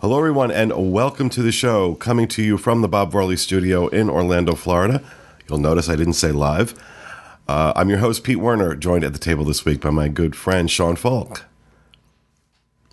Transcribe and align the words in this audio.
Hello, 0.00 0.18
everyone, 0.18 0.50
and 0.50 0.92
welcome 0.92 1.28
to 1.28 1.42
the 1.42 1.52
show, 1.52 1.94
coming 1.94 2.26
to 2.26 2.42
you 2.42 2.58
from 2.58 2.82
the 2.82 2.88
Bob 2.88 3.12
Varley 3.12 3.36
studio 3.36 3.86
in 3.86 4.10
Orlando, 4.10 4.56
Florida. 4.56 5.04
You'll 5.48 5.60
notice 5.60 5.88
I 5.88 5.94
didn't 5.94 6.14
say 6.14 6.32
live. 6.32 6.74
Uh, 7.48 7.72
I'm 7.76 7.88
your 7.88 7.98
host, 7.98 8.24
Pete 8.24 8.38
Werner, 8.38 8.74
joined 8.74 9.04
at 9.04 9.12
the 9.12 9.18
table 9.18 9.44
this 9.44 9.64
week 9.64 9.80
by 9.80 9.90
my 9.90 10.08
good 10.08 10.34
friend, 10.36 10.70
Sean 10.70 10.96
Falk. 10.96 11.44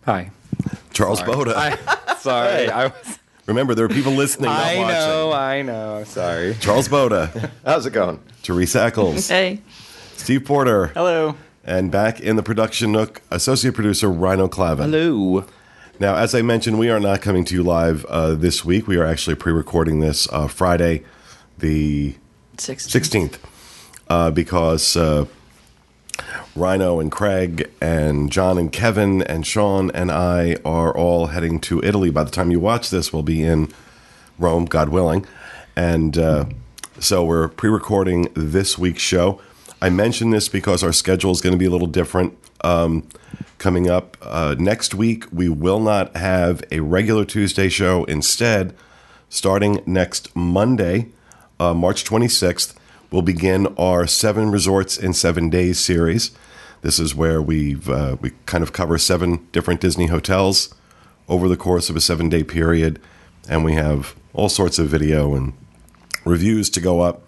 Hi. 0.03 0.31
Charles 0.92 1.19
Sorry. 1.19 1.31
Boda. 1.33 1.53
I, 1.55 2.16
sorry. 2.17 2.70
I 2.70 2.88
was. 2.88 3.20
Remember, 3.45 3.73
there 3.73 3.86
are 3.86 3.89
people 3.89 4.11
listening, 4.11 4.50
not 4.50 4.59
I 4.64 4.77
watching. 4.77 4.88
know. 4.97 5.31
I 5.31 5.61
know. 5.64 5.95
I'm 5.97 6.05
sorry. 6.05 6.55
Charles 6.59 6.88
Boda, 6.88 7.50
How's 7.66 7.86
it 7.86 7.92
going? 7.94 8.20
Teresa 8.44 8.83
Eccles, 8.83 9.27
Hey. 9.27 9.61
Steve 10.17 10.45
Porter, 10.45 10.88
Hello. 10.88 11.36
and 11.64 11.92
back 11.92 12.20
in 12.20 12.36
the 12.36 12.44
production 12.44 12.92
nook, 12.92 13.22
associate 13.31 13.73
producer 13.73 14.09
Rhino 14.09 14.47
Clavin. 14.47 14.92
Hello. 14.92 15.45
Now, 16.00 16.16
as 16.16 16.36
I 16.36 16.42
mentioned, 16.44 16.77
we 16.77 16.89
are 16.89 17.00
not 17.00 17.22
coming 17.22 17.44
to 17.45 17.55
you 17.55 17.64
live 17.64 18.05
uh, 18.05 18.33
this 18.36 18.64
week. 18.64 18.88
We 18.88 18.97
are 18.97 19.05
actually 19.05 19.36
pre-recording 19.36 20.00
this 20.00 20.27
uh, 20.31 20.47
Friday, 20.47 21.03
the 21.58 22.16
16th, 22.58 23.38
uh, 24.10 24.32
because 24.32 24.98
uh, 24.98 25.26
Rhino 26.56 27.00
and 27.00 27.12
Craig 27.12 27.70
and 27.80 28.32
John 28.32 28.58
and 28.58 28.72
Kevin 28.72 29.22
and 29.22 29.46
Sean 29.46 29.92
and 29.92 30.12
I 30.12 30.58
are 30.66 30.96
all 30.96 31.28
heading 31.28 31.60
to 31.62 31.84
Italy. 31.84 32.10
By 32.10 32.24
the 32.24 32.32
time 32.32 32.52
you 32.52 32.60
watch 32.60 32.90
this, 32.90 33.14
we'll 33.14 33.24
be 33.24 33.44
in 33.44 33.72
Rome, 34.38 34.66
God 34.66 34.90
willing. 34.90 35.26
And 35.76 36.18
uh, 36.18 36.46
so 37.00 37.24
we're 37.24 37.48
pre 37.48 37.70
recording 37.70 38.28
this 38.34 38.78
week's 38.78 39.02
show. 39.02 39.42
I 39.82 39.90
mention 39.90 40.32
this 40.32 40.50
because 40.50 40.84
our 40.84 40.92
schedule 40.92 41.32
is 41.32 41.40
going 41.40 41.54
to 41.54 41.58
be 41.58 41.66
a 41.66 41.70
little 41.70 41.88
different 41.88 42.38
um, 42.62 43.08
coming 43.58 43.90
up. 43.90 44.18
Uh, 44.22 44.56
next 44.60 44.94
week, 44.94 45.26
we 45.32 45.48
will 45.48 45.80
not 45.80 46.16
have 46.18 46.62
a 46.72 46.82
regular 46.82 47.23
Tuesday 47.23 47.70
show. 47.70 48.04
Instead, 48.06 48.76
starting 49.30 49.82
next 49.86 50.36
Monday, 50.36 51.08
uh, 51.60 51.73
March 51.73 52.04
26th, 52.04 52.73
we'll 53.12 53.22
begin 53.22 53.68
our 53.78 54.08
Seven 54.08 54.52
Resorts 54.52 54.98
in 54.98 55.14
Seven 55.14 55.50
Days 55.50 55.80
series. 55.80 56.32
This 56.82 57.00
is 57.00 57.16
where 57.16 57.42
we've 57.42 57.89
uh, 57.89 58.17
we 58.22 58.32
kind 58.45 58.64
of 58.64 58.73
cover 58.73 58.98
seven 58.98 59.48
different 59.52 59.82
Disney 59.82 60.08
hotels 60.08 60.73
over 61.28 61.48
the 61.48 61.58
course 61.58 61.89
of 61.89 61.95
a 61.95 62.02
seven 62.02 62.30
day 62.30 62.44
period, 62.44 63.00
and 63.48 63.66
we 63.66 63.73
have 63.73 64.16
all 64.33 64.50
sorts 64.50 64.80
of 64.80 64.88
video 64.88 65.36
and 65.36 65.54
reviews 66.26 66.70
to 66.72 66.82
go 66.82 67.02
up. 67.02 67.23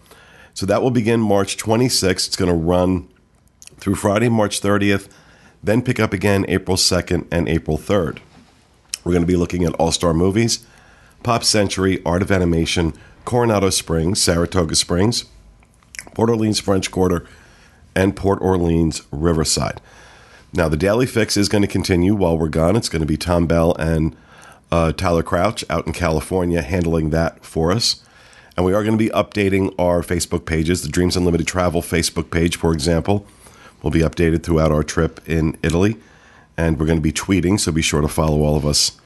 So 0.53 0.65
that 0.65 0.81
will 0.81 0.91
begin 0.91 1.19
March 1.19 1.57
26th. 1.57 2.27
It's 2.27 2.35
going 2.35 2.51
to 2.51 2.55
run 2.55 3.07
through 3.77 3.95
Friday, 3.95 4.29
March 4.29 4.61
30th, 4.61 5.09
then 5.63 5.81
pick 5.81 5.99
up 5.99 6.13
again 6.13 6.45
April 6.47 6.77
2nd 6.77 7.27
and 7.31 7.49
April 7.49 7.77
3rd. 7.77 8.19
We're 9.03 9.13
going 9.13 9.23
to 9.23 9.27
be 9.27 9.35
looking 9.35 9.63
at 9.63 9.73
All 9.73 9.91
Star 9.91 10.13
Movies, 10.13 10.65
Pop 11.23 11.43
Century, 11.43 12.01
Art 12.05 12.21
of 12.21 12.31
Animation, 12.31 12.93
Coronado 13.25 13.69
Springs, 13.69 14.21
Saratoga 14.21 14.75
Springs, 14.75 15.25
Port 16.13 16.29
Orleans 16.29 16.59
French 16.59 16.91
Quarter, 16.91 17.25
and 17.95 18.15
Port 18.15 18.41
Orleans 18.41 19.01
Riverside. 19.11 19.81
Now, 20.53 20.67
the 20.67 20.77
Daily 20.77 21.05
Fix 21.05 21.37
is 21.37 21.47
going 21.47 21.61
to 21.61 21.67
continue 21.67 22.13
while 22.13 22.37
we're 22.37 22.49
gone. 22.49 22.75
It's 22.75 22.89
going 22.89 23.01
to 23.01 23.05
be 23.05 23.17
Tom 23.17 23.47
Bell 23.47 23.73
and 23.75 24.15
uh, 24.71 24.91
Tyler 24.91 25.23
Crouch 25.23 25.63
out 25.69 25.87
in 25.87 25.93
California 25.93 26.61
handling 26.61 27.09
that 27.11 27.45
for 27.45 27.71
us. 27.71 28.03
And 28.57 28.65
we 28.65 28.73
are 28.73 28.83
going 28.83 28.97
to 28.97 29.03
be 29.03 29.09
updating 29.11 29.73
our 29.79 30.01
Facebook 30.01 30.45
pages. 30.45 30.81
The 30.81 30.89
Dreams 30.89 31.15
Unlimited 31.15 31.47
Travel 31.47 31.81
Facebook 31.81 32.31
page, 32.31 32.57
for 32.57 32.73
example, 32.73 33.25
will 33.81 33.91
be 33.91 34.01
updated 34.01 34.43
throughout 34.43 34.71
our 34.71 34.83
trip 34.83 35.21
in 35.27 35.57
Italy. 35.63 35.97
And 36.57 36.77
we're 36.77 36.85
going 36.85 36.97
to 36.97 37.01
be 37.01 37.13
tweeting, 37.13 37.59
so 37.59 37.71
be 37.71 37.81
sure 37.81 38.01
to 38.01 38.09
follow 38.09 38.41
all 38.41 38.57
of 38.57 38.65
us 38.65 38.99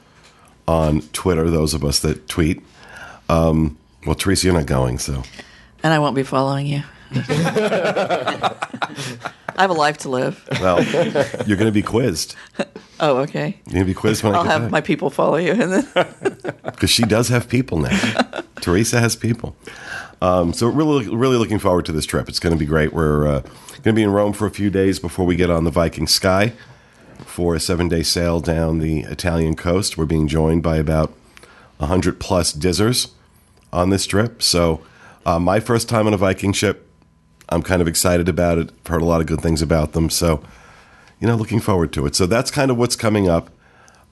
on 0.66 1.02
Twitter, 1.12 1.48
those 1.48 1.74
of 1.74 1.84
us 1.84 2.00
that 2.00 2.28
tweet. 2.28 2.60
Um, 3.28 3.78
well, 4.04 4.16
Teresa, 4.16 4.46
you're 4.46 4.54
not 4.54 4.66
going, 4.66 4.98
so. 4.98 5.22
And 5.82 5.92
I 5.92 5.98
won't 5.98 6.16
be 6.16 6.22
following 6.22 6.66
you. 6.66 6.82
I 9.58 9.62
have 9.62 9.70
a 9.70 9.74
life 9.74 9.98
to 9.98 10.08
live. 10.08 10.46
Well, 10.60 10.82
you're 11.46 11.56
going 11.56 11.66
to 11.66 11.72
be 11.72 11.82
quizzed. 11.82 12.34
Oh, 13.00 13.18
okay. 13.18 13.58
You're 13.66 13.74
going 13.74 13.86
to 13.86 13.90
be 13.90 13.94
quizzed 13.94 14.22
when 14.22 14.34
I'll 14.34 14.40
I 14.40 14.44
get 14.44 14.52
have 14.52 14.62
back. 14.62 14.70
my 14.70 14.80
people 14.80 15.10
follow 15.10 15.36
you. 15.36 15.52
And 15.52 15.72
then, 15.72 15.88
because 16.64 16.90
she 16.90 17.02
does 17.04 17.28
have 17.28 17.48
people 17.48 17.78
now. 17.78 18.42
Teresa 18.60 19.00
has 19.00 19.16
people. 19.16 19.56
Um, 20.20 20.52
so 20.52 20.66
really, 20.66 21.08
really 21.14 21.36
looking 21.36 21.58
forward 21.58 21.84
to 21.86 21.92
this 21.92 22.06
trip. 22.06 22.28
It's 22.28 22.40
going 22.40 22.54
to 22.54 22.58
be 22.58 22.66
great. 22.66 22.92
We're 22.92 23.26
uh, 23.26 23.40
going 23.40 23.82
to 23.82 23.92
be 23.92 24.02
in 24.02 24.10
Rome 24.10 24.32
for 24.32 24.46
a 24.46 24.50
few 24.50 24.70
days 24.70 24.98
before 24.98 25.26
we 25.26 25.36
get 25.36 25.50
on 25.50 25.64
the 25.64 25.70
Viking 25.70 26.06
Sky 26.06 26.52
for 27.20 27.54
a 27.54 27.60
seven-day 27.60 28.02
sail 28.02 28.40
down 28.40 28.78
the 28.78 29.00
Italian 29.00 29.56
coast. 29.56 29.96
We're 29.96 30.06
being 30.06 30.28
joined 30.28 30.62
by 30.62 30.76
about 30.76 31.12
hundred 31.80 32.18
plus 32.18 32.54
dizzers 32.54 33.10
on 33.72 33.90
this 33.90 34.06
trip. 34.06 34.42
So 34.42 34.80
uh, 35.26 35.38
my 35.38 35.60
first 35.60 35.90
time 35.90 36.06
on 36.06 36.14
a 36.14 36.16
Viking 36.16 36.54
ship. 36.54 36.84
I'm 37.50 37.62
kind 37.62 37.82
of 37.82 37.86
excited 37.86 38.28
about 38.28 38.56
it. 38.58 38.70
I've 38.70 38.86
heard 38.86 39.02
a 39.02 39.04
lot 39.04 39.20
of 39.20 39.26
good 39.26 39.40
things 39.40 39.60
about 39.60 39.92
them. 39.92 40.08
So 40.08 40.42
you 41.20 41.26
know, 41.26 41.36
looking 41.36 41.60
forward 41.60 41.92
to 41.94 42.06
it. 42.06 42.14
So 42.14 42.26
that's 42.26 42.50
kind 42.50 42.70
of 42.70 42.76
what's 42.76 42.96
coming 42.96 43.28
up. 43.28 43.50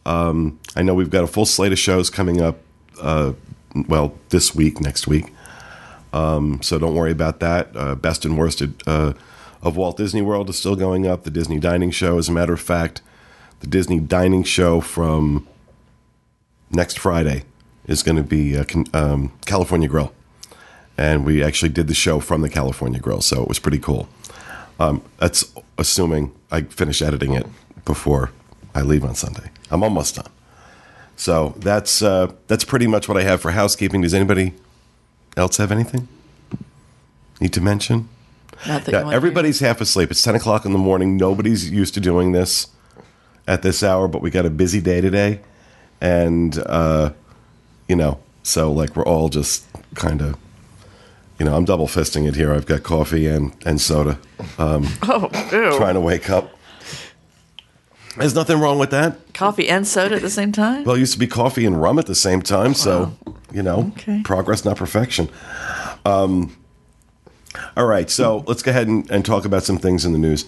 Um, 0.06 0.58
I 0.76 0.82
know 0.82 0.94
we've 0.94 1.10
got 1.10 1.24
a 1.24 1.26
full 1.26 1.46
slate 1.46 1.72
of 1.72 1.78
shows 1.78 2.10
coming 2.10 2.40
up. 2.40 2.58
Uh, 3.00 3.32
well, 3.88 4.14
this 4.28 4.54
week, 4.54 4.80
next 4.80 5.06
week. 5.06 5.32
Um, 6.12 6.62
so 6.62 6.78
don't 6.78 6.94
worry 6.94 7.10
about 7.10 7.40
that. 7.40 7.74
Uh, 7.74 7.94
Best 7.94 8.24
and 8.24 8.38
worst 8.38 8.62
uh, 8.86 9.12
of 9.62 9.76
Walt 9.76 9.96
Disney 9.96 10.22
World 10.22 10.48
is 10.48 10.58
still 10.58 10.76
going 10.76 11.06
up. 11.06 11.24
The 11.24 11.30
Disney 11.30 11.58
Dining 11.58 11.90
Show, 11.90 12.18
as 12.18 12.28
a 12.28 12.32
matter 12.32 12.52
of 12.52 12.60
fact, 12.60 13.02
the 13.60 13.66
Disney 13.66 13.98
Dining 13.98 14.44
Show 14.44 14.80
from 14.80 15.46
next 16.70 16.98
Friday 16.98 17.44
is 17.86 18.02
going 18.02 18.16
to 18.16 18.22
be 18.22 18.56
uh, 18.56 18.64
um, 18.92 19.32
California 19.44 19.88
Grill, 19.88 20.12
and 20.96 21.24
we 21.24 21.42
actually 21.42 21.70
did 21.70 21.88
the 21.88 21.94
show 21.94 22.20
from 22.20 22.40
the 22.42 22.48
California 22.48 23.00
Grill, 23.00 23.20
so 23.20 23.42
it 23.42 23.48
was 23.48 23.58
pretty 23.58 23.78
cool. 23.78 24.08
Um, 24.78 25.02
that's 25.18 25.52
assuming 25.78 26.32
I 26.50 26.62
finish 26.62 27.02
editing 27.02 27.32
it 27.32 27.46
before 27.84 28.30
I 28.74 28.82
leave 28.82 29.04
on 29.04 29.14
Sunday. 29.14 29.50
I'm 29.70 29.82
almost 29.82 30.16
done. 30.16 30.30
So 31.16 31.54
that's 31.58 32.02
uh, 32.02 32.32
that's 32.48 32.64
pretty 32.64 32.86
much 32.86 33.08
what 33.08 33.16
I 33.16 33.22
have 33.22 33.40
for 33.40 33.52
housekeeping. 33.52 34.00
Does 34.00 34.14
anybody 34.14 34.52
else 35.36 35.56
have 35.58 35.70
anything 35.70 36.08
need 37.40 37.52
to 37.52 37.60
mention? 37.60 38.08
not 38.66 38.84
that 38.84 38.92
you 38.92 39.10
to 39.10 39.14
everybody's 39.14 39.60
half 39.60 39.80
asleep. 39.80 40.10
It's 40.10 40.22
ten 40.22 40.34
o'clock 40.34 40.64
in 40.64 40.72
the 40.72 40.78
morning. 40.78 41.16
Nobody's 41.16 41.70
used 41.70 41.94
to 41.94 42.00
doing 42.00 42.32
this 42.32 42.68
at 43.46 43.62
this 43.62 43.82
hour, 43.82 44.08
but 44.08 44.22
we 44.22 44.30
got 44.30 44.46
a 44.46 44.50
busy 44.50 44.80
day 44.80 45.00
today, 45.00 45.40
and 46.00 46.58
uh, 46.66 47.12
you 47.88 47.96
know, 47.96 48.18
so 48.42 48.72
like 48.72 48.96
we're 48.96 49.04
all 49.04 49.28
just 49.28 49.66
kind 49.94 50.22
of, 50.22 50.36
you 51.38 51.44
know, 51.46 51.54
I'm 51.56 51.64
double 51.64 51.86
fisting 51.88 52.26
it 52.28 52.36
here. 52.36 52.52
I've 52.52 52.66
got 52.66 52.82
coffee 52.82 53.26
and 53.26 53.52
and 53.66 53.80
soda, 53.80 54.18
um, 54.58 54.86
Oh, 55.02 55.28
ew. 55.52 55.76
trying 55.76 55.94
to 55.94 56.00
wake 56.00 56.30
up. 56.30 56.50
There's 58.16 58.34
nothing 58.34 58.60
wrong 58.60 58.78
with 58.78 58.90
that. 58.90 59.34
Coffee 59.34 59.68
and 59.68 59.84
soda 59.86 60.14
at 60.16 60.22
the 60.22 60.30
same 60.30 60.52
time? 60.52 60.84
Well, 60.84 60.94
it 60.94 61.00
used 61.00 61.14
to 61.14 61.18
be 61.18 61.26
coffee 61.26 61.66
and 61.66 61.80
rum 61.82 61.98
at 61.98 62.06
the 62.06 62.14
same 62.14 62.42
time, 62.42 62.72
so 62.74 63.12
you 63.52 63.62
know, 63.62 63.92
Okay. 63.96 64.20
progress, 64.24 64.64
not 64.64 64.76
perfection. 64.76 65.28
Um, 66.04 66.56
all 67.76 67.86
right, 67.86 68.08
so 68.08 68.44
let's 68.46 68.62
go 68.62 68.70
ahead 68.70 68.86
and, 68.86 69.10
and 69.10 69.24
talk 69.24 69.44
about 69.44 69.64
some 69.64 69.78
things 69.78 70.04
in 70.04 70.12
the 70.12 70.18
news. 70.18 70.44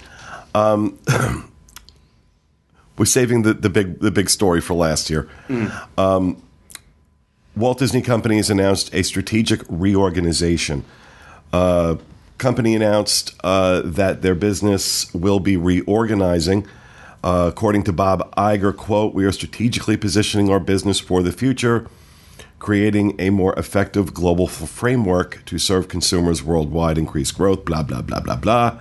Um, 0.54 0.98
we're 2.98 3.04
saving 3.04 3.42
the, 3.42 3.54
the 3.54 3.68
big 3.68 3.98
the 4.00 4.10
big 4.10 4.30
story 4.30 4.60
for 4.60 4.74
last 4.74 5.10
year. 5.10 5.28
Um, 5.98 6.40
Walt 7.56 7.78
Disney 7.78 8.02
Company 8.02 8.36
has 8.36 8.50
announced 8.50 8.94
a 8.94 9.02
strategic 9.02 9.62
reorganization. 9.68 10.84
Uh, 11.52 11.96
company 12.36 12.74
announced 12.74 13.34
uh, 13.42 13.80
that 13.82 14.20
their 14.20 14.34
business 14.34 15.12
will 15.14 15.40
be 15.40 15.56
reorganizing. 15.56 16.66
Uh, 17.24 17.46
according 17.48 17.82
to 17.84 17.92
Bob 17.92 18.30
Iger, 18.36 18.76
quote, 18.76 19.14
we 19.14 19.24
are 19.24 19.32
strategically 19.32 19.96
positioning 19.96 20.50
our 20.50 20.60
business 20.60 21.00
for 21.00 21.22
the 21.22 21.32
future, 21.32 21.88
creating 22.58 23.18
a 23.18 23.30
more 23.30 23.58
effective 23.58 24.12
global 24.12 24.46
framework 24.46 25.42
to 25.46 25.58
serve 25.58 25.88
consumers 25.88 26.42
worldwide, 26.42 26.98
increase 26.98 27.32
growth, 27.32 27.64
blah, 27.64 27.82
blah, 27.82 28.02
blah, 28.02 28.20
blah, 28.20 28.36
blah. 28.36 28.78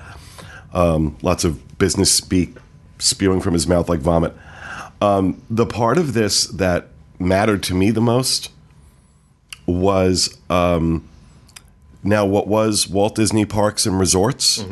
Um, 0.73 1.15
lots 1.21 1.45
of 1.45 1.77
business 1.77 2.11
speak 2.11 2.57
spewing 2.99 3.39
from 3.39 3.53
his 3.53 3.67
mouth 3.67 3.87
like 3.87 4.01
vomit. 4.01 4.33
Um, 5.01 5.41
the 5.49 5.65
part 5.65 5.97
of 5.97 6.13
this 6.13 6.45
that 6.47 6.87
mattered 7.19 7.63
to 7.63 7.73
me 7.73 7.91
the 7.91 8.01
most 8.01 8.49
was 9.65 10.37
um, 10.49 11.07
now 12.03 12.25
what 12.25 12.47
was 12.47 12.87
Walt 12.87 13.15
Disney 13.15 13.45
Parks 13.45 13.85
and 13.85 13.99
Resorts 13.99 14.63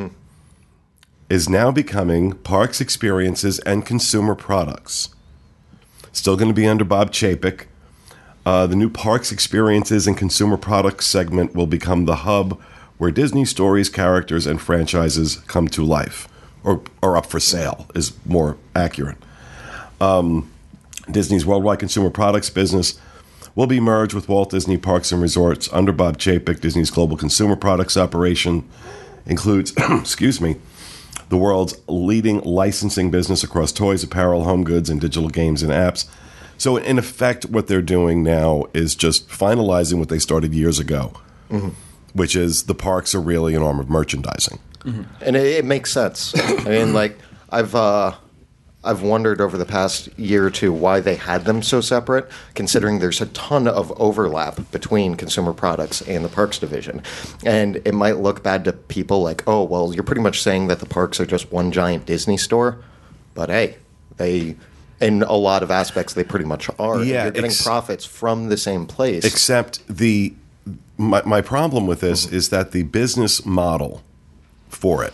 is 1.29 1.49
now 1.49 1.71
becoming 1.71 2.33
Parks 2.33 2.79
Experiences 2.79 3.59
and 3.59 3.85
Consumer 3.85 4.35
Products. 4.35 5.09
Still 6.11 6.35
going 6.35 6.49
to 6.49 6.53
be 6.53 6.67
under 6.67 6.83
Bob 6.83 7.11
Chapek. 7.11 7.65
Uh, 8.45 8.67
the 8.67 8.75
new 8.75 8.89
Parks 8.89 9.31
Experiences 9.31 10.05
and 10.05 10.17
Consumer 10.17 10.57
Products 10.57 11.07
segment 11.07 11.55
will 11.55 11.65
become 11.65 12.05
the 12.05 12.17
hub 12.17 12.61
where 12.97 13.09
Disney 13.09 13.45
stories, 13.45 13.89
characters, 13.89 14.45
and 14.45 14.61
franchises 14.61 15.37
come 15.47 15.67
to 15.69 15.83
life, 15.83 16.27
or 16.63 16.81
are 17.01 17.17
up 17.17 17.25
for 17.25 17.39
sale, 17.39 17.87
is 17.95 18.13
more 18.25 18.57
accurate. 18.75 19.17
Um, 19.99 20.51
Disney's 21.09 21.45
worldwide 21.45 21.79
consumer 21.79 22.09
products 22.09 22.49
business 22.49 22.99
will 23.55 23.67
be 23.67 23.79
merged 23.79 24.13
with 24.13 24.27
Walt 24.27 24.49
Disney 24.51 24.77
Parks 24.77 25.11
and 25.11 25.21
Resorts 25.21 25.71
under 25.71 25.91
Bob 25.91 26.17
Chapek. 26.17 26.59
Disney's 26.59 26.89
global 26.89 27.17
consumer 27.17 27.55
products 27.55 27.95
operation 27.97 28.67
includes, 29.25 29.73
excuse 29.77 30.41
me, 30.41 30.55
the 31.29 31.37
world's 31.37 31.75
leading 31.87 32.41
licensing 32.41 33.11
business 33.11 33.43
across 33.43 33.71
toys, 33.71 34.03
apparel, 34.03 34.43
home 34.43 34.63
goods, 34.63 34.89
and 34.89 34.99
digital 34.99 35.29
games 35.29 35.63
and 35.63 35.71
apps. 35.71 36.07
So, 36.57 36.77
in 36.77 36.97
effect, 36.99 37.45
what 37.45 37.67
they're 37.67 37.81
doing 37.81 38.23
now 38.23 38.65
is 38.73 38.95
just 38.95 39.27
finalizing 39.29 39.99
what 39.99 40.09
they 40.09 40.19
started 40.19 40.53
years 40.53 40.79
ago, 40.79 41.13
which 42.13 42.35
is 42.35 42.63
the 42.63 42.75
parks 42.75 43.15
are 43.15 43.21
really 43.21 43.55
an 43.55 43.63
arm 43.63 43.79
of 43.79 43.89
merchandising. 43.89 44.59
and 45.21 45.35
it, 45.35 45.45
it 45.45 45.65
makes 45.65 45.91
sense. 45.91 46.33
I 46.37 46.63
mean, 46.69 46.93
like 46.93 47.17
I've 47.49 47.73
uh, 47.73 48.13
I've 48.83 49.01
wondered 49.01 49.39
over 49.39 49.57
the 49.57 49.65
past 49.65 50.09
year 50.17 50.45
or 50.45 50.49
two 50.49 50.73
why 50.73 50.99
they 50.99 51.15
had 51.15 51.45
them 51.45 51.61
so 51.61 51.81
separate, 51.81 52.29
considering 52.53 52.99
there's 52.99 53.21
a 53.21 53.27
ton 53.27 53.67
of 53.67 53.91
overlap 53.99 54.71
between 54.71 55.15
consumer 55.15 55.53
products 55.53 56.01
and 56.01 56.25
the 56.25 56.29
parks 56.29 56.59
division, 56.59 57.01
and 57.45 57.77
it 57.85 57.93
might 57.93 58.17
look 58.17 58.43
bad 58.43 58.65
to 58.65 58.73
people 58.73 59.21
like, 59.21 59.47
oh, 59.47 59.63
well, 59.63 59.93
you're 59.93 60.03
pretty 60.03 60.21
much 60.21 60.41
saying 60.41 60.67
that 60.67 60.79
the 60.79 60.85
parks 60.85 61.19
are 61.19 61.25
just 61.25 61.51
one 61.51 61.71
giant 61.71 62.05
Disney 62.05 62.37
store, 62.37 62.83
but 63.33 63.49
hey, 63.49 63.77
they. 64.17 64.55
In 65.01 65.21
a 65.23 65.33
lot 65.33 65.63
of 65.63 65.71
aspects, 65.71 66.13
they 66.13 66.23
pretty 66.23 66.45
much 66.45 66.69
are. 66.79 67.03
Yeah, 67.03 67.23
you're 67.23 67.31
getting 67.31 67.49
ex- 67.49 67.61
profits 67.61 68.05
from 68.05 68.47
the 68.47 68.55
same 68.55 68.85
place. 68.85 69.25
Except 69.25 69.85
the 69.89 70.33
my, 70.97 71.21
my 71.25 71.41
problem 71.41 71.87
with 71.87 71.99
this 71.99 72.25
is 72.25 72.49
that 72.49 72.71
the 72.71 72.83
business 72.83 73.45
model 73.45 74.01
for 74.69 75.03
it, 75.03 75.13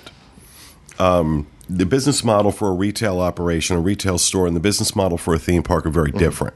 um, 1.00 1.48
the 1.70 1.86
business 1.86 2.24
model 2.24 2.52
for 2.52 2.70
a 2.70 2.74
retail 2.74 3.20
operation, 3.20 3.78
a 3.78 3.80
retail 3.80 4.18
store, 4.18 4.48
and 4.48 4.56
the 4.56 4.60
business 4.60 4.96
model 4.96 5.18
for 5.18 5.34
a 5.34 5.40
theme 5.40 5.64
park 5.64 5.86
are 5.86 5.92
very 5.92 6.12
different. 6.12 6.56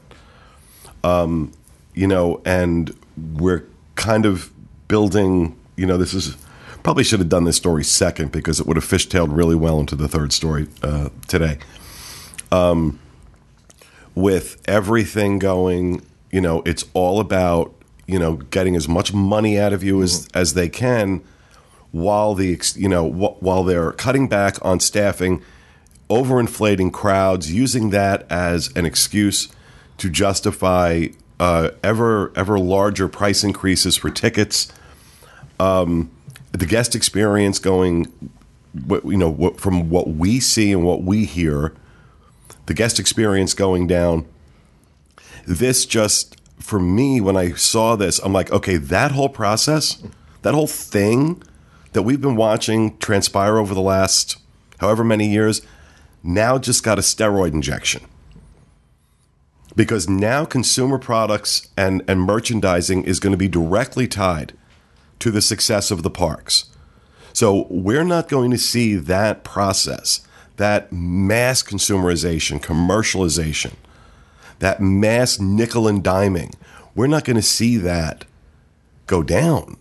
Um, 1.03 1.51
you 1.93 2.07
know, 2.07 2.41
and 2.45 2.95
we're 3.33 3.65
kind 3.95 4.25
of 4.25 4.51
building. 4.87 5.57
You 5.75 5.85
know, 5.85 5.97
this 5.97 6.13
is 6.13 6.37
probably 6.81 7.03
should 7.03 7.19
have 7.19 7.29
done 7.29 7.45
this 7.45 7.57
story 7.57 7.83
second 7.83 8.31
because 8.31 8.59
it 8.59 8.67
would 8.67 8.77
have 8.77 8.85
fishtailed 8.85 9.35
really 9.35 9.55
well 9.55 9.79
into 9.79 9.95
the 9.95 10.07
third 10.07 10.33
story 10.33 10.67
uh, 10.81 11.09
today 11.27 11.57
with 14.15 14.61
everything 14.67 15.39
going, 15.39 16.01
you 16.31 16.41
know, 16.41 16.61
it's 16.65 16.85
all 16.93 17.19
about, 17.19 17.73
you 18.05 18.19
know, 18.19 18.35
getting 18.35 18.75
as 18.75 18.87
much 18.87 19.13
money 19.13 19.59
out 19.59 19.73
of 19.73 19.83
you 19.83 20.01
as 20.01 20.27
as 20.33 20.53
they 20.53 20.69
can 20.69 21.21
while 21.93 22.33
the 22.33 22.59
you 22.75 22.89
know, 22.89 23.05
while 23.05 23.63
they're 23.63 23.91
cutting 23.93 24.27
back 24.27 24.57
on 24.65 24.79
staffing, 24.79 25.41
overinflating 26.09 26.91
crowds, 26.91 27.53
using 27.53 27.91
that 27.91 28.29
as 28.29 28.75
an 28.75 28.85
excuse 28.85 29.47
to 29.99 30.09
justify 30.09 31.05
uh, 31.39 31.69
ever 31.83 32.33
ever 32.35 32.59
larger 32.59 33.07
price 33.07 33.43
increases 33.43 33.95
for 33.95 34.09
tickets. 34.09 34.73
Um, 35.59 36.11
the 36.51 36.65
guest 36.65 36.95
experience 36.95 37.59
going, 37.59 38.11
you 38.89 39.17
know, 39.17 39.51
from 39.51 39.89
what 39.91 40.09
we 40.09 40.39
see 40.39 40.71
and 40.71 40.83
what 40.83 41.03
we 41.03 41.25
hear, 41.25 41.73
the 42.65 42.73
guest 42.73 42.99
experience 42.99 43.53
going 43.53 43.85
down. 43.85 44.25
This 45.45 45.85
just, 45.85 46.41
for 46.59 46.79
me, 46.79 47.21
when 47.21 47.37
I 47.37 47.51
saw 47.51 47.95
this, 47.95 48.19
I'm 48.19 48.33
like, 48.33 48.51
okay, 48.51 48.77
that 48.77 49.11
whole 49.11 49.29
process, 49.29 50.01
that 50.41 50.53
whole 50.53 50.67
thing 50.67 51.43
that 51.93 52.03
we've 52.03 52.21
been 52.21 52.35
watching 52.35 52.97
transpire 52.97 53.57
over 53.57 53.73
the 53.73 53.81
last 53.81 54.37
however 54.79 55.03
many 55.03 55.27
years, 55.27 55.61
now 56.21 56.57
just 56.57 56.83
got 56.83 56.99
a 56.99 57.01
steroid 57.01 57.53
injection. 57.53 58.05
Because 59.75 60.07
now 60.07 60.45
consumer 60.45 60.99
products 60.99 61.69
and, 61.75 62.03
and 62.07 62.21
merchandising 62.21 63.03
is 63.05 63.19
going 63.19 63.31
to 63.31 63.37
be 63.37 63.47
directly 63.47 64.07
tied 64.07 64.53
to 65.19 65.31
the 65.31 65.41
success 65.41 65.89
of 65.89 66.03
the 66.03 66.09
parks. 66.09 66.65
So 67.31 67.65
we're 67.69 68.03
not 68.03 68.29
going 68.29 68.51
to 68.51 68.57
see 68.57 68.95
that 68.95 69.43
process, 69.43 70.27
that 70.57 70.91
mass 70.91 71.63
consumerization, 71.63 72.61
commercialization, 72.61 73.73
that 74.59 74.81
mass 74.81 75.39
nickel 75.39 75.87
and 75.87 76.03
diming. 76.03 76.53
We're 76.93 77.07
not 77.07 77.25
going 77.25 77.37
to 77.37 77.41
see 77.41 77.77
that 77.77 78.25
go 79.07 79.23
down. 79.23 79.77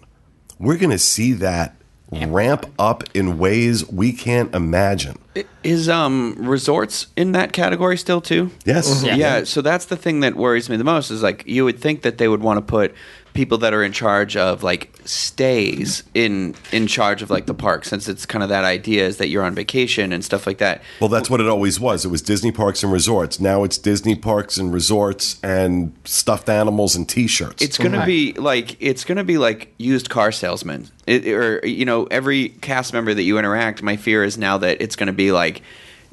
We're 0.58 0.78
going 0.78 0.90
to 0.90 0.98
see 0.98 1.32
that 1.34 1.76
ramp 2.12 2.66
up 2.78 3.04
in 3.14 3.38
ways 3.38 3.88
we 3.88 4.12
can't 4.12 4.54
imagine. 4.54 5.18
Is 5.64 5.88
um 5.88 6.34
resorts 6.38 7.06
in 7.16 7.32
that 7.32 7.52
category 7.52 7.96
still 7.96 8.20
too? 8.20 8.50
Yes. 8.64 9.02
Yeah. 9.02 9.44
so 9.44 9.62
that's 9.62 9.86
the 9.86 9.96
thing 9.96 10.20
that 10.20 10.34
worries 10.36 10.68
me 10.68 10.76
the 10.76 10.84
most 10.84 11.10
is 11.10 11.22
like 11.22 11.46
you 11.46 11.64
would 11.64 11.78
think 11.78 12.02
that 12.02 12.18
they 12.18 12.28
would 12.28 12.42
want 12.42 12.58
to 12.58 12.62
put 12.62 12.94
people 13.34 13.58
that 13.58 13.72
are 13.72 13.82
in 13.82 13.92
charge 13.92 14.36
of 14.36 14.62
like 14.62 14.94
stays 15.04 16.02
in 16.14 16.54
in 16.70 16.86
charge 16.86 17.22
of 17.22 17.30
like 17.30 17.46
the 17.46 17.54
park 17.54 17.84
since 17.84 18.08
it's 18.08 18.26
kind 18.26 18.42
of 18.42 18.48
that 18.48 18.64
idea 18.64 19.06
is 19.06 19.16
that 19.16 19.28
you're 19.28 19.42
on 19.42 19.54
vacation 19.54 20.12
and 20.12 20.24
stuff 20.24 20.46
like 20.46 20.58
that. 20.58 20.82
Well, 21.00 21.08
that's 21.08 21.30
what 21.30 21.40
it 21.40 21.48
always 21.48 21.80
was. 21.80 22.04
It 22.04 22.08
was 22.08 22.22
Disney 22.22 22.52
Parks 22.52 22.82
and 22.82 22.92
Resorts. 22.92 23.40
Now 23.40 23.64
it's 23.64 23.78
Disney 23.78 24.14
Parks 24.14 24.56
and 24.56 24.72
Resorts 24.72 25.40
and 25.42 25.94
stuffed 26.04 26.48
animals 26.48 26.94
and 26.94 27.08
T-shirts. 27.08 27.62
It's 27.62 27.78
gonna 27.78 28.06
be 28.06 28.32
like 28.34 28.76
it's 28.80 29.04
gonna 29.04 29.24
be 29.24 29.38
like 29.38 29.72
used 29.78 30.10
car 30.10 30.32
salesmen, 30.32 30.88
it, 31.06 31.26
or 31.28 31.66
you 31.66 31.84
know, 31.84 32.04
every 32.10 32.50
cast 32.50 32.92
member 32.92 33.14
that 33.14 33.22
you 33.22 33.38
interact. 33.38 33.82
My 33.82 33.96
fear 33.96 34.24
is 34.24 34.36
now 34.36 34.58
that 34.58 34.80
it's 34.80 34.96
gonna 34.96 35.12
be 35.12 35.32
like. 35.32 35.62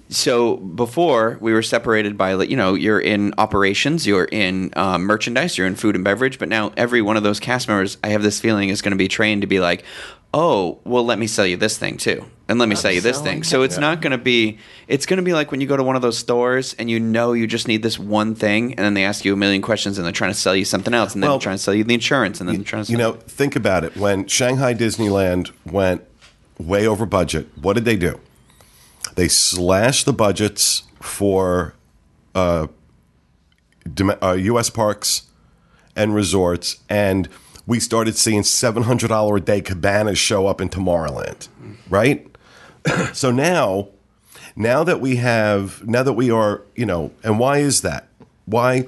So 0.10 0.58
before 0.58 1.38
we 1.40 1.54
were 1.54 1.62
separated 1.62 2.18
by 2.18 2.34
you 2.34 2.58
know 2.58 2.74
you're 2.74 3.00
in 3.00 3.34
operations, 3.38 4.08
you're 4.08 4.26
in 4.26 4.72
um, 4.76 5.04
merchandise, 5.04 5.58
you're 5.58 5.68
in 5.68 5.76
food 5.76 5.96
and 5.96 6.04
beverage, 6.04 6.40
but 6.40 6.50
now 6.50 6.72
every 6.76 7.02
one 7.02 7.16
of 7.16 7.24
those 7.24 7.40
cast 7.40 7.68
members, 7.68 7.98
I 8.04 8.10
have 8.10 8.24
this 8.24 8.40
feeling, 8.40 8.70
is 8.70 8.82
going 8.82 8.92
to 8.92 8.98
be 8.98 9.08
trained 9.08 9.42
to 9.42 9.48
be 9.48 9.60
like, 9.60 9.84
oh, 10.34 10.80
well, 10.84 11.06
let 11.06 11.20
me 11.20 11.28
sell 11.28 11.46
you 11.46 11.58
this 11.58 11.78
thing 11.78 11.98
too, 11.98 12.26
and 12.48 12.58
let 12.58 12.68
me 12.68 12.76
sell 12.76 12.92
you 12.92 13.02
this 13.02 13.22
thing. 13.22 13.44
So 13.44 13.62
it's 13.62 13.78
not 13.78 14.02
going 14.02 14.12
to 14.12 14.18
be. 14.18 14.58
It's 14.88 15.06
going 15.06 15.18
to 15.18 15.24
be 15.24 15.34
like 15.34 15.52
when 15.52 15.62
you 15.62 15.68
go 15.68 15.78
to 15.78 15.84
one 15.84 15.96
of 15.96 16.02
those 16.02 16.18
stores 16.18 16.74
and 16.80 16.90
you 16.90 17.00
know 17.00 17.34
you 17.34 17.46
just 17.46 17.68
need 17.68 17.84
this 17.84 18.00
one 18.00 18.34
thing, 18.34 18.74
and 18.74 18.80
then 18.80 18.96
they 18.96 19.06
ask 19.06 19.24
you 19.24 19.34
a 19.34 19.38
million 19.38 19.62
questions 19.62 20.00
and 20.00 20.06
they're 20.06 20.12
trying 20.12 20.32
to 20.32 20.40
sell 20.40 20.56
you 20.56 20.66
something 20.66 20.94
else, 20.96 21.14
and 21.14 21.22
then 21.22 21.30
Well, 21.30 21.38
they're 21.38 21.44
trying 21.44 21.58
to 21.58 21.64
sell 21.64 21.76
you 21.76 21.84
the 21.84 21.94
insurance, 21.94 22.40
and 22.40 22.50
then 22.50 22.56
they're 22.56 22.66
trying 22.66 22.84
to 22.84 22.92
you 22.92 22.98
know, 22.98 23.14
think 23.14 23.56
about 23.56 23.84
it. 23.84 23.96
When 23.96 24.26
Shanghai 24.26 24.74
Disneyland 24.74 25.52
went 25.66 26.04
way 26.58 26.88
over 26.88 27.06
budget, 27.06 27.48
what 27.62 27.74
did 27.74 27.86
they 27.86 27.96
do? 27.96 28.20
They 29.20 29.28
slashed 29.28 30.06
the 30.06 30.14
budgets 30.14 30.84
for 31.02 31.74
uh, 32.34 32.68
uh, 34.24 34.32
U.S. 34.32 34.70
parks 34.70 35.24
and 35.94 36.16
resorts, 36.16 36.78
and 36.88 37.28
we 37.68 37.82
started 37.82 38.16
seeing 38.16 38.44
seven 38.44 38.84
hundred 38.84 39.10
dollar 39.10 39.36
a 39.36 39.42
day 39.42 39.60
cabanas 39.60 40.18
show 40.18 40.48
up 40.48 40.62
in 40.62 40.70
Tomorrowland, 40.70 41.50
right? 41.90 42.34
so 43.12 43.30
now, 43.30 43.90
now 44.56 44.86
that 44.86 45.02
we 45.02 45.18
have, 45.18 45.86
now 45.86 46.02
that 46.02 46.14
we 46.14 46.32
are, 46.32 46.62
you 46.78 46.86
know, 46.86 47.12
and 47.22 47.40
why 47.40 47.58
is 47.58 47.82
that? 47.82 48.08
Why? 48.46 48.88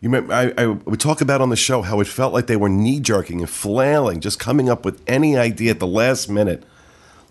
You 0.00 0.10
remember, 0.10 0.32
I, 0.32 0.52
I 0.58 0.66
would 0.66 0.98
talk 0.98 1.20
about 1.20 1.40
on 1.40 1.50
the 1.50 1.56
show 1.56 1.82
how 1.82 2.00
it 2.00 2.08
felt 2.08 2.32
like 2.32 2.48
they 2.48 2.56
were 2.56 2.68
knee 2.68 2.98
jerking 2.98 3.38
and 3.38 3.48
flailing, 3.48 4.18
just 4.18 4.40
coming 4.40 4.68
up 4.68 4.84
with 4.84 5.00
any 5.06 5.36
idea 5.36 5.70
at 5.70 5.78
the 5.78 5.86
last 5.86 6.28
minute. 6.28 6.64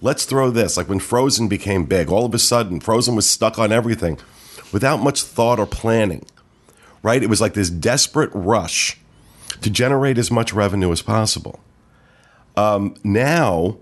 Let's 0.03 0.25
throw 0.25 0.51
this. 0.51 0.75
Like 0.75 0.89
when 0.89 0.99
Frozen 0.99 1.47
became 1.47 1.85
big, 1.85 2.09
all 2.09 2.25
of 2.25 2.33
a 2.33 2.39
sudden, 2.39 2.81
Frozen 2.81 3.15
was 3.15 3.27
stuck 3.27 3.57
on 3.57 3.71
everything 3.71 4.19
without 4.73 4.97
much 4.97 5.23
thought 5.23 5.59
or 5.59 5.65
planning, 5.65 6.25
right? 7.01 7.23
It 7.23 7.29
was 7.29 7.39
like 7.39 7.53
this 7.53 7.69
desperate 7.69 8.29
rush 8.33 8.99
to 9.61 9.69
generate 9.69 10.17
as 10.17 10.29
much 10.29 10.51
revenue 10.51 10.91
as 10.91 11.01
possible. 11.01 11.61
Um, 12.57 12.95
now, 13.05 13.77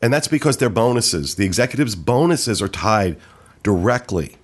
and 0.00 0.12
that's 0.12 0.28
because 0.28 0.58
their 0.58 0.70
bonuses, 0.70 1.34
the 1.34 1.44
executives' 1.44 1.96
bonuses 1.96 2.62
are 2.62 2.68
tied 2.68 3.16
directly 3.64 4.36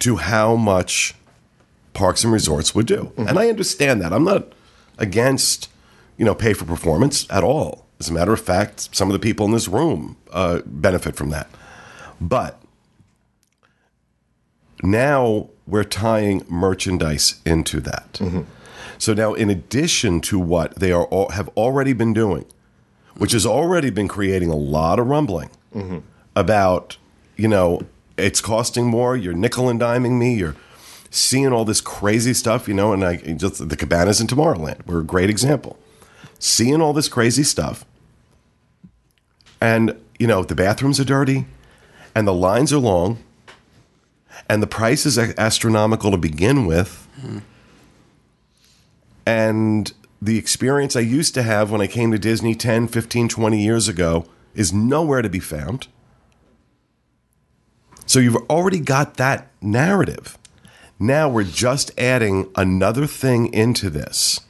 to 0.00 0.16
how 0.16 0.54
much 0.54 1.14
parks 1.94 2.24
and 2.24 2.32
resorts 2.32 2.74
would 2.74 2.86
do. 2.86 3.04
Mm-hmm. 3.04 3.26
And 3.26 3.38
I 3.38 3.48
understand 3.48 4.02
that. 4.02 4.12
I'm 4.12 4.24
not 4.24 4.52
against, 4.98 5.70
you 6.18 6.26
know, 6.26 6.34
pay 6.34 6.52
for 6.52 6.66
performance 6.66 7.26
at 7.30 7.42
all. 7.42 7.87
As 8.00 8.08
a 8.08 8.12
matter 8.12 8.32
of 8.32 8.40
fact, 8.40 8.94
some 8.94 9.08
of 9.08 9.12
the 9.12 9.18
people 9.18 9.46
in 9.46 9.52
this 9.52 9.68
room 9.68 10.16
uh, 10.30 10.60
benefit 10.64 11.16
from 11.16 11.30
that. 11.30 11.48
But 12.20 12.60
now 14.82 15.50
we're 15.66 15.84
tying 15.84 16.44
merchandise 16.48 17.40
into 17.44 17.80
that. 17.80 18.14
Mm-hmm. 18.14 18.42
So 18.98 19.14
now, 19.14 19.34
in 19.34 19.50
addition 19.50 20.20
to 20.22 20.38
what 20.38 20.76
they 20.76 20.92
are 20.92 21.04
all, 21.04 21.30
have 21.30 21.48
already 21.56 21.92
been 21.92 22.12
doing, 22.12 22.44
which 23.16 23.32
has 23.32 23.46
already 23.46 23.90
been 23.90 24.08
creating 24.08 24.50
a 24.50 24.56
lot 24.56 24.98
of 24.98 25.06
rumbling 25.06 25.50
about, 26.34 26.96
you 27.36 27.48
know, 27.48 27.82
it's 28.16 28.40
costing 28.40 28.86
more. 28.86 29.16
You're 29.16 29.34
nickel 29.34 29.68
and 29.68 29.80
diming 29.80 30.18
me. 30.18 30.34
You're 30.34 30.56
seeing 31.10 31.52
all 31.52 31.64
this 31.64 31.80
crazy 31.80 32.34
stuff, 32.34 32.66
you 32.66 32.74
know. 32.74 32.92
And 32.92 33.04
I 33.04 33.16
just 33.16 33.68
the 33.68 33.76
cabanas 33.76 34.20
in 34.20 34.26
Tomorrowland 34.26 34.86
were 34.86 35.00
a 35.00 35.04
great 35.04 35.30
example. 35.30 35.78
Seeing 36.40 36.80
all 36.80 36.92
this 36.92 37.08
crazy 37.08 37.44
stuff, 37.44 37.84
and 39.60 39.98
you 40.18 40.26
know 40.26 40.42
the 40.42 40.54
bathrooms 40.54 41.00
are 41.00 41.04
dirty, 41.04 41.46
and 42.14 42.26
the 42.26 42.34
lines 42.34 42.72
are 42.72 42.78
long, 42.78 43.18
and 44.48 44.62
the 44.62 44.66
price 44.66 45.06
is 45.06 45.18
astronomical 45.18 46.10
to 46.10 46.16
begin 46.18 46.66
with. 46.66 47.06
And 49.26 49.92
the 50.22 50.38
experience 50.38 50.96
I 50.96 51.00
used 51.00 51.34
to 51.34 51.42
have 51.42 51.70
when 51.70 51.80
I 51.80 51.86
came 51.86 52.10
to 52.12 52.18
Disney 52.18 52.54
10, 52.54 52.88
15, 52.88 53.28
20 53.28 53.62
years 53.62 53.88
ago 53.88 54.26
is 54.54 54.72
nowhere 54.72 55.22
to 55.22 55.28
be 55.28 55.38
found. 55.38 55.88
So 58.06 58.18
you've 58.18 58.36
already 58.48 58.80
got 58.80 59.18
that 59.18 59.50
narrative. 59.60 60.38
Now 60.98 61.28
we're 61.28 61.44
just 61.44 61.90
adding 61.98 62.50
another 62.56 63.06
thing 63.06 63.52
into 63.52 63.90
this 63.90 64.40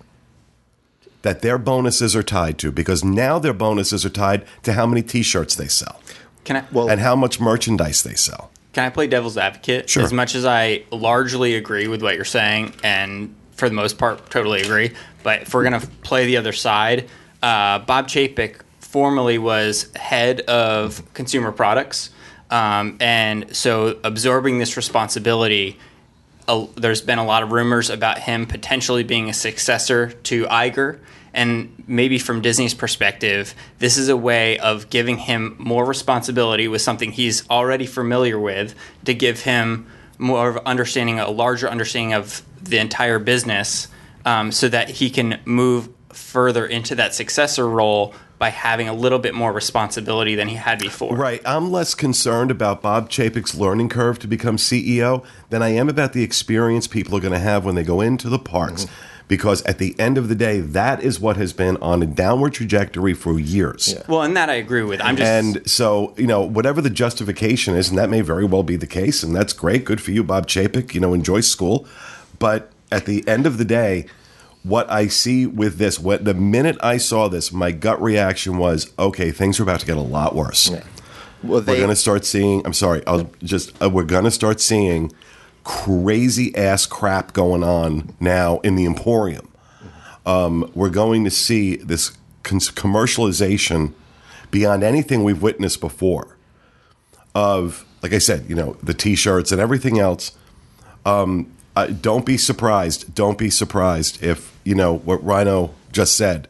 that 1.22 1.42
their 1.42 1.58
bonuses 1.58 2.14
are 2.14 2.22
tied 2.22 2.58
to 2.58 2.70
because 2.70 3.04
now 3.04 3.38
their 3.38 3.52
bonuses 3.52 4.04
are 4.04 4.10
tied 4.10 4.44
to 4.62 4.72
how 4.72 4.86
many 4.86 5.02
t 5.02 5.22
shirts 5.22 5.54
they 5.54 5.68
sell 5.68 6.00
Can 6.44 6.56
I? 6.56 6.64
Well- 6.72 6.88
and 6.88 7.00
how 7.00 7.16
much 7.16 7.40
merchandise 7.40 8.02
they 8.02 8.14
sell. 8.14 8.50
Can 8.72 8.84
I 8.84 8.90
play 8.90 9.06
devil's 9.08 9.36
advocate? 9.36 9.90
Sure. 9.90 10.04
As 10.04 10.12
much 10.12 10.34
as 10.34 10.44
I 10.44 10.84
largely 10.92 11.56
agree 11.56 11.88
with 11.88 12.02
what 12.02 12.14
you're 12.14 12.24
saying, 12.24 12.74
and 12.84 13.34
for 13.52 13.68
the 13.68 13.74
most 13.74 13.98
part, 13.98 14.30
totally 14.30 14.60
agree. 14.60 14.92
But 15.24 15.42
if 15.42 15.54
we're 15.54 15.64
gonna 15.64 15.80
play 16.02 16.26
the 16.26 16.36
other 16.36 16.52
side, 16.52 17.08
uh, 17.42 17.80
Bob 17.80 18.08
Chapek 18.08 18.60
formerly 18.80 19.36
was 19.38 19.88
head 19.96 20.42
of 20.42 21.02
consumer 21.14 21.50
products, 21.50 22.10
um, 22.50 22.96
and 23.00 23.54
so 23.56 23.98
absorbing 24.04 24.58
this 24.58 24.76
responsibility. 24.76 25.78
Uh, 26.48 26.66
there's 26.76 27.02
been 27.02 27.18
a 27.18 27.24
lot 27.24 27.42
of 27.42 27.52
rumors 27.52 27.90
about 27.90 28.18
him 28.18 28.46
potentially 28.46 29.04
being 29.04 29.28
a 29.28 29.34
successor 29.34 30.10
to 30.10 30.46
Iger. 30.46 30.98
And 31.34 31.84
maybe 31.86 32.18
from 32.18 32.40
Disney's 32.40 32.72
perspective, 32.72 33.54
this 33.78 33.98
is 33.98 34.08
a 34.08 34.16
way 34.16 34.58
of 34.58 34.88
giving 34.88 35.18
him 35.18 35.54
more 35.58 35.84
responsibility 35.84 36.66
with 36.66 36.80
something 36.80 37.12
he's 37.12 37.48
already 37.50 37.86
familiar 37.86 38.40
with 38.40 38.74
to 39.04 39.14
give 39.14 39.42
him 39.42 39.86
more 40.16 40.48
of 40.48 40.56
understanding, 40.66 41.20
a 41.20 41.30
larger 41.30 41.68
understanding 41.68 42.14
of 42.14 42.42
the 42.60 42.78
entire 42.78 43.18
business, 43.18 43.88
um, 44.24 44.50
so 44.50 44.68
that 44.68 44.88
he 44.88 45.10
can 45.10 45.38
move 45.44 45.90
further 46.12 46.66
into 46.66 46.94
that 46.94 47.14
successor 47.14 47.68
role 47.68 48.14
by 48.38 48.50
having 48.50 48.88
a 48.88 48.94
little 48.94 49.18
bit 49.18 49.34
more 49.34 49.52
responsibility 49.52 50.34
than 50.34 50.48
he 50.48 50.54
had 50.54 50.78
before. 50.78 51.16
Right. 51.16 51.42
I'm 51.44 51.70
less 51.70 51.94
concerned 51.94 52.50
about 52.50 52.82
Bob 52.82 53.10
Chapek's 53.10 53.54
learning 53.54 53.88
curve 53.88 54.18
to 54.20 54.28
become 54.28 54.56
CEO 54.56 55.24
than 55.50 55.62
I 55.62 55.70
am 55.70 55.88
about 55.88 56.12
the 56.12 56.22
experience 56.22 56.86
people 56.86 57.16
are 57.16 57.20
going 57.20 57.32
to 57.32 57.38
have 57.38 57.64
when 57.64 57.74
they 57.74 57.82
go 57.82 58.00
into 58.00 58.28
the 58.28 58.38
parks. 58.38 58.84
Mm-hmm. 58.84 58.94
Because 59.28 59.60
at 59.64 59.76
the 59.76 59.94
end 60.00 60.16
of 60.16 60.30
the 60.30 60.34
day, 60.34 60.60
that 60.60 61.02
is 61.02 61.20
what 61.20 61.36
has 61.36 61.52
been 61.52 61.76
on 61.82 62.02
a 62.02 62.06
downward 62.06 62.54
trajectory 62.54 63.12
for 63.12 63.38
years. 63.38 63.94
Well, 64.08 64.22
and 64.22 64.34
that 64.38 64.48
I 64.48 64.54
agree 64.54 64.84
with. 64.84 65.02
I'm 65.02 65.18
just 65.18 65.28
And 65.28 65.70
so, 65.70 66.14
you 66.16 66.26
know, 66.26 66.40
whatever 66.40 66.80
the 66.80 66.88
justification 66.88 67.74
is, 67.74 67.90
and 67.90 67.98
that 67.98 68.08
may 68.08 68.22
very 68.22 68.46
well 68.46 68.62
be 68.62 68.76
the 68.76 68.86
case, 68.86 69.22
and 69.22 69.36
that's 69.36 69.52
great. 69.52 69.84
Good 69.84 70.00
for 70.00 70.12
you, 70.12 70.24
Bob 70.24 70.46
Chapek. 70.46 70.94
You 70.94 71.00
know, 71.00 71.12
enjoy 71.12 71.40
school. 71.40 71.86
But 72.38 72.72
at 72.90 73.04
the 73.04 73.26
end 73.28 73.46
of 73.46 73.58
the 73.58 73.66
day, 73.66 74.06
what 74.68 74.90
I 74.90 75.08
see 75.08 75.46
with 75.46 75.78
this, 75.78 75.98
what 75.98 76.24
the 76.24 76.34
minute 76.34 76.76
I 76.80 76.98
saw 76.98 77.28
this, 77.28 77.52
my 77.52 77.72
gut 77.72 78.00
reaction 78.00 78.58
was, 78.58 78.92
okay, 78.98 79.30
things 79.30 79.58
are 79.58 79.62
about 79.62 79.80
to 79.80 79.86
get 79.86 79.96
a 79.96 80.00
lot 80.02 80.34
worse. 80.34 80.70
Well, 81.42 81.62
We're 81.62 81.76
going 81.76 81.88
to 81.88 81.96
start 81.96 82.24
seeing. 82.24 82.66
I'm 82.66 82.72
sorry. 82.72 83.02
I'll 83.06 83.30
just. 83.42 83.80
Uh, 83.80 83.88
we're 83.88 84.04
going 84.04 84.24
to 84.24 84.30
start 84.30 84.60
seeing 84.60 85.12
crazy 85.62 86.54
ass 86.56 86.84
crap 86.84 87.32
going 87.32 87.62
on 87.62 88.14
now 88.18 88.58
in 88.60 88.74
the 88.74 88.84
Emporium. 88.84 89.48
Um, 90.26 90.70
we're 90.74 90.90
going 90.90 91.24
to 91.24 91.30
see 91.30 91.76
this 91.76 92.16
con- 92.42 92.58
commercialization 92.58 93.92
beyond 94.50 94.82
anything 94.82 95.22
we've 95.22 95.42
witnessed 95.42 95.80
before. 95.80 96.36
Of 97.34 97.84
like 98.02 98.12
I 98.12 98.18
said, 98.18 98.46
you 98.48 98.56
know, 98.56 98.76
the 98.82 98.94
T-shirts 98.94 99.52
and 99.52 99.60
everything 99.60 99.98
else. 99.98 100.32
Um, 101.06 101.52
uh, 101.76 101.86
don't 101.86 102.26
be 102.26 102.36
surprised. 102.36 103.14
Don't 103.14 103.38
be 103.38 103.50
surprised 103.50 104.22
if 104.22 104.57
you 104.68 104.74
know 104.74 104.98
what 104.98 105.24
Rhino 105.24 105.74
just 105.92 106.14
said. 106.14 106.46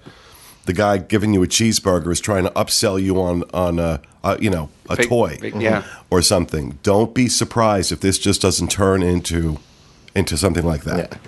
The 0.66 0.72
guy 0.72 0.98
giving 0.98 1.32
you 1.32 1.42
a 1.44 1.46
cheeseburger 1.46 2.10
is 2.10 2.20
trying 2.20 2.42
to 2.44 2.50
upsell 2.50 3.00
you 3.00 3.20
on 3.22 3.44
on 3.54 3.78
a, 3.78 4.00
a 4.24 4.42
you 4.42 4.50
know 4.50 4.70
a 4.90 4.96
Fake- 4.96 5.08
toy 5.08 5.36
fake- 5.40 5.54
yeah. 5.56 5.84
or 6.10 6.20
something. 6.20 6.78
Don't 6.82 7.14
be 7.14 7.28
surprised 7.28 7.92
if 7.92 8.00
this 8.00 8.18
just 8.18 8.42
doesn't 8.42 8.70
turn 8.72 9.02
into 9.04 9.58
into 10.16 10.36
something 10.36 10.66
like 10.66 10.82
that. 10.82 10.98
Yeah. 11.12 11.18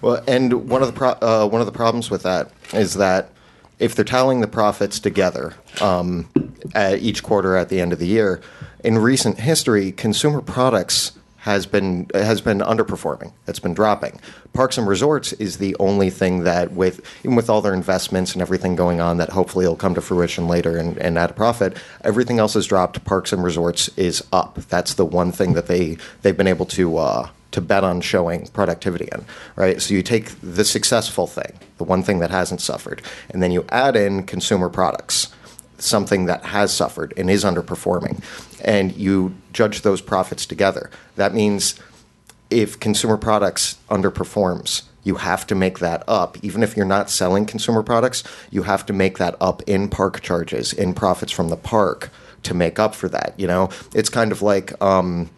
Well, 0.00 0.24
and 0.26 0.66
one 0.68 0.80
of 0.80 0.88
the 0.88 0.94
pro- 0.94 1.18
uh, 1.20 1.46
one 1.46 1.60
of 1.60 1.66
the 1.66 1.72
problems 1.72 2.10
with 2.10 2.22
that 2.22 2.50
is 2.72 2.94
that 2.94 3.30
if 3.78 3.94
they're 3.94 4.04
tallying 4.04 4.40
the 4.40 4.48
profits 4.48 4.98
together 4.98 5.54
um, 5.82 6.26
at 6.74 7.00
each 7.00 7.22
quarter 7.22 7.56
at 7.56 7.68
the 7.68 7.80
end 7.80 7.92
of 7.92 7.98
the 7.98 8.06
year, 8.06 8.40
in 8.82 8.96
recent 8.96 9.38
history, 9.40 9.92
consumer 9.92 10.40
products 10.40 11.12
has 11.40 11.64
been 11.64 12.06
has 12.12 12.40
been 12.40 12.58
underperforming. 12.58 13.32
It's 13.46 13.58
been 13.58 13.72
dropping. 13.74 14.20
Parks 14.52 14.76
and 14.76 14.86
resorts 14.86 15.32
is 15.34 15.56
the 15.56 15.74
only 15.80 16.10
thing 16.10 16.44
that, 16.44 16.72
with 16.72 17.00
even 17.24 17.34
with 17.34 17.48
all 17.48 17.62
their 17.62 17.72
investments 17.72 18.34
and 18.34 18.42
everything 18.42 18.76
going 18.76 19.00
on, 19.00 19.16
that 19.16 19.30
hopefully 19.30 19.66
will 19.66 19.76
come 19.76 19.94
to 19.94 20.02
fruition 20.02 20.48
later 20.48 20.76
and, 20.76 20.98
and 20.98 21.18
add 21.18 21.30
a 21.30 21.34
profit. 21.34 21.76
Everything 22.02 22.38
else 22.38 22.54
has 22.54 22.66
dropped. 22.66 23.02
Parks 23.04 23.32
and 23.32 23.42
resorts 23.42 23.88
is 23.96 24.22
up. 24.32 24.56
That's 24.68 24.94
the 24.94 25.06
one 25.06 25.32
thing 25.32 25.54
that 25.54 25.66
they 25.66 25.96
they've 26.22 26.36
been 26.36 26.46
able 26.46 26.66
to. 26.66 26.98
Uh, 26.98 27.28
to 27.50 27.60
bet 27.60 27.82
on 27.82 28.00
showing 28.00 28.46
productivity 28.52 29.08
in, 29.10 29.24
right? 29.56 29.82
So 29.82 29.92
you 29.92 30.04
take 30.04 30.30
the 30.40 30.64
successful 30.64 31.26
thing, 31.26 31.58
the 31.78 31.84
one 31.84 32.04
thing 32.04 32.20
that 32.20 32.30
hasn't 32.30 32.60
suffered, 32.60 33.02
and 33.28 33.42
then 33.42 33.50
you 33.50 33.64
add 33.70 33.96
in 33.96 34.22
consumer 34.22 34.68
products, 34.68 35.34
something 35.76 36.26
that 36.26 36.44
has 36.44 36.72
suffered 36.72 37.12
and 37.16 37.28
is 37.28 37.42
underperforming, 37.42 38.22
and 38.64 38.94
you 38.96 39.34
judge 39.52 39.82
those 39.82 40.00
profits 40.00 40.46
together. 40.46 40.90
That 41.16 41.34
means 41.34 41.78
if 42.50 42.78
consumer 42.80 43.16
products 43.16 43.78
underperforms, 43.88 44.82
you 45.02 45.16
have 45.16 45.46
to 45.46 45.54
make 45.54 45.78
that 45.78 46.02
up. 46.06 46.36
Even 46.42 46.62
if 46.62 46.76
you're 46.76 46.86
not 46.86 47.10
selling 47.10 47.46
consumer 47.46 47.82
products, 47.82 48.22
you 48.50 48.64
have 48.64 48.84
to 48.86 48.92
make 48.92 49.18
that 49.18 49.36
up 49.40 49.62
in 49.62 49.88
park 49.88 50.20
charges, 50.20 50.72
in 50.72 50.94
profits 50.94 51.32
from 51.32 51.48
the 51.48 51.56
park 51.56 52.10
to 52.42 52.54
make 52.54 52.78
up 52.78 52.94
for 52.94 53.08
that. 53.08 53.34
You 53.38 53.46
know, 53.46 53.70
it's 53.94 54.08
kind 54.08 54.32
of 54.32 54.42
like 54.42 54.80
um, 54.82 55.30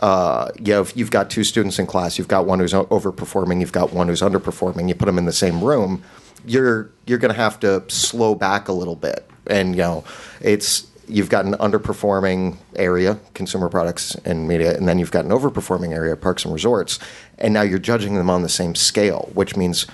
uh, 0.00 0.50
you 0.58 0.72
know, 0.72 0.80
if 0.80 0.96
you've 0.96 1.10
got 1.10 1.30
two 1.30 1.44
students 1.44 1.78
in 1.78 1.86
class, 1.86 2.18
you've 2.18 2.28
got 2.28 2.46
one 2.46 2.58
who's 2.60 2.72
overperforming, 2.72 3.60
you've 3.60 3.72
got 3.72 3.92
one 3.92 4.08
who's 4.08 4.22
underperforming. 4.22 4.88
You 4.88 4.94
put 4.94 5.06
them 5.06 5.18
in 5.18 5.24
the 5.24 5.32
same 5.32 5.62
room, 5.62 6.02
you're 6.44 6.90
you're 7.06 7.18
going 7.18 7.34
to 7.34 7.40
have 7.40 7.60
to 7.60 7.84
slow 7.88 8.34
back 8.34 8.68
a 8.68 8.72
little 8.72 8.96
bit, 8.96 9.28
and 9.46 9.74
you 9.74 9.82
know, 9.82 10.04
it's 10.40 10.87
you've 11.08 11.28
got 11.28 11.44
an 11.44 11.54
underperforming 11.54 12.56
area, 12.76 13.18
consumer 13.34 13.68
products 13.68 14.14
and 14.24 14.46
media, 14.46 14.76
and 14.76 14.88
then 14.88 14.98
you've 14.98 15.10
got 15.10 15.24
an 15.24 15.30
overperforming 15.30 15.92
area, 15.92 16.16
parks 16.16 16.44
and 16.44 16.52
resorts, 16.52 16.98
and 17.38 17.54
now 17.54 17.62
you're 17.62 17.78
judging 17.78 18.14
them 18.14 18.30
on 18.30 18.42
the 18.42 18.48
same 18.48 18.74
scale, 18.74 19.30
which 19.34 19.56
means 19.56 19.86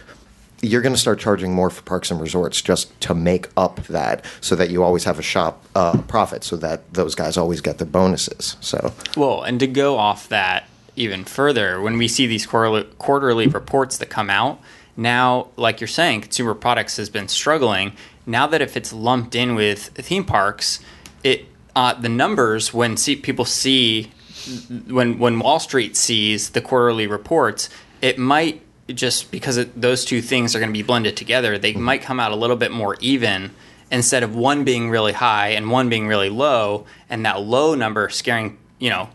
you're 0.63 0.81
going 0.83 0.95
to 0.95 1.01
start 1.01 1.19
charging 1.19 1.53
more 1.53 1.69
for 1.69 1.83
parks 1.83 2.11
and 2.11 2.21
resorts 2.21 2.63
just 2.63 2.99
to 3.01 3.15
make 3.15 3.49
up 3.57 3.85
that, 3.87 4.25
so 4.41 4.57
that 4.57 4.71
you 4.71 4.83
always 4.83 5.05
have 5.05 5.19
a 5.19 5.23
shop 5.23 5.65
uh, 5.75 6.01
profit, 6.03 6.43
so 6.43 6.57
that 6.57 6.93
those 6.95 7.15
guys 7.15 7.37
always 7.37 7.61
get 7.61 7.79
their 7.79 7.87
bonuses. 7.87 8.57
So. 8.61 8.93
Well, 9.17 9.43
and 9.43 9.61
to 9.61 9.67
go 9.67 9.99
off 9.99 10.29
that 10.29 10.69
even 10.97 11.25
further, 11.25 11.81
when 11.81 11.99
we 11.99 12.09
see 12.09 12.27
these 12.27 12.47
quarterly, 12.47 12.85
quarterly 12.99 13.47
reports 13.47 13.99
that 13.99 14.07
come 14.07 14.31
out, 14.31 14.61
now, 14.97 15.49
like 15.57 15.81
you're 15.81 15.89
saying, 15.89 16.23
consumer 16.23 16.55
products 16.55 16.97
has 16.99 17.11
been 17.11 17.29
struggling. 17.29 17.93
Now 18.27 18.47
that 18.47 18.63
if 18.63 18.77
it's 18.77 18.93
lumped 18.93 19.35
in 19.35 19.55
with 19.55 19.89
theme 19.89 20.25
parks, 20.25 20.81
it 21.25 21.47
uh, 21.75 21.95
the 21.95 22.09
numbers 22.09 22.73
when 22.73 22.97
see, 22.97 23.17
people 23.17 23.45
see 23.45 24.13
when 24.89 25.19
when 25.19 25.41
Wall 25.41 25.59
Street 25.59 25.97
sees 25.97 26.51
the 26.51 26.61
quarterly 26.61 27.07
reports, 27.07 27.69
it 28.01 28.19
might 28.19 28.63
just 28.89 29.31
because 29.31 29.57
it, 29.57 29.81
those 29.81 30.05
two 30.05 30.21
things 30.23 30.55
are 30.55 30.61
going 30.61 30.69
to 30.69 30.79
be 30.79 30.83
blended 30.83 31.17
together, 31.17 31.59
they 31.59 31.73
might 31.73 32.03
come 32.03 32.21
out 32.21 32.31
a 32.31 32.37
little 32.37 32.57
bit 32.57 32.71
more 32.71 32.97
even 33.01 33.51
instead 33.91 34.23
of 34.23 34.37
one 34.37 34.65
being 34.65 34.91
really 34.91 35.13
high 35.13 35.49
and 35.49 35.71
one 35.71 35.89
being 35.89 36.07
really 36.07 36.31
low, 36.31 36.87
and 37.09 37.25
that 37.25 37.41
low 37.41 37.75
number 37.75 38.09
scaring 38.09 38.59
you 38.79 38.91
know 38.91 39.09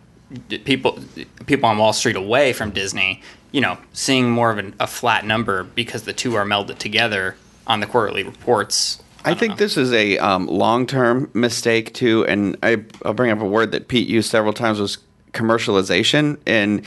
people 0.65 0.99
people 1.45 1.69
on 1.69 1.77
Wall 1.77 1.93
Street 1.93 2.15
away 2.15 2.51
from 2.53 2.71
Disney. 2.71 3.21
You 3.51 3.61
know, 3.61 3.79
seeing 3.93 4.29
more 4.29 4.51
of 4.51 4.59
an, 4.59 4.75
a 4.79 4.85
flat 4.85 5.25
number 5.25 5.63
because 5.63 6.03
the 6.03 6.13
two 6.13 6.35
are 6.35 6.45
melded 6.45 6.77
together 6.77 7.35
on 7.65 7.79
the 7.79 7.87
quarterly 7.87 8.21
reports. 8.21 9.01
I, 9.25 9.33
think 9.33 9.57
this 9.57 9.77
is 9.77 9.91
a 9.93 10.17
um, 10.17 10.47
long-term 10.47 11.31
mistake 11.33 11.93
too, 11.93 12.25
and 12.25 12.57
I, 12.63 12.83
I'll 13.03 13.13
bring 13.13 13.31
up 13.31 13.39
a 13.39 13.45
word 13.45 13.71
that 13.71 13.87
Pete 13.87 14.07
used 14.07 14.29
several 14.29 14.53
times 14.53 14.79
was 14.79 14.97
commercialization, 15.33 16.39
and 16.45 16.85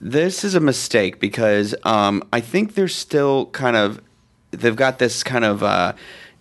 this 0.00 0.44
is 0.44 0.54
a 0.54 0.60
mistake 0.60 1.20
because 1.20 1.74
um, 1.84 2.22
I 2.32 2.40
think 2.40 2.74
there's 2.74 2.94
still 2.94 3.46
kind 3.46 3.76
of 3.76 4.00
they've 4.50 4.76
got 4.76 4.98
this 4.98 5.22
kind 5.22 5.44
of 5.44 5.62
uh, 5.62 5.94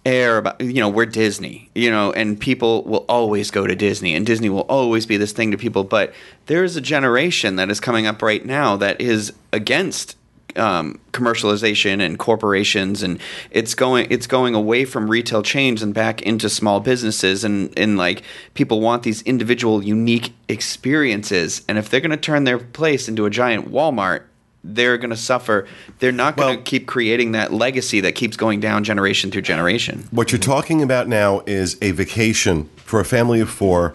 air 0.06 0.38
about 0.38 0.62
you 0.62 0.82
know 0.82 0.90
we're 0.90 1.06
Disney, 1.06 1.70
you 1.74 1.90
know, 1.90 2.12
and 2.12 2.40
people 2.40 2.84
will 2.84 3.06
always 3.10 3.52
go 3.52 3.66
to 3.66 3.76
Disney, 3.76 4.16
and 4.16 4.26
Disney 4.26 4.50
will 4.50 4.62
always 4.62 5.06
be 5.06 5.18
this 5.18 5.32
thing 5.32 5.52
to 5.52 5.58
people. 5.58 5.84
But 5.84 6.14
there 6.48 6.64
is 6.64 6.76
a 6.76 6.82
generation 6.82 7.56
that 7.56 7.70
is 7.70 7.80
coming 7.80 8.06
up 8.06 8.22
right 8.22 8.46
now 8.46 8.76
that 8.78 9.00
is 9.00 9.34
against 9.52 10.16
um, 10.56 11.00
commercialization 11.12 12.02
and 12.02 12.18
corporations, 12.20 13.04
and 13.04 13.20
it's 13.52 13.74
going 13.76 14.08
it's 14.10 14.28
going 14.28 14.56
away 14.56 14.86
from 14.86 15.10
retail 15.10 15.44
chains 15.44 15.82
and 15.82 15.94
back 15.94 16.22
into 16.22 16.50
small 16.50 16.80
businesses, 16.80 17.44
and 17.44 17.72
and 17.78 17.98
like 17.98 18.24
people 18.54 18.82
want 18.82 19.04
these 19.04 19.22
individual, 19.24 19.84
unique 19.84 20.34
experiences, 20.48 21.64
and 21.68 21.78
if 21.78 21.90
they're 21.90 22.02
going 22.02 22.12
to 22.12 22.18
turn 22.18 22.44
their 22.44 22.60
place 22.60 23.08
into 23.08 23.26
a 23.26 23.30
giant 23.30 23.72
Walmart, 23.72 24.24
they're 24.64 24.98
going 24.98 25.10
to 25.10 25.16
suffer. 25.18 25.68
They're 26.00 26.12
not 26.12 26.38
going 26.38 26.50
to 26.54 26.56
Well- 26.58 26.64
keep 26.64 26.88
creating 26.88 27.34
that 27.34 27.54
legacy 27.54 28.00
that 28.02 28.14
keeps 28.16 28.38
going 28.38 28.60
down 28.60 28.84
generation 28.84 29.32
through 29.32 29.42
generation. 29.44 30.08
What 30.12 30.32
you're 30.32 30.40
talking 30.40 30.82
about 30.82 31.08
now 31.08 31.42
is 31.46 31.78
a 31.82 31.92
vacation 31.92 32.70
for 32.78 33.00
a 33.00 33.06
family 33.06 33.40
of 33.40 33.50
four 33.50 33.94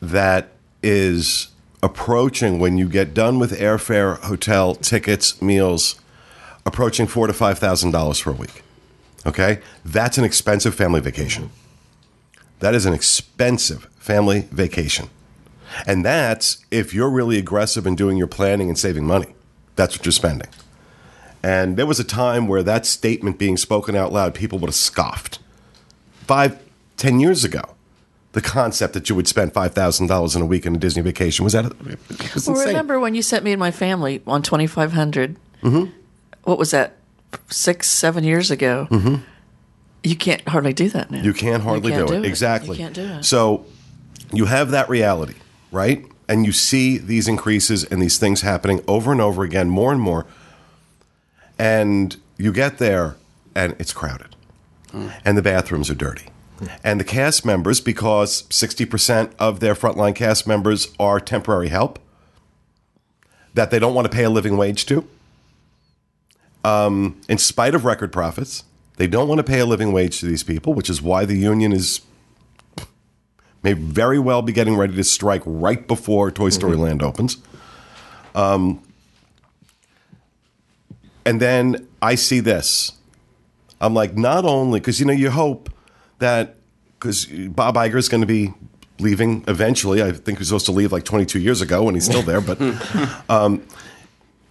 that 0.00 0.48
is 0.82 1.48
approaching 1.82 2.58
when 2.58 2.78
you 2.78 2.88
get 2.88 3.12
done 3.12 3.38
with 3.38 3.58
airfare, 3.58 4.18
hotel, 4.20 4.74
tickets, 4.74 5.42
meals, 5.42 6.00
approaching 6.64 7.06
four 7.06 7.26
to 7.26 7.32
five 7.32 7.58
thousand 7.58 7.90
dollars 7.90 8.18
for 8.18 8.30
a 8.30 8.34
week. 8.34 8.62
Okay, 9.26 9.60
that's 9.84 10.18
an 10.18 10.24
expensive 10.24 10.74
family 10.74 11.00
vacation. 11.00 11.50
That 12.60 12.74
is 12.74 12.86
an 12.86 12.94
expensive 12.94 13.84
family 13.98 14.48
vacation, 14.50 15.10
and 15.86 16.04
that's 16.04 16.64
if 16.70 16.94
you're 16.94 17.10
really 17.10 17.38
aggressive 17.38 17.86
in 17.86 17.96
doing 17.96 18.16
your 18.16 18.28
planning 18.28 18.68
and 18.68 18.78
saving 18.78 19.04
money. 19.04 19.34
That's 19.74 19.96
what 19.96 20.04
you're 20.04 20.12
spending. 20.12 20.48
And 21.42 21.76
there 21.76 21.86
was 21.86 21.98
a 21.98 22.04
time 22.04 22.46
where 22.46 22.62
that 22.62 22.86
statement 22.86 23.38
being 23.38 23.56
spoken 23.56 23.96
out 23.96 24.12
loud, 24.12 24.34
people 24.34 24.58
would 24.60 24.68
have 24.68 24.76
scoffed. 24.76 25.40
Five, 26.26 26.62
ten 26.96 27.18
years 27.18 27.42
ago, 27.42 27.71
the 28.32 28.40
concept 28.40 28.94
that 28.94 29.08
you 29.08 29.14
would 29.14 29.28
spend 29.28 29.52
five 29.52 29.74
thousand 29.74 30.06
dollars 30.06 30.34
in 30.34 30.42
a 30.42 30.46
week 30.46 30.66
on 30.66 30.74
a 30.74 30.78
Disney 30.78 31.02
vacation 31.02 31.44
was 31.44 31.52
that 31.52 31.66
it 31.66 32.34
was 32.34 32.48
Well, 32.48 32.66
remember 32.66 32.98
when 32.98 33.14
you 33.14 33.22
sent 33.22 33.44
me 33.44 33.52
and 33.52 33.60
my 33.60 33.70
family 33.70 34.22
on 34.26 34.42
twenty 34.42 34.66
five 34.66 34.92
hundred? 34.92 35.36
Mm-hmm. 35.62 35.90
What 36.44 36.58
was 36.58 36.70
that? 36.70 36.96
Six, 37.48 37.88
seven 37.88 38.24
years 38.24 38.50
ago. 38.50 38.88
Mm-hmm. 38.90 39.16
You 40.02 40.16
can't 40.16 40.46
hardly 40.48 40.72
do 40.72 40.88
that 40.90 41.10
now. 41.10 41.22
You 41.22 41.32
can't 41.32 41.62
hardly 41.62 41.92
can't 41.92 42.08
do, 42.08 42.14
it. 42.14 42.18
do 42.18 42.24
it. 42.24 42.28
Exactly. 42.28 42.76
You 42.76 42.82
can't 42.82 42.94
do 42.94 43.04
it. 43.04 43.24
So 43.24 43.64
you 44.32 44.46
have 44.46 44.70
that 44.72 44.88
reality, 44.88 45.36
right? 45.70 46.04
And 46.28 46.44
you 46.44 46.52
see 46.52 46.98
these 46.98 47.28
increases 47.28 47.84
and 47.84 48.02
these 48.02 48.18
things 48.18 48.40
happening 48.40 48.82
over 48.88 49.12
and 49.12 49.20
over 49.20 49.44
again, 49.44 49.68
more 49.68 49.92
and 49.92 50.00
more. 50.00 50.26
And 51.58 52.16
you 52.36 52.52
get 52.52 52.78
there 52.78 53.16
and 53.54 53.76
it's 53.78 53.92
crowded. 53.92 54.34
And 55.24 55.38
the 55.38 55.42
bathrooms 55.42 55.88
are 55.88 55.94
dirty. 55.94 56.26
And 56.84 57.00
the 57.00 57.04
cast 57.04 57.44
members, 57.44 57.80
because 57.80 58.42
60% 58.44 59.32
of 59.38 59.60
their 59.60 59.74
frontline 59.74 60.14
cast 60.14 60.46
members 60.46 60.92
are 60.98 61.20
temporary 61.20 61.68
help 61.68 61.98
that 63.54 63.70
they 63.70 63.78
don't 63.78 63.94
want 63.94 64.10
to 64.10 64.14
pay 64.14 64.24
a 64.24 64.30
living 64.30 64.56
wage 64.56 64.86
to, 64.86 65.06
um, 66.64 67.20
in 67.28 67.38
spite 67.38 67.74
of 67.74 67.84
record 67.84 68.12
profits, 68.12 68.64
they 68.96 69.06
don't 69.06 69.28
want 69.28 69.38
to 69.38 69.44
pay 69.44 69.60
a 69.60 69.66
living 69.66 69.92
wage 69.92 70.20
to 70.20 70.26
these 70.26 70.42
people, 70.42 70.74
which 70.74 70.88
is 70.88 71.02
why 71.02 71.24
the 71.24 71.36
union 71.36 71.72
is 71.72 72.00
may 73.62 73.72
very 73.72 74.18
well 74.18 74.42
be 74.42 74.52
getting 74.52 74.76
ready 74.76 74.94
to 74.94 75.04
strike 75.04 75.42
right 75.44 75.86
before 75.86 76.30
Toy 76.30 76.48
Story 76.48 76.76
Land 76.76 77.02
opens. 77.02 77.38
Um, 78.34 78.82
and 81.24 81.40
then 81.40 81.86
I 82.00 82.16
see 82.16 82.40
this. 82.40 82.92
I'm 83.80 83.94
like, 83.94 84.16
not 84.16 84.44
only 84.44 84.80
because 84.80 84.98
you 84.98 85.06
know 85.06 85.12
you 85.12 85.30
hope 85.30 85.70
that 86.22 86.56
because 86.98 87.26
Bob 87.26 87.74
Iger 87.76 87.96
is 87.96 88.08
going 88.08 88.22
to 88.22 88.26
be 88.26 88.52
leaving 88.98 89.44
eventually. 89.48 90.02
I 90.02 90.12
think 90.12 90.38
he 90.38 90.40
was 90.40 90.48
supposed 90.48 90.66
to 90.66 90.72
leave 90.72 90.92
like 90.92 91.04
22 91.04 91.38
years 91.38 91.60
ago, 91.60 91.86
and 91.86 91.96
he's 91.96 92.06
still 92.06 92.22
there. 92.22 92.40
But 92.40 92.60
um, 93.28 93.66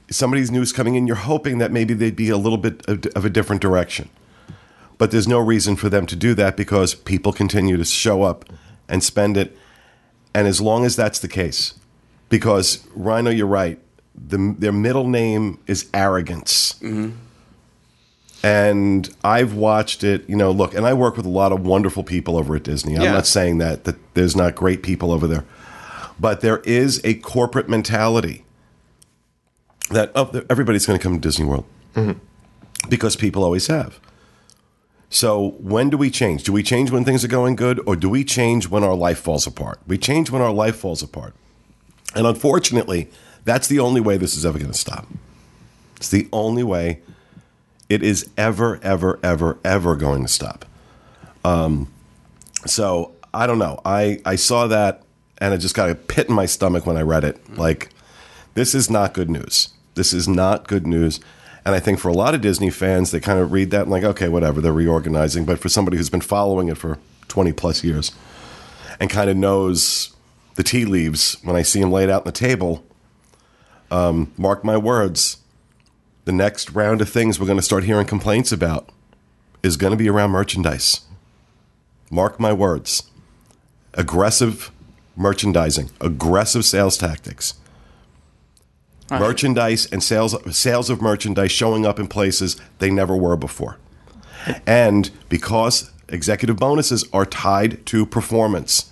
somebody's 0.10 0.52
news 0.52 0.72
coming 0.72 0.96
in. 0.96 1.08
You're 1.08 1.16
hoping 1.16 1.58
that 1.58 1.72
maybe 1.72 1.94
they'd 1.94 2.16
be 2.16 2.30
a 2.30 2.38
little 2.38 2.58
bit 2.58 2.86
of, 2.88 3.06
of 3.16 3.26
a 3.26 3.30
different 3.30 3.62
direction. 3.62 4.10
But 4.98 5.10
there's 5.10 5.28
no 5.28 5.40
reason 5.40 5.76
for 5.76 5.90
them 5.90 6.06
to 6.06 6.16
do 6.16 6.36
that 6.36 6.56
because 6.56 6.94
people 6.94 7.34
continue 7.34 7.76
to 7.78 7.86
show 7.86 8.22
up 8.22 8.46
and 8.88 9.04
spend 9.04 9.36
it. 9.36 9.58
And 10.34 10.48
as 10.48 10.62
long 10.62 10.86
as 10.86 10.96
that's 10.96 11.20
the 11.20 11.28
case, 11.28 11.74
because 12.30 12.86
Rhino, 12.94 13.32
you're 13.32 13.48
right, 13.48 13.80
the, 14.14 14.56
their 14.60 14.72
middle 14.72 15.08
name 15.08 15.60
is 15.66 15.90
arrogance. 15.94 16.80
And 18.44 19.08
I've 19.24 19.54
watched 19.54 20.04
it, 20.04 20.28
you 20.28 20.36
know, 20.36 20.52
look, 20.52 20.74
and 20.74 20.86
I 20.86 20.94
work 20.94 21.16
with 21.16 21.26
a 21.26 21.30
lot 21.30 21.52
of 21.52 21.66
wonderful 21.66 22.04
people 22.04 22.38
over 22.38 22.56
at 22.56 22.64
Disney. 22.64 22.96
I'm 22.96 23.04
Yeah. 23.04 23.12
not 23.12 23.28
saying 23.28 23.60
that, 23.60 23.84
that 23.84 23.98
there's 24.16 24.36
not 24.36 24.56
great 24.56 24.82
people 24.82 25.12
over 25.12 25.28
there. 25.28 25.46
But 26.20 26.42
there 26.42 26.60
is 26.60 27.02
a 27.04 27.16
corporate 27.16 27.70
mentality 27.70 28.44
that 29.90 30.12
oh, 30.16 30.44
everybody's 30.50 30.86
going 30.86 30.98
to 30.98 31.04
come 31.04 31.14
to 31.16 31.20
Disney 31.20 31.46
World 31.46 31.66
mm-hmm. 31.96 32.20
because 32.90 33.16
people 33.16 33.44
always 33.44 33.68
have. 33.68 34.00
So 35.10 35.56
when 35.60 35.90
do 35.90 35.98
we 35.98 36.10
change? 36.10 36.44
Do 36.44 36.54
we 36.54 36.64
change 36.64 36.90
when 36.90 37.04
things 37.04 37.26
are 37.26 37.28
going 37.28 37.56
good, 37.58 37.82
or 37.86 37.96
do 37.98 38.10
we 38.10 38.24
change 38.24 38.70
when 38.70 38.84
our 38.84 38.96
life 38.96 39.20
falls 39.20 39.46
apart? 39.46 39.80
We 39.86 39.98
change 39.98 40.32
when 40.32 40.42
our 40.42 40.54
life 40.54 40.78
falls 40.78 41.04
apart, 41.04 41.36
and 42.16 42.26
unfortunately, 42.26 43.10
that's 43.44 43.68
the 43.68 43.80
only 43.80 44.00
way 44.00 44.16
this 44.18 44.38
is 44.38 44.46
ever 44.46 44.58
going 44.58 44.72
to 44.72 44.78
stop. 44.78 45.08
It's 45.98 46.10
the 46.10 46.30
only 46.32 46.64
way 46.64 47.02
it 47.92 48.04
is 48.04 48.30
ever, 48.38 48.80
ever, 48.82 49.20
ever, 49.22 49.58
ever 49.66 49.98
going 49.98 50.22
to 50.22 50.30
stop. 50.30 50.64
Um, 51.44 51.92
so 52.66 53.12
I 53.34 53.48
don't 53.48 53.60
know. 53.60 53.82
I 53.84 54.22
I 54.26 54.38
saw 54.38 54.68
that, 54.68 55.04
and 55.40 55.54
I 55.54 55.58
just 55.58 55.76
got 55.76 55.90
a 55.90 55.96
pit 55.96 56.30
in 56.30 56.34
my 56.34 56.46
stomach 56.46 56.86
when 56.86 56.96
I 56.96 57.02
read 57.02 57.26
it. 57.26 57.58
Like, 57.58 57.90
this 58.54 58.74
is 58.74 58.90
not 58.90 59.14
good 59.14 59.30
news. 59.30 59.70
This 59.96 60.14
is 60.14 60.26
not 60.26 60.70
good 60.70 60.88
news. 60.88 61.20
And 61.66 61.76
I 61.76 61.80
think 61.82 62.00
for 62.00 62.08
a 62.08 62.14
lot 62.14 62.34
of 62.34 62.40
Disney 62.40 62.70
fans, 62.70 63.12
they 63.12 63.20
kind 63.20 63.40
of 63.40 63.52
read 63.52 63.72
that 63.72 63.82
and 63.82 63.92
like, 63.92 64.06
okay, 64.06 64.30
whatever, 64.30 64.62
they're 64.62 64.72
reorganizing. 64.72 65.44
But 65.44 65.60
for 65.60 65.68
somebody 65.68 65.98
who's 65.98 66.10
been 66.10 66.22
following 66.22 66.70
it 66.70 66.78
for 66.78 66.98
20 67.28 67.52
plus 67.52 67.84
years 67.84 68.14
and 69.02 69.10
kind 69.10 69.30
of 69.30 69.36
knows 69.36 70.16
the 70.56 70.64
tea 70.64 70.86
leaves 70.86 71.38
when 71.44 71.56
I 71.58 71.62
see 71.62 71.82
them 71.82 71.92
laid 71.92 72.10
out 72.10 72.22
on 72.22 72.26
the 72.26 72.32
table, 72.32 72.84
um, 73.92 74.32
mark 74.38 74.64
my 74.64 74.78
words, 74.78 75.41
the 76.26 76.32
next 76.32 76.72
round 76.72 77.02
of 77.02 77.10
things 77.10 77.40
we're 77.40 77.46
going 77.46 77.58
to 77.58 77.64
start 77.64 77.84
hearing 77.84 78.08
complaints 78.08 78.52
about 78.52 78.90
is 79.64 79.78
going 79.78 79.92
to 79.92 79.98
be 79.98 80.10
around 80.10 80.32
merchandise. 80.32 81.02
Mark 82.10 82.40
my 82.40 82.54
words. 82.54 83.04
Aggressive 83.94 84.72
merchandising, 85.16 85.90
aggressive 86.00 86.66
sales 86.66 86.98
tactics 86.98 87.56
merchandise 89.20 89.88
and 89.92 90.02
sales 90.02 90.36
sales 90.56 90.90
of 90.90 91.02
merchandise 91.02 91.52
showing 91.52 91.86
up 91.86 92.00
in 92.00 92.08
places 92.08 92.56
they 92.80 92.90
never 92.90 93.16
were 93.16 93.36
before. 93.36 93.78
And 94.66 95.10
because 95.30 95.92
executive 96.08 96.58
bonuses 96.58 97.06
are 97.14 97.26
tied 97.26 97.86
to 97.88 98.06
performance, 98.06 98.92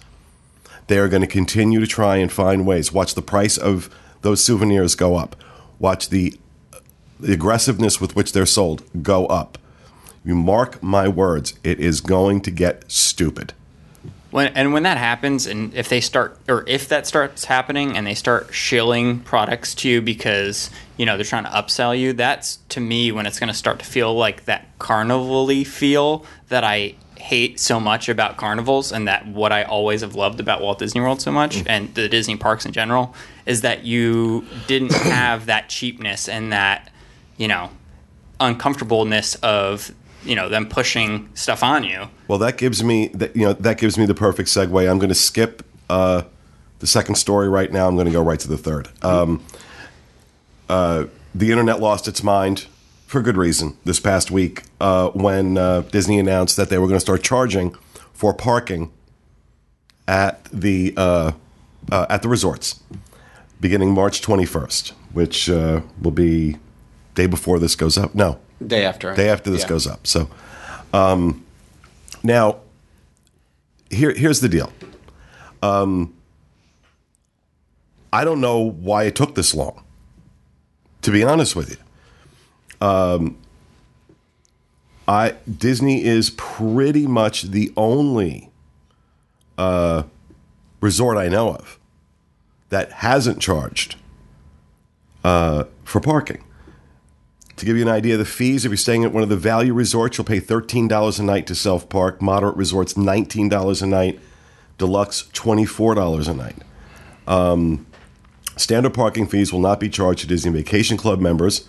they 0.88 0.98
are 0.98 1.08
going 1.08 1.22
to 1.22 1.28
continue 1.28 1.80
to 1.80 1.88
try 1.88 2.18
and 2.18 2.32
find 2.32 2.65
ways. 2.65 2.92
Watch 2.92 3.15
the 3.15 3.22
price 3.22 3.58
of 3.58 3.89
those 4.22 4.44
souvenirs 4.44 4.96
go 4.96 5.15
up. 5.15 5.36
Watch 5.80 6.10
the, 6.10 6.38
the 7.20 7.34
aggressiveness 7.34 8.00
with 8.00 8.16
which 8.16 8.32
they're 8.32 8.46
sold 8.46 8.84
go 9.04 9.26
up. 9.28 9.58
You 10.24 10.36
mark 10.36 10.82
my 10.82 11.08
words, 11.08 11.54
it 11.64 11.80
is 11.80 12.02
going 12.02 12.42
to 12.42 12.52
get 12.52 12.90
stupid. 12.92 13.54
When 14.32 14.48
and 14.54 14.74
when 14.74 14.84
that 14.84 14.98
happens, 14.98 15.48
and 15.48 15.74
if 15.74 15.90
they 15.90 16.02
start, 16.02 16.38
or 16.48 16.64
if 16.68 16.88
that 16.90 17.08
starts 17.08 17.46
happening, 17.46 17.98
and 17.98 18.06
they 18.06 18.14
start 18.14 18.54
shilling 18.54 19.22
products 19.22 19.74
to 19.76 19.90
you 19.90 20.02
because 20.02 20.70
you 20.98 21.06
know 21.08 21.18
they're 21.18 21.26
trying 21.26 21.46
to 21.46 21.50
upsell 21.50 21.98
you, 21.98 22.14
that's 22.14 22.58
to 22.70 22.80
me 22.80 23.12
when 23.12 23.26
it's 23.26 23.40
going 23.40 23.48
to 23.48 23.56
start 23.56 23.80
to 23.80 23.86
feel 23.86 24.14
like 24.14 24.46
that 24.46 24.68
carnival-y 24.78 25.64
feel 25.64 26.26
that 26.50 26.64
I 26.64 26.94
hate 27.16 27.60
so 27.60 27.80
much 27.80 28.08
about 28.08 28.38
carnivals, 28.38 28.92
and 28.92 29.08
that 29.08 29.26
what 29.26 29.52
I 29.52 29.64
always 29.64 30.02
have 30.02 30.14
loved 30.14 30.40
about 30.40 30.62
Walt 30.62 30.78
Disney 30.78 31.02
World 31.02 31.22
so 31.22 31.32
much, 31.32 31.66
and 31.66 31.94
the 31.96 32.08
Disney 32.08 32.36
parks 32.36 32.68
in 32.68 32.72
general, 32.72 33.16
is 33.48 33.62
that 33.62 33.84
you 33.84 34.46
didn't 34.68 34.94
have 34.94 35.48
that 35.48 35.70
cheapness 35.70 36.30
and 36.30 36.54
that 36.54 36.92
you 37.39 37.47
know, 37.47 37.71
uncomfortableness 38.39 39.34
of 39.36 39.91
you 40.23 40.36
know 40.36 40.49
them 40.49 40.67
pushing 40.67 41.30
stuff 41.34 41.63
on 41.63 41.84
you. 41.84 42.08
Well, 42.28 42.38
that 42.39 42.58
gives 42.58 42.84
me 42.84 43.08
that 43.15 43.36
you 43.36 43.45
know 43.45 43.54
that 43.54 43.80
gives 43.80 43.97
me 43.97 44.06
the 44.06 44.13
perfect 44.13 44.49
segue. 44.49 44.89
I'm 44.89 44.99
going 44.99 45.10
to 45.10 45.15
skip 45.15 45.65
uh, 45.89 46.23
the 46.80 46.88
second 46.88 47.15
story 47.15 47.49
right 47.49 47.71
now. 47.71 47.88
I'm 47.88 47.95
going 47.95 48.06
to 48.06 48.12
go 48.12 48.21
right 48.21 48.39
to 48.39 48.47
the 48.47 48.58
third. 48.58 48.89
Um, 49.02 49.43
uh, 50.67 51.06
the 51.34 51.49
internet 51.49 51.80
lost 51.80 52.08
its 52.08 52.21
mind 52.21 52.67
for 53.08 53.21
good 53.21 53.38
reason 53.38 53.78
this 53.86 53.99
past 53.99 54.30
week 54.30 54.63
uh, 54.80 55.10
when 55.10 55.58
uh, 55.58 55.82
Disney 55.82 56.19
announced 56.19 56.58
that 56.58 56.69
they 56.69 56.78
were 56.78 56.88
going 56.88 56.97
to 56.97 57.02
start 57.02 57.23
charging 57.23 57.73
for 58.13 58.34
parking 58.34 58.91
at 60.08 60.43
the 60.52 60.93
uh, 60.97 61.32
uh, 61.91 62.06
at 62.10 62.21
the 62.21 62.28
resorts 62.28 62.82
beginning 63.62 63.93
March 63.93 64.21
21st, 64.21 64.91
which 65.12 65.49
will 65.49 66.12
be 66.12 66.58
day 67.15 67.26
before 67.28 67.60
this 67.60 67.76
goes 67.76 67.98
up. 67.98 68.13
No, 68.15 68.39
Day 68.65 68.86
after. 68.86 69.13
day 69.13 69.30
after 69.30 69.50
this 69.50 69.62
Yeah. 69.62 69.67
goes 69.69 69.88
up. 69.88 70.06
So, 70.08 70.30
um, 70.93 71.43
now 72.24 72.58
here 73.89 74.13
here's 74.13 74.39
the 74.41 74.50
deal. 74.50 74.72
Um, 75.62 76.13
I 78.12 78.24
don't 78.24 78.41
know 78.41 78.60
why 78.60 79.04
it 79.04 79.15
took 79.15 79.36
this 79.36 79.54
long. 79.54 79.84
To 81.04 81.12
be 81.12 81.24
honest 81.24 81.56
with 81.56 81.69
you, 82.82 82.86
um, 82.88 83.38
I 85.08 85.36
Disney 85.58 86.04
is 86.04 86.30
pretty 86.32 87.08
much 87.08 87.43
the 87.43 87.72
only 87.78 88.50
uh, 89.58 90.04
resort 90.82 91.17
I 91.17 91.28
know 91.30 91.54
of 91.54 91.80
that 92.69 92.91
hasn't 92.91 93.39
charged 93.41 93.95
uh, 95.24 95.63
for 95.84 96.00
parking. 96.00 96.43
To 97.60 97.65
give 97.65 97.76
you 97.76 97.84
an 97.84 97.89
idea 97.89 98.13
of 98.13 98.19
the 98.19 98.26
fees, 98.26 98.63
if 98.63 98.69
you're 98.69 98.78
staying 98.78 99.04
at 99.04 99.12
one 99.12 99.22
of 99.22 99.28
the 99.28 99.36
value 99.36 99.74
resorts, 99.74 100.17
you'll 100.17 100.24
pay 100.24 100.39
$13 100.39 101.19
a 101.19 101.24
night 101.24 101.45
to 101.48 101.56
self 101.56 101.89
park. 101.89 102.22
Moderate 102.22 102.56
resorts, 102.56 102.93
$19 102.93 103.82
a 103.82 103.86
night. 103.86 104.19
Deluxe, 104.78 105.24
$24 105.34 106.30
a 106.30 106.34
night. 106.34 106.56
Um, 107.28 107.86
standard 108.56 108.93
parking 108.93 109.28
fees 109.28 109.52
will 109.52 109.60
not 109.60 109.82
be 109.82 109.89
charged 109.89 110.22
to 110.22 110.28
Disney 110.28 110.54
Vacation 110.54 110.95
Club 110.95 111.19
members 111.19 111.67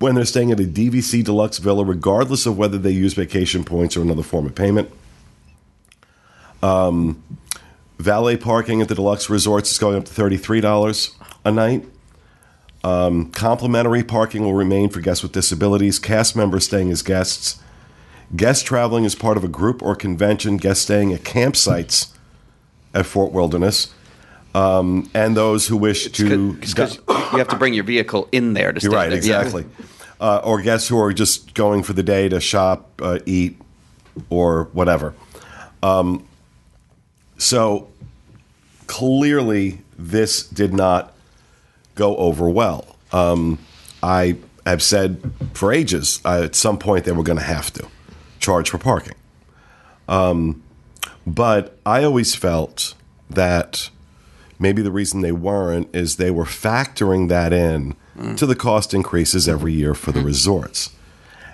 when 0.00 0.16
they're 0.16 0.24
staying 0.24 0.50
at 0.50 0.58
a 0.58 0.64
DVC 0.64 1.22
Deluxe 1.22 1.58
Villa, 1.58 1.84
regardless 1.84 2.44
of 2.44 2.58
whether 2.58 2.78
they 2.78 2.90
use 2.90 3.14
vacation 3.14 3.62
points 3.62 3.96
or 3.96 4.02
another 4.02 4.24
form 4.24 4.46
of 4.46 4.56
payment. 4.56 4.90
Um, 6.64 7.22
valet 8.00 8.36
parking 8.36 8.82
at 8.82 8.88
the 8.88 8.96
deluxe 8.96 9.30
resorts 9.30 9.70
is 9.70 9.78
going 9.78 9.96
up 9.96 10.04
to 10.06 10.12
$33 10.12 11.14
a 11.44 11.52
night. 11.52 11.84
Um, 12.84 13.30
complimentary 13.30 14.02
parking 14.02 14.42
will 14.42 14.54
remain 14.54 14.88
for 14.88 15.00
guests 15.00 15.22
with 15.22 15.32
disabilities, 15.32 15.98
cast 15.98 16.34
members 16.34 16.64
staying 16.64 16.90
as 16.90 17.02
guests, 17.02 17.60
guests 18.34 18.64
traveling 18.64 19.04
as 19.04 19.14
part 19.14 19.36
of 19.36 19.44
a 19.44 19.48
group 19.48 19.82
or 19.82 19.94
convention, 19.94 20.56
guests 20.56 20.84
staying 20.84 21.12
at 21.12 21.20
campsites 21.20 22.12
at 22.92 23.06
Fort 23.06 23.32
Wilderness, 23.32 23.94
um, 24.54 25.08
and 25.14 25.36
those 25.36 25.68
who 25.68 25.76
wish 25.76 26.10
to. 26.10 26.54
Because 26.54 26.96
you 27.08 27.38
have 27.38 27.48
to 27.48 27.56
bring 27.56 27.72
your 27.72 27.84
vehicle 27.84 28.28
in 28.32 28.54
there 28.54 28.72
to 28.72 28.80
stay 28.80 28.88
You're 28.88 28.94
right. 28.94 29.10
Yeah. 29.10 29.16
exactly. 29.16 29.64
Uh, 30.20 30.40
or 30.44 30.60
guests 30.60 30.88
who 30.88 30.98
are 31.00 31.12
just 31.12 31.54
going 31.54 31.82
for 31.82 31.92
the 31.92 32.02
day 32.02 32.28
to 32.28 32.40
shop, 32.40 33.00
uh, 33.00 33.18
eat, 33.26 33.60
or 34.30 34.64
whatever. 34.72 35.14
Um, 35.82 36.26
so 37.38 37.88
clearly, 38.86 39.80
this 39.98 40.46
did 40.46 40.72
not 40.72 41.11
go 41.94 42.16
over 42.16 42.48
well. 42.48 42.96
Um, 43.12 43.58
I 44.02 44.36
have 44.64 44.82
said 44.82 45.32
for 45.54 45.72
ages 45.72 46.20
uh, 46.24 46.42
at 46.44 46.54
some 46.54 46.78
point 46.78 47.04
they 47.04 47.12
were 47.12 47.22
going 47.22 47.38
to 47.38 47.44
have 47.44 47.72
to 47.74 47.86
charge 48.38 48.70
for 48.70 48.78
parking. 48.78 49.14
Um, 50.08 50.62
but 51.26 51.78
I 51.86 52.04
always 52.04 52.34
felt 52.34 52.94
that 53.30 53.90
maybe 54.58 54.82
the 54.82 54.92
reason 54.92 55.20
they 55.20 55.32
weren't 55.32 55.94
is 55.94 56.16
they 56.16 56.30
were 56.30 56.44
factoring 56.44 57.28
that 57.28 57.52
in 57.52 57.96
to 58.36 58.46
the 58.46 58.54
cost 58.54 58.92
increases 58.92 59.48
every 59.48 59.72
year 59.72 59.94
for 59.94 60.12
the 60.12 60.20
resorts. 60.20 60.90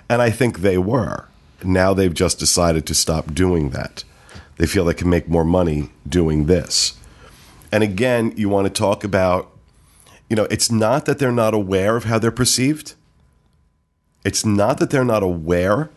And 0.09 0.21
I 0.21 0.29
think 0.29 0.59
they 0.59 0.77
were. 0.77 1.27
Now 1.63 1.93
they've 1.93 2.13
just 2.13 2.39
decided 2.39 2.85
to 2.87 2.93
stop 2.93 3.33
doing 3.33 3.69
that. 3.69 4.03
They 4.57 4.65
feel 4.65 4.85
they 4.85 4.93
can 4.93 5.09
make 5.09 5.27
more 5.27 5.45
money 5.45 5.89
doing 6.07 6.47
this. 6.47 6.97
And 7.71 7.83
again, 7.83 8.33
you 8.35 8.49
want 8.49 8.67
to 8.67 8.73
talk 8.73 9.03
about, 9.03 9.51
you 10.29 10.35
know, 10.35 10.47
it's 10.51 10.71
not 10.71 11.05
that 11.05 11.19
they're 11.19 11.31
not 11.31 11.53
aware 11.53 11.95
of 11.95 12.05
how 12.05 12.19
they're 12.19 12.31
perceived. 12.31 12.93
It's 14.23 14.45
not 14.45 14.79
that 14.79 14.89
they're 14.89 15.03
not 15.03 15.23
aware 15.23 15.89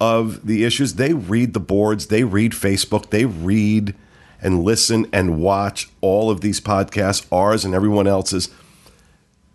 of 0.00 0.46
the 0.46 0.64
issues. 0.64 0.94
They 0.94 1.12
read 1.12 1.52
the 1.52 1.60
boards, 1.60 2.06
they 2.06 2.24
read 2.24 2.52
Facebook, 2.52 3.10
they 3.10 3.24
read 3.24 3.94
and 4.40 4.64
listen 4.64 5.06
and 5.12 5.40
watch 5.40 5.88
all 6.00 6.30
of 6.30 6.40
these 6.40 6.60
podcasts, 6.60 7.26
ours 7.30 7.64
and 7.64 7.74
everyone 7.74 8.08
else's. 8.08 8.48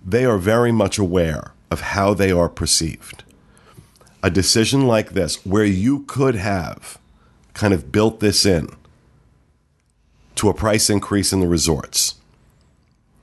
They 0.05 0.23
are 0.23 0.37
very 0.37 0.71
much 0.71 0.97
aware 0.97 1.51
of 1.69 1.81
how 1.81 2.13
they 2.13 2.31
are 2.31 2.47
perceived. 2.47 3.25
A 4.23 4.29
decision 4.29 4.87
like 4.87 5.11
this, 5.11 5.45
where 5.45 5.65
you 5.65 6.03
could 6.05 6.35
have 6.35 6.97
kind 7.53 7.73
of 7.73 7.91
built 7.91 8.19
this 8.19 8.45
in 8.45 8.69
to 10.35 10.49
a 10.49 10.53
price 10.53 10.89
increase 10.89 11.33
in 11.33 11.39
the 11.39 11.47
resorts, 11.47 12.15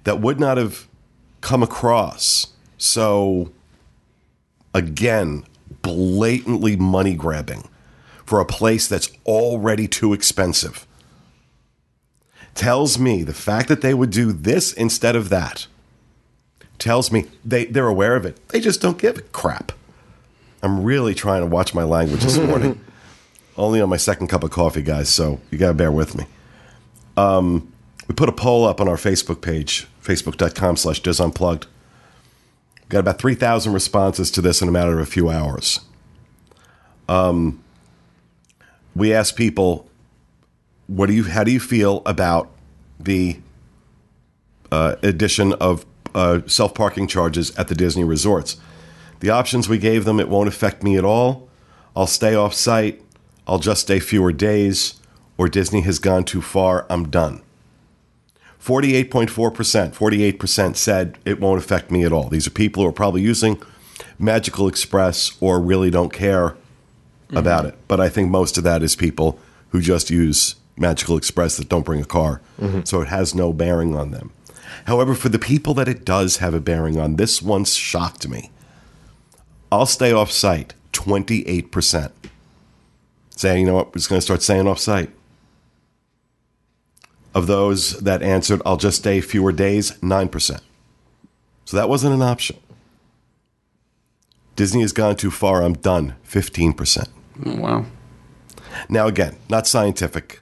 that 0.04 0.20
would 0.20 0.38
not 0.38 0.56
have 0.56 0.86
come 1.40 1.62
across 1.62 2.48
so 2.78 3.50
again, 4.74 5.44
blatantly 5.82 6.76
money 6.76 7.14
grabbing 7.14 7.68
for 8.26 8.40
a 8.40 8.44
place 8.44 8.88
that's 8.88 9.10
already 9.24 9.86
too 9.86 10.12
expensive. 10.12 10.86
Tells 12.54 12.98
me 12.98 13.22
the 13.22 13.34
fact 13.34 13.68
that 13.68 13.80
they 13.80 13.94
would 13.94 14.10
do 14.10 14.32
this 14.32 14.72
instead 14.72 15.16
of 15.16 15.28
that 15.30 15.66
tells 16.78 17.10
me 17.10 17.26
they, 17.44 17.64
they're 17.66 17.88
aware 17.88 18.16
of 18.16 18.26
it. 18.26 18.48
They 18.48 18.60
just 18.60 18.80
don't 18.80 18.98
give 18.98 19.18
a 19.18 19.22
crap. 19.22 19.72
I'm 20.62 20.82
really 20.82 21.14
trying 21.14 21.40
to 21.42 21.46
watch 21.46 21.74
my 21.74 21.84
language 21.84 22.22
this 22.22 22.38
morning. 22.46 22.80
Only 23.56 23.80
on 23.80 23.88
my 23.88 23.96
second 23.96 24.26
cup 24.26 24.42
of 24.42 24.50
coffee, 24.50 24.82
guys, 24.82 25.08
so 25.08 25.40
you 25.50 25.58
got 25.58 25.68
to 25.68 25.74
bear 25.74 25.92
with 25.92 26.16
me. 26.16 26.26
Um, 27.16 27.72
we 28.08 28.14
put 28.14 28.28
a 28.28 28.32
poll 28.32 28.64
up 28.64 28.80
on 28.80 28.88
our 28.88 28.96
Facebook 28.96 29.40
page, 29.40 29.86
facebook.com 30.02 30.76
slash 30.76 31.00
disunplugged. 31.00 31.66
Got 32.88 33.00
about 33.00 33.18
3,000 33.18 33.72
responses 33.72 34.30
to 34.32 34.42
this 34.42 34.60
in 34.60 34.68
a 34.68 34.72
matter 34.72 34.92
of 34.92 35.00
a 35.00 35.10
few 35.10 35.30
hours. 35.30 35.80
Um, 37.08 37.62
we 38.94 39.12
asked 39.12 39.36
people, 39.36 39.88
what 40.86 41.06
do 41.06 41.14
you, 41.14 41.24
how 41.24 41.44
do 41.44 41.50
you 41.50 41.60
feel 41.60 42.02
about 42.04 42.50
the 43.00 43.38
uh, 44.70 44.96
addition 45.02 45.54
of 45.54 45.86
uh, 46.14 46.40
self 46.46 46.74
parking 46.74 47.08
charges 47.08 47.56
at 47.56 47.68
the 47.68 47.74
Disney 47.74 48.04
resorts? 48.04 48.58
The 49.20 49.30
options 49.30 49.68
we 49.68 49.78
gave 49.78 50.04
them, 50.04 50.20
it 50.20 50.28
won't 50.28 50.48
affect 50.48 50.82
me 50.82 50.98
at 50.98 51.04
all. 51.04 51.48
I'll 51.96 52.06
stay 52.06 52.34
off 52.34 52.52
site. 52.52 53.00
I'll 53.46 53.58
just 53.58 53.82
stay 53.82 53.98
fewer 53.98 54.32
days. 54.32 55.00
Or 55.38 55.48
Disney 55.48 55.80
has 55.82 55.98
gone 55.98 56.24
too 56.24 56.42
far. 56.42 56.86
I'm 56.90 57.08
done. 57.08 57.43
48.4%, 58.64 59.94
48% 59.94 60.76
said 60.76 61.18
it 61.26 61.38
won't 61.38 61.58
affect 61.58 61.90
me 61.90 62.02
at 62.02 62.14
all. 62.14 62.30
These 62.30 62.46
are 62.46 62.50
people 62.50 62.82
who 62.82 62.88
are 62.88 62.92
probably 62.92 63.20
using 63.20 63.60
Magical 64.18 64.68
Express 64.68 65.36
or 65.38 65.60
really 65.60 65.90
don't 65.90 66.12
care 66.12 66.56
about 67.30 67.66
it. 67.66 67.76
But 67.88 68.00
I 68.00 68.08
think 68.08 68.30
most 68.30 68.56
of 68.56 68.64
that 68.64 68.82
is 68.82 68.96
people 68.96 69.38
who 69.68 69.82
just 69.82 70.08
use 70.08 70.54
Magical 70.78 71.18
Express 71.18 71.58
that 71.58 71.68
don't 71.68 71.84
bring 71.84 72.00
a 72.00 72.06
car. 72.06 72.40
Mm-hmm. 72.58 72.80
So 72.84 73.02
it 73.02 73.08
has 73.08 73.34
no 73.34 73.52
bearing 73.52 73.94
on 73.94 74.12
them. 74.12 74.32
However, 74.86 75.14
for 75.14 75.28
the 75.28 75.38
people 75.38 75.74
that 75.74 75.88
it 75.88 76.04
does 76.06 76.38
have 76.38 76.54
a 76.54 76.60
bearing 76.60 76.98
on, 76.98 77.16
this 77.16 77.42
one 77.42 77.66
shocked 77.66 78.26
me. 78.28 78.50
I'll 79.70 79.84
stay 79.84 80.12
off 80.12 80.30
site, 80.30 80.72
28%. 80.94 82.12
Saying, 83.36 83.60
you 83.60 83.66
know 83.66 83.74
what, 83.74 83.88
we're 83.88 83.94
just 83.94 84.08
going 84.08 84.20
to 84.20 84.24
start 84.24 84.40
staying 84.40 84.66
off 84.66 84.78
site. 84.78 85.10
Of 87.34 87.46
those 87.48 87.98
that 88.00 88.22
answered, 88.22 88.62
I'll 88.64 88.76
just 88.76 88.98
stay 88.98 89.20
fewer 89.20 89.50
days, 89.50 89.92
9%. 89.98 90.60
So 91.64 91.76
that 91.76 91.88
wasn't 91.88 92.14
an 92.14 92.22
option. 92.22 92.56
Disney 94.54 94.82
has 94.82 94.92
gone 94.92 95.16
too 95.16 95.32
far, 95.32 95.62
I'm 95.62 95.72
done, 95.72 96.14
15%. 96.28 97.08
Oh, 97.44 97.56
wow. 97.56 97.86
Now, 98.88 99.08
again, 99.08 99.36
not 99.48 99.66
scientific. 99.66 100.38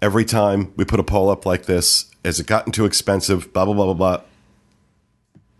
Every 0.00 0.24
time 0.24 0.72
we 0.76 0.84
put 0.84 1.00
a 1.00 1.04
poll 1.04 1.28
up 1.28 1.44
like 1.44 1.66
this, 1.66 2.10
has 2.24 2.40
it 2.40 2.46
gotten 2.46 2.72
too 2.72 2.84
expensive? 2.86 3.52
Blah, 3.52 3.66
blah, 3.66 3.74
blah, 3.74 3.84
blah, 3.84 3.94
blah. 3.94 4.20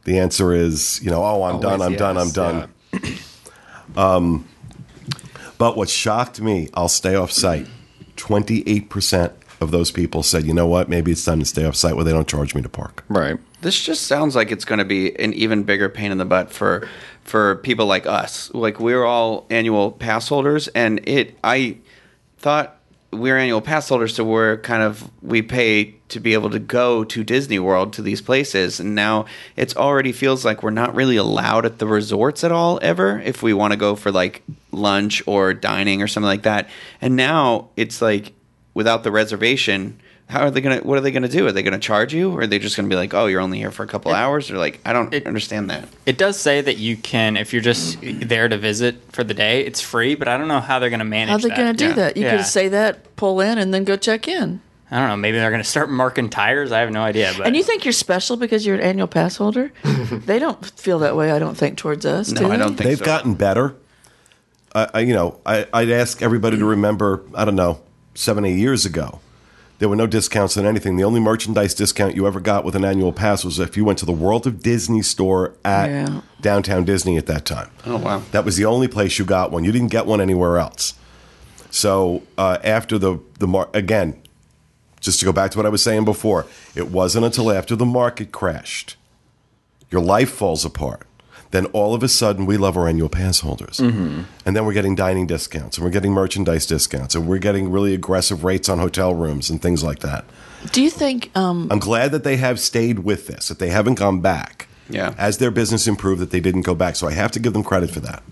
The 0.05 0.19
answer 0.19 0.53
is, 0.55 1.01
you 1.03 1.11
know, 1.11 1.23
oh, 1.25 1.43
I'm 1.43 1.61
done, 1.61 1.83
I'm 1.83 1.95
Always 1.95 1.99
done, 1.99 2.17
I'm 2.17 2.27
yes, 2.27 2.33
done. 2.33 3.97
um, 3.97 4.49
but 5.59 5.77
what 5.77 5.89
shocked 5.89 6.41
me, 6.41 6.69
I'll 6.75 6.89
stay 6.89 7.15
off 7.15 7.33
site. 7.33 7.67
28% 8.17 9.33
of 9.61 9.71
those 9.71 9.91
people 9.91 10.23
said, 10.23 10.45
you 10.45 10.53
know 10.53 10.67
what, 10.67 10.89
maybe 10.89 11.13
it's 11.13 11.25
time 11.25 11.41
to 11.41 11.45
stay 11.45 11.65
off 11.65 11.77
site 11.77 11.97
where 11.97 12.05
they 12.05 12.13
don't 12.13 12.29
charge 12.29 12.55
me 12.55 12.63
to 12.63 12.69
park. 12.69 13.05
Right. 13.09 13.39
This 13.63 13.81
just 13.81 14.07
sounds 14.07 14.37
like 14.37 14.51
it's 14.51 14.65
going 14.65 14.79
to 14.79 14.85
be 14.85 15.19
an 15.19 15.33
even 15.35 15.63
bigger 15.63 15.89
pain 15.89 16.13
in 16.13 16.19
the 16.19 16.25
butt 16.25 16.51
for 16.51 16.89
for 17.25 17.57
people 17.57 17.87
like 17.87 18.07
us. 18.07 18.53
Like 18.55 18.79
we're 18.79 19.05
all 19.05 19.47
annual 19.51 19.91
pass 19.93 20.29
holders, 20.29 20.69
and 20.69 21.01
it. 21.09 21.37
I 21.43 21.79
thought 22.39 22.79
we're 23.13 23.39
annual 23.39 23.61
pass 23.61 23.89
holders, 23.89 24.15
so 24.15 24.25
we're 24.25 24.59
kind 24.59 24.83
of 24.83 25.11
we 25.23 25.43
pay 25.43 25.97
to 26.09 26.21
be 26.21 26.35
able 26.35 26.51
to 26.51 26.59
go 26.59 27.03
to 27.03 27.25
Disney 27.25 27.59
World 27.59 27.93
to 27.95 28.03
these 28.03 28.21
places, 28.21 28.79
and 28.79 28.95
now 28.95 29.25
it's 29.57 29.75
already 29.77 30.13
feels 30.13 30.45
like 30.45 30.63
we're 30.63 30.71
not 30.71 30.95
really 30.95 31.17
allowed 31.17 31.67
at 31.67 31.79
the 31.79 31.87
resorts 31.87 32.45
at 32.45 32.53
all 32.53 32.79
ever 32.83 33.21
if 33.21 33.43
we 33.43 33.53
want 33.53 33.73
to 33.73 33.77
go 33.77 33.97
for 33.97 34.13
like 34.13 34.43
lunch 34.71 35.23
or 35.27 35.55
dining 35.55 36.03
or 36.03 36.07
something 36.07 36.29
like 36.29 36.43
that. 36.43 36.69
And 37.01 37.17
now 37.17 37.71
it's 37.77 38.01
like 38.01 38.33
without 38.77 39.03
the 39.03 39.11
reservation 39.11 39.99
how 40.29 40.41
are 40.41 40.51
they 40.51 40.61
gonna 40.61 40.79
what 40.79 40.99
are 40.99 41.01
they 41.01 41.11
gonna 41.11 41.29
do 41.29 41.47
are 41.47 41.53
they 41.53 41.63
gonna 41.63 41.79
charge 41.79 42.13
you 42.13 42.31
or 42.33 42.41
are 42.43 42.47
they 42.47 42.59
just 42.59 42.77
gonna 42.77 42.89
be 42.89 42.97
like 42.97 43.15
oh 43.15 43.27
you're 43.27 43.41
only 43.41 43.59
here 43.59 43.71
for 43.71 43.83
a 43.85 43.87
couple 43.87 44.13
hours 44.13 44.51
or 44.51 44.59
like 44.59 44.79
i 44.85 44.93
don't 44.93 45.15
it- 45.15 45.27
understand 45.27 45.71
that 45.71 45.89
It 46.05 46.19
does 46.19 46.37
say 46.39 46.61
that 46.61 46.77
you 46.79 46.97
can, 46.97 47.37
if 47.37 47.53
you're 47.53 47.63
just 47.63 47.99
there 48.03 48.49
to 48.49 48.59
visit 48.59 48.97
for 49.13 49.25
the 49.25 49.35
day, 49.35 49.65
it's 49.67 49.81
free. 49.81 50.15
But 50.15 50.29
I 50.29 50.37
don't 50.39 50.47
know 50.47 50.61
how 50.61 50.79
they're 50.79 50.91
going 50.91 51.01
to 51.01 51.05
manage. 51.19 51.31
How 51.31 51.39
they 51.39 51.49
that. 51.49 51.57
going 51.57 51.73
to 51.73 51.79
do 51.85 51.89
Yeah. 51.89 51.93
that? 51.95 52.17
You 52.17 52.23
Yeah. 52.25 52.37
could 52.37 52.47
say 52.47 52.69
that, 52.69 53.17
pull 53.17 53.41
in, 53.41 53.59
and 53.59 53.75
then 53.75 53.83
go 53.85 53.97
check 53.97 54.29
in. 54.29 54.61
I 54.91 54.99
don't 55.01 55.09
know. 55.09 55.17
Maybe 55.17 55.37
they're 55.39 55.51
going 55.51 55.63
to 55.63 55.69
start 55.69 55.91
marking 55.91 56.29
tires. 56.31 56.71
I 56.71 56.79
have 56.79 56.93
no 56.93 57.03
idea. 57.03 57.33
But 57.37 57.49
And 57.49 57.57
you 57.57 57.65
think 57.65 57.85
you're 57.85 57.91
special 58.07 58.37
because 58.37 58.65
you're 58.65 58.77
an 58.77 58.83
annual 58.83 59.09
pass 59.09 59.35
holder? 59.37 59.73
they 59.85 60.39
don't 60.39 60.65
feel 60.79 61.01
that 61.01 61.17
way. 61.17 61.33
I 61.33 61.41
don't 61.41 61.57
think 61.57 61.77
towards 61.77 62.07
us. 62.07 62.31
No, 62.31 62.41
do 62.43 62.47
I 62.47 62.51
they? 62.51 62.57
don't 62.59 62.77
think 62.77 62.89
They've 62.89 62.99
so. 62.99 63.05
gotten 63.05 63.35
better. 63.35 63.75
I, 64.73 64.89
I, 64.95 65.01
you 65.01 65.15
know, 65.15 65.41
I, 65.45 65.67
I'd 65.73 65.91
ask 65.91 66.23
everybody 66.23 66.57
to 66.59 66.65
remember. 66.65 67.23
I 67.35 67.45
don't 67.45 67.57
know, 67.57 67.81
seven, 68.17 68.45
eight 68.45 68.59
years 68.59 68.85
ago, 68.87 69.21
there 69.79 69.89
were 69.89 69.97
no 69.97 70.07
discounts 70.07 70.57
on 70.57 70.65
anything. 70.65 70.97
The 70.97 71.05
only 71.05 71.21
merchandise 71.21 71.75
discount 71.75 72.17
you 72.17 72.27
ever 72.27 72.41
got 72.41 72.65
with 72.65 72.75
an 72.75 72.85
annual 72.85 73.13
pass 73.13 73.45
was 73.45 73.59
if 73.59 73.77
you 73.77 73.85
went 73.85 73.99
to 73.99 74.07
the 74.07 74.13
World 74.13 74.47
of 74.47 74.63
Disney 74.63 75.03
store 75.03 75.53
at 75.65 75.91
Yeah. 75.91 76.21
downtown 76.41 76.85
Disney 76.85 77.17
at 77.19 77.27
that 77.27 77.45
time. 77.45 77.71
oh 77.85 77.99
wow 77.99 78.23
That 78.33 78.45
was 78.45 78.57
the 78.57 78.65
only 78.65 78.89
place 78.89 79.19
you 79.19 79.25
got 79.27 79.53
one. 79.53 79.65
You 79.65 79.73
didn't 79.73 79.91
get 79.91 80.07
one 80.07 80.21
anywhere 80.21 80.57
else. 80.59 80.95
So 81.71 82.23
uh, 82.39 82.59
after 82.65 82.99
the 82.99 83.21
the 83.39 83.47
mar- 83.47 83.69
again, 83.75 84.17
just 85.01 85.19
to 85.21 85.27
go 85.27 85.33
back 85.33 85.51
to 85.51 85.59
what 85.59 85.67
I 85.67 85.69
was 85.69 85.83
saying 85.83 86.07
before, 86.07 86.47
it 86.75 86.91
wasn't 86.91 87.27
until 87.27 87.51
after 87.53 87.77
the 87.77 87.85
market 87.85 88.33
crashed, 88.33 88.97
your 89.91 90.01
life 90.01 90.31
falls 90.31 90.65
apart. 90.65 91.06
Then 91.53 91.67
all 91.67 91.95
of 91.95 92.03
a 92.03 92.09
sudden, 92.09 92.45
we 92.47 92.57
love 92.57 92.77
our 92.77 92.89
annual 92.89 93.09
pass 93.09 93.41
holders, 93.41 93.79
and 93.81 94.27
then 94.45 94.65
we're 94.67 94.73
getting 94.73 94.95
dining 94.95 95.27
discounts, 95.27 95.77
and 95.79 95.85
we're 95.85 95.93
getting 95.93 96.13
merchandise 96.13 96.67
discounts, 96.67 97.15
and 97.15 97.27
we're 97.27 97.39
getting 97.39 97.71
really 97.71 97.95
aggressive 97.95 98.45
rates 98.45 98.69
on 98.69 98.79
hotel 98.79 99.15
rooms 99.15 99.49
and 99.51 99.63
things 99.63 99.83
like 99.85 100.01
that. 100.01 100.25
Do 100.73 100.83
you 100.83 100.91
think? 100.91 101.31
Um, 101.37 101.69
I'm 101.71 101.79
glad 101.79 102.11
that 102.13 102.25
they 102.25 102.37
have 102.37 102.59
stayed 102.59 103.01
with 103.01 103.27
this, 103.29 103.49
that 103.49 103.59
they 103.59 103.69
haven't 103.71 103.95
gone 103.95 104.21
back. 104.21 104.69
Yeah. 104.89 105.15
As 105.19 105.39
their 105.39 105.51
business 105.51 105.89
improved, 105.89 106.21
that 106.21 106.31
they 106.31 106.39
didn't 106.41 106.63
go 106.63 106.75
back. 106.75 106.95
So 106.95 107.09
I 107.09 107.13
have 107.13 107.33
to 107.33 107.41
give 107.41 107.53
them 107.53 107.65
credit 107.65 107.91
for 107.91 107.99
that. 108.01 108.23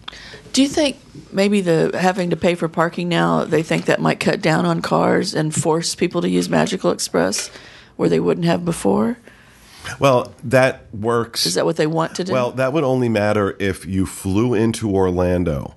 do 0.53 0.63
you 0.63 0.69
think 0.69 0.97
maybe 1.33 1.61
the 1.61 1.91
having 1.99 2.31
to 2.31 2.37
pay 2.37 2.55
for 2.55 2.69
parking 2.69 3.09
now? 3.09 3.45
They 3.45 3.63
think 3.65 3.87
that 3.87 4.01
might 4.01 4.21
cut 4.21 4.41
down 4.41 4.65
on 4.65 4.81
cars 4.81 5.35
and 5.35 5.53
force 5.53 5.97
people 5.97 6.23
to 6.23 6.29
use 6.29 6.49
Magical 6.49 6.93
Express 6.93 7.51
where 7.97 8.09
they 8.09 8.21
wouldn't 8.21 8.47
have 8.47 8.65
before. 8.65 9.19
Well, 9.99 10.33
that 10.45 10.93
works. 10.95 11.47
Is 11.47 11.55
that 11.55 11.65
what 11.65 11.77
they 11.77 11.87
want 11.87 12.15
to 12.17 12.25
do? 12.25 12.33
Well, 12.33 12.53
that 12.53 12.73
would 12.73 12.85
only 12.85 13.09
matter 13.09 13.57
if 13.59 13.85
you 13.87 14.07
flew 14.07 14.55
into 14.55 14.91
Orlando 14.91 15.75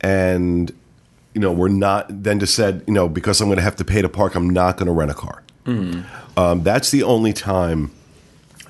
and, 0.00 0.72
you 1.34 1.40
know, 1.40 1.52
we're 1.52 1.68
not, 1.68 2.06
then 2.22 2.38
just 2.40 2.54
said, 2.54 2.84
you 2.86 2.92
know, 2.94 3.08
because 3.08 3.40
I'm 3.40 3.48
going 3.48 3.56
to 3.56 3.62
have 3.62 3.76
to 3.76 3.84
pay 3.84 4.02
to 4.02 4.08
park, 4.08 4.34
I'm 4.34 4.50
not 4.50 4.76
going 4.76 4.86
to 4.86 4.92
rent 4.92 5.10
a 5.10 5.14
car. 5.14 5.42
Um, 6.36 6.62
that's 6.62 6.90
the 6.90 7.02
only 7.02 7.32
time 7.32 7.90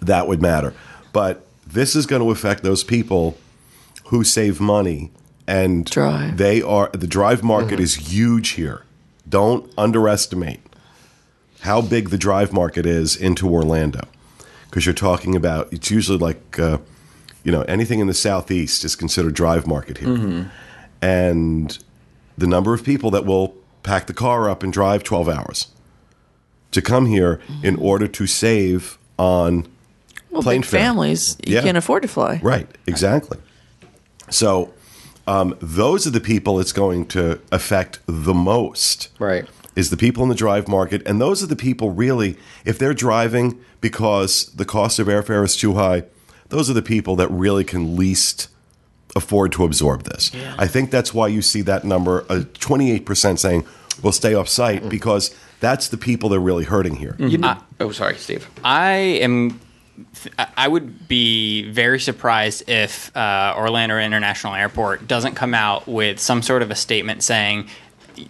that 0.01 0.29
would 0.29 0.41
matter. 0.41 0.75
But 1.13 1.45
this 1.67 1.97
is 1.97 2.07
going 2.07 2.23
to 2.23 2.31
affect 2.31 2.63
those 2.63 2.85
people 2.85 3.37
who 4.07 4.23
save 4.23 4.61
money 4.61 5.11
and 5.47 5.85
Drive. 5.87 6.37
they 6.37 6.63
are, 6.63 6.89
the 6.93 7.07
drive 7.07 7.43
market 7.43 7.81
is 7.81 7.95
huge 8.13 8.51
here. 8.51 8.85
Don't 9.29 9.71
underestimate 9.77 10.61
how 11.61 11.81
big 11.83 12.11
the 12.11 12.19
drive 12.19 12.53
market 12.53 12.87
is 12.87 13.17
into 13.17 13.49
Orlando. 13.49 14.07
Because 14.75 14.87
you're 14.87 14.93
talking 14.93 15.37
about, 15.37 15.73
it's 15.73 15.89
usually 15.89 16.19
like, 16.19 16.59
uh, 16.59 16.79
you 17.45 17.53
know, 17.53 17.63
anything 17.69 18.01
in 18.01 18.09
the 18.09 18.13
southeast 18.15 18.85
is 18.85 18.97
considered 18.97 19.33
drive 19.33 19.69
market 19.69 19.99
here. 19.99 20.51
And 21.01 21.79
the 22.37 22.49
number 22.49 22.75
of 22.75 22.83
people 22.83 23.13
that 23.13 23.25
will 23.25 23.55
pack 23.85 24.09
the 24.09 24.13
car 24.13 24.51
up 24.51 24.65
and 24.65 24.73
drive 24.73 25.05
12 25.05 25.29
hours 25.29 25.69
to 26.73 26.83
come 26.83 27.07
here 27.07 27.41
in 27.63 27.77
order 27.77 28.09
to 28.09 28.27
save 28.27 28.99
on 29.17 29.69
well, 30.33 30.43
plane 30.43 30.65
fare. 30.65 30.81
families, 30.81 31.37
you 31.47 31.55
Yeah. 31.55 31.63
can't 31.63 31.77
afford 31.77 32.03
to 32.03 32.09
fly. 32.09 32.41
Right, 32.43 32.67
exactly. 32.85 33.39
So 34.29 34.75
um, 35.29 35.57
those 35.61 36.05
are 36.05 36.11
the 36.11 36.21
people 36.21 36.59
it's 36.59 36.73
going 36.73 37.07
to 37.11 37.39
affect 37.53 38.01
the 38.07 38.35
most. 38.35 39.11
Right. 39.21 39.47
Is 39.77 39.91
the 39.91 39.97
people 39.97 40.23
in 40.23 40.29
the 40.29 40.35
drive 40.37 40.69
market, 40.69 41.03
and 41.07 41.21
those 41.21 41.43
are 41.43 41.47
the 41.47 41.57
people 41.57 41.91
really. 41.91 42.37
If 42.65 42.79
they're 42.79 42.95
driving 42.95 43.59
because 43.81 44.47
the 44.55 44.65
cost 44.65 44.99
of 44.99 45.09
airfare 45.09 45.45
is 45.45 45.57
too 45.57 45.75
high, 45.75 46.05
those 46.49 46.71
are 46.71 46.75
the 46.75 46.83
people 46.83 47.17
that 47.17 47.29
really 47.31 47.65
can 47.65 47.97
least 47.97 48.49
afford 49.17 49.53
to 49.53 49.65
absorb 49.65 50.05
this. 50.05 50.31
I 50.59 50.67
think 50.67 50.91
that's 50.91 51.13
why 51.13 51.29
you 51.29 51.43
see 51.43 51.63
that 51.63 51.85
number, 51.85 52.25
uh, 52.29 52.45
twenty-eight 52.55 53.05
percent, 53.05 53.41
saying 53.41 53.65
we'll 54.03 54.13
stay 54.13 54.35
off 54.35 54.49
site 54.49 54.89
because 54.89 55.35
that's 55.61 55.89
the 55.89 55.97
people 55.97 56.29
they're 56.29 56.39
really 56.41 56.65
hurting 56.65 56.97
here. 56.97 57.17
You 57.19 57.39
know- 57.39 57.59
oh 57.81 57.91
sorry 57.93 58.17
steve 58.17 58.49
I 58.65 58.93
am. 59.23 59.61
I 60.59 60.67
would 60.67 61.07
be 61.07 61.71
very 61.71 62.01
surprised 62.01 62.69
if 62.69 63.17
uh, 63.17 63.55
Orlando 63.57 63.97
International 63.97 64.53
Airport 64.55 65.07
doesn't 65.07 65.37
come 65.37 65.55
out 65.55 65.87
with 65.87 66.19
some 66.19 66.43
sort 66.43 66.63
of 66.63 66.73
a 66.73 66.75
statement 66.75 67.23
saying, 67.23 67.69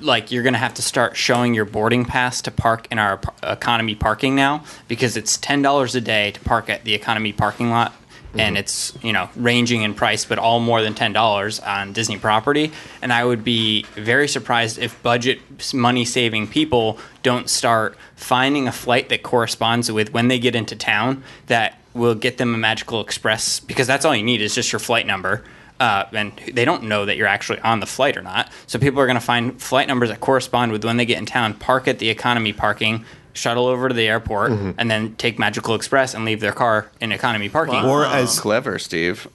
like, 0.01 0.31
you're 0.31 0.43
going 0.43 0.55
to 0.55 0.59
have 0.59 0.75
to 0.75 0.83
start 0.83 1.17
showing 1.17 1.55
your 1.55 1.65
boarding 1.65 2.05
pass 2.05 2.43
to 2.43 2.51
park 2.51 2.87
in 2.91 2.99
our 2.99 3.21
economy 3.43 3.95
parking 3.95 4.35
now 4.35 4.65
because 4.89 5.17
it's 5.17 5.37
ten 5.37 5.63
dollars 5.63 5.95
a 5.95 6.01
day 6.01 6.31
to 6.33 6.41
park 6.41 6.69
at 6.69 6.85
the 6.85 6.95
economy 6.95 7.33
parking 7.33 7.71
lot. 7.71 7.95
And 8.37 8.57
mm-hmm. 8.57 8.61
it's 8.61 8.99
you 9.03 9.13
know 9.13 9.29
ranging 9.37 9.83
in 9.83 9.95
price, 9.95 10.25
but 10.25 10.39
all 10.39 10.59
more 10.59 10.83
than 10.83 10.95
ten 10.95 11.13
dollars 11.13 11.61
on 11.61 11.93
Disney 11.93 12.19
property. 12.19 12.73
And 13.01 13.13
I 13.13 13.25
would 13.25 13.45
be 13.45 13.85
very 13.95 14.27
surprised 14.27 14.79
if 14.79 15.01
budget 15.03 15.41
money 15.73 16.05
saving 16.05 16.49
people 16.49 16.99
don't 17.23 17.49
start 17.49 17.97
finding 18.17 18.67
a 18.67 18.73
flight 18.73 19.09
that 19.11 19.23
corresponds 19.23 19.91
with 19.91 20.13
when 20.13 20.29
they 20.29 20.39
get 20.39 20.57
into 20.57 20.75
town 20.75 21.23
that 21.47 21.79
will 21.95 22.15
get 22.15 22.39
them 22.39 22.55
a 22.55 22.59
magical 22.59 23.01
express 23.01 23.61
because 23.61 23.87
that's 23.87 24.05
all 24.05 24.15
you 24.15 24.25
need 24.25 24.41
is 24.41 24.55
just 24.55 24.73
your 24.73 24.81
flight 24.81 25.07
number 25.07 25.45
uh, 25.81 26.05
and 26.13 26.33
they 26.53 26.65
don't 26.65 26.85
know 26.85 27.05
that 27.05 27.17
you're 27.17 27.27
actually 27.27 27.59
on 27.61 27.81
the 27.81 27.87
flight 27.87 28.17
or 28.17 28.23
not 28.23 28.51
so 28.67 28.79
people 28.79 29.01
are 29.01 29.07
going 29.07 29.19
to 29.19 29.25
find 29.25 29.61
flight 29.61 29.89
numbers 29.89 30.09
that 30.09 30.21
correspond 30.21 30.71
with 30.73 30.85
when 30.85 30.97
they 30.97 31.05
get 31.05 31.19
in 31.19 31.27
town 31.27 31.53
park 31.55 31.89
at 31.89 31.99
the 31.99 32.09
economy 32.09 32.53
parking 32.53 33.05
shuttle 33.33 33.67
over 33.67 33.89
to 33.89 33.95
the 33.95 34.07
airport 34.07 34.53
and 34.53 34.89
then 34.91 35.15
take 35.17 35.39
magical 35.39 35.75
express 35.75 36.15
and 36.15 36.25
leave 36.25 36.39
their 36.41 36.53
car 36.53 36.89
in 37.01 37.11
economy 37.11 37.49
parking 37.49 37.85
Or 37.85 38.05
as 38.05 38.39
clever 38.39 38.79
steve 38.79 39.27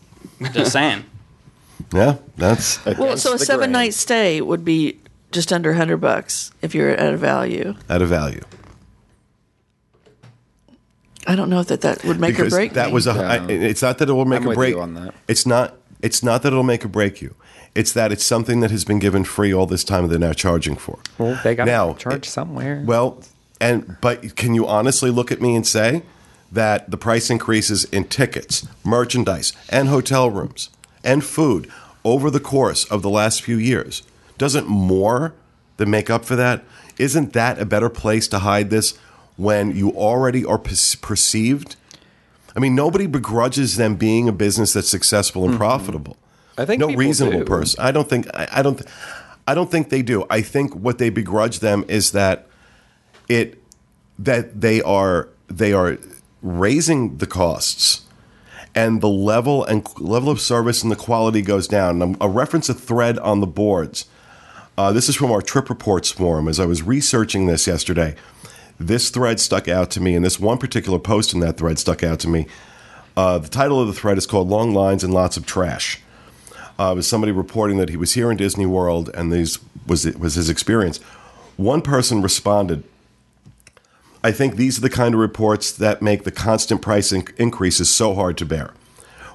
just 0.53 0.71
saying 0.71 1.03
yeah, 1.93 2.17
that's 2.37 2.83
Well, 2.85 3.17
so 3.17 3.33
a 3.33 3.39
seven 3.39 3.65
grain. 3.67 3.71
night 3.71 3.93
stay 3.93 4.41
would 4.41 4.63
be 4.63 4.99
just 5.31 5.51
under 5.53 5.73
hundred 5.73 5.97
bucks 5.97 6.51
if 6.61 6.73
you're 6.75 6.89
at 6.89 7.13
a 7.13 7.17
value. 7.17 7.75
at 7.89 8.01
a 8.01 8.05
value. 8.05 8.41
I 11.27 11.35
don't 11.35 11.49
know 11.49 11.63
that 11.63 11.81
that 11.81 12.03
would 12.05 12.19
make 12.19 12.39
or 12.39 12.49
break 12.49 12.73
that 12.73 12.87
me. 12.87 12.93
was 12.93 13.05
a. 13.07 13.11
I- 13.11 13.45
it's 13.47 13.81
not 13.81 13.97
that 13.99 14.09
it 14.09 14.13
will 14.13 14.25
make 14.25 14.41
I'm 14.41 14.45
or 14.47 14.49
with 14.49 14.57
break 14.57 14.75
you 14.75 14.81
on 14.81 14.93
that. 14.95 15.13
It's 15.27 15.45
not. 15.45 15.75
It's 16.01 16.23
not 16.23 16.41
that 16.43 16.49
it'll 16.49 16.63
make 16.63 16.85
or 16.85 16.87
break 16.87 17.21
you. 17.21 17.35
It's 17.75 17.91
that 17.93 18.11
it's 18.11 18.25
something 18.25 18.61
that 18.61 18.71
has 18.71 18.83
been 18.85 18.99
given 18.99 19.23
free 19.23 19.53
all 19.53 19.65
this 19.65 19.83
time. 19.83 20.03
and 20.05 20.11
They're 20.11 20.19
now 20.19 20.33
charging 20.33 20.75
for. 20.75 20.99
Well, 21.17 21.39
they 21.43 21.55
got 21.55 21.65
to 21.65 21.71
Now, 21.71 21.93
charge 21.93 22.25
it- 22.27 22.29
somewhere. 22.29 22.81
Well, 22.85 23.21
and 23.61 23.97
but 24.01 24.35
can 24.35 24.53
you 24.55 24.65
honestly 24.67 25.11
look 25.11 25.31
at 25.31 25.41
me 25.41 25.55
and 25.55 25.67
say 25.67 26.03
that 26.51 26.89
the 26.89 26.97
price 26.97 27.29
increases 27.29 27.83
in 27.85 28.05
tickets, 28.05 28.65
merchandise, 28.83 29.53
and 29.69 29.87
hotel 29.89 30.29
rooms 30.29 30.69
and 31.03 31.23
food 31.23 31.69
over 32.03 32.31
the 32.31 32.39
course 32.39 32.85
of 32.85 33.01
the 33.01 33.09
last 33.09 33.41
few 33.41 33.57
years 33.57 34.01
doesn't 34.37 34.67
more 34.67 35.33
than 35.77 35.89
make 35.89 36.09
up 36.09 36.25
for 36.25 36.35
that? 36.37 36.63
Isn't 36.97 37.33
that 37.33 37.59
a 37.59 37.65
better 37.65 37.89
place 37.89 38.27
to 38.29 38.39
hide 38.39 38.69
this 38.69 38.97
when 39.35 39.75
you 39.75 39.91
already 39.91 40.43
are 40.43 40.57
per- 40.57 40.75
perceived? 41.01 41.75
I 42.55 42.59
mean, 42.59 42.75
nobody 42.75 43.07
begrudges 43.07 43.77
them 43.77 43.95
being 43.95 44.27
a 44.27 44.31
business 44.31 44.73
that's 44.73 44.89
successful 44.89 45.45
and 45.45 45.57
profitable. 45.57 46.17
I 46.57 46.65
think 46.65 46.79
no 46.79 46.87
reasonable 46.87 47.39
do. 47.39 47.45
person. 47.45 47.79
I 47.81 47.91
don't 47.91 48.09
think. 48.09 48.27
I, 48.33 48.47
I 48.51 48.61
don't. 48.61 48.81
I 49.47 49.55
don't 49.55 49.71
think 49.71 49.89
they 49.89 50.01
do. 50.01 50.25
I 50.29 50.41
think 50.41 50.75
what 50.75 50.97
they 50.97 51.09
begrudge 51.09 51.59
them 51.59 51.85
is 51.87 52.11
that 52.11 52.47
it 53.27 53.61
that 54.19 54.61
they 54.61 54.81
are 54.81 55.29
they 55.47 55.73
are 55.73 55.97
raising 56.41 57.17
the 57.17 57.27
costs 57.27 58.05
and 58.75 59.01
the 59.01 59.09
level 59.09 59.63
and 59.65 59.87
level 59.99 60.29
of 60.29 60.39
service 60.39 60.83
and 60.83 60.91
the 60.91 60.95
quality 60.95 61.41
goes 61.41 61.67
down. 61.67 62.01
And 62.01 62.17
I'll 62.21 62.29
reference 62.29 62.69
a 62.69 62.73
thread 62.73 63.17
on 63.19 63.39
the 63.39 63.47
boards. 63.47 64.05
Uh, 64.77 64.91
this 64.91 65.09
is 65.09 65.15
from 65.15 65.31
our 65.31 65.41
Trip 65.41 65.69
Reports 65.69 66.11
forum. 66.11 66.47
As 66.47 66.59
I 66.59 66.65
was 66.65 66.83
researching 66.83 67.47
this 67.47 67.67
yesterday, 67.67 68.15
this 68.79 69.09
thread 69.09 69.39
stuck 69.39 69.67
out 69.67 69.91
to 69.91 70.01
me, 70.01 70.15
and 70.15 70.23
this 70.23 70.39
one 70.39 70.57
particular 70.57 70.99
post 70.99 71.33
in 71.33 71.39
that 71.41 71.57
thread 71.57 71.77
stuck 71.79 72.03
out 72.03 72.19
to 72.21 72.27
me. 72.27 72.47
Uh, 73.17 73.37
the 73.37 73.49
title 73.49 73.81
of 73.81 73.87
the 73.87 73.93
thread 73.93 74.17
is 74.17 74.25
called 74.25 74.47
"Long 74.47 74.73
Lines 74.73 75.03
and 75.03 75.13
Lots 75.13 75.37
of 75.37 75.45
Trash." 75.45 76.01
Uh, 76.79 76.91
it 76.93 76.95
was 76.95 77.07
somebody 77.07 77.33
reporting 77.33 77.77
that 77.77 77.89
he 77.89 77.97
was 77.97 78.13
here 78.13 78.31
in 78.31 78.37
Disney 78.37 78.65
World, 78.65 79.09
and 79.13 79.31
these 79.31 79.59
was 79.85 80.05
was 80.17 80.35
his 80.35 80.49
experience. 80.49 80.99
One 81.57 81.81
person 81.81 82.21
responded. 82.21 82.83
I 84.23 84.31
think 84.31 84.55
these 84.55 84.77
are 84.77 84.81
the 84.81 84.89
kind 84.89 85.13
of 85.13 85.19
reports 85.19 85.71
that 85.71 86.01
make 86.01 86.23
the 86.23 86.31
constant 86.31 86.81
price 86.81 87.11
in- 87.11 87.27
increases 87.37 87.89
so 87.89 88.13
hard 88.15 88.37
to 88.37 88.45
bear. 88.45 88.73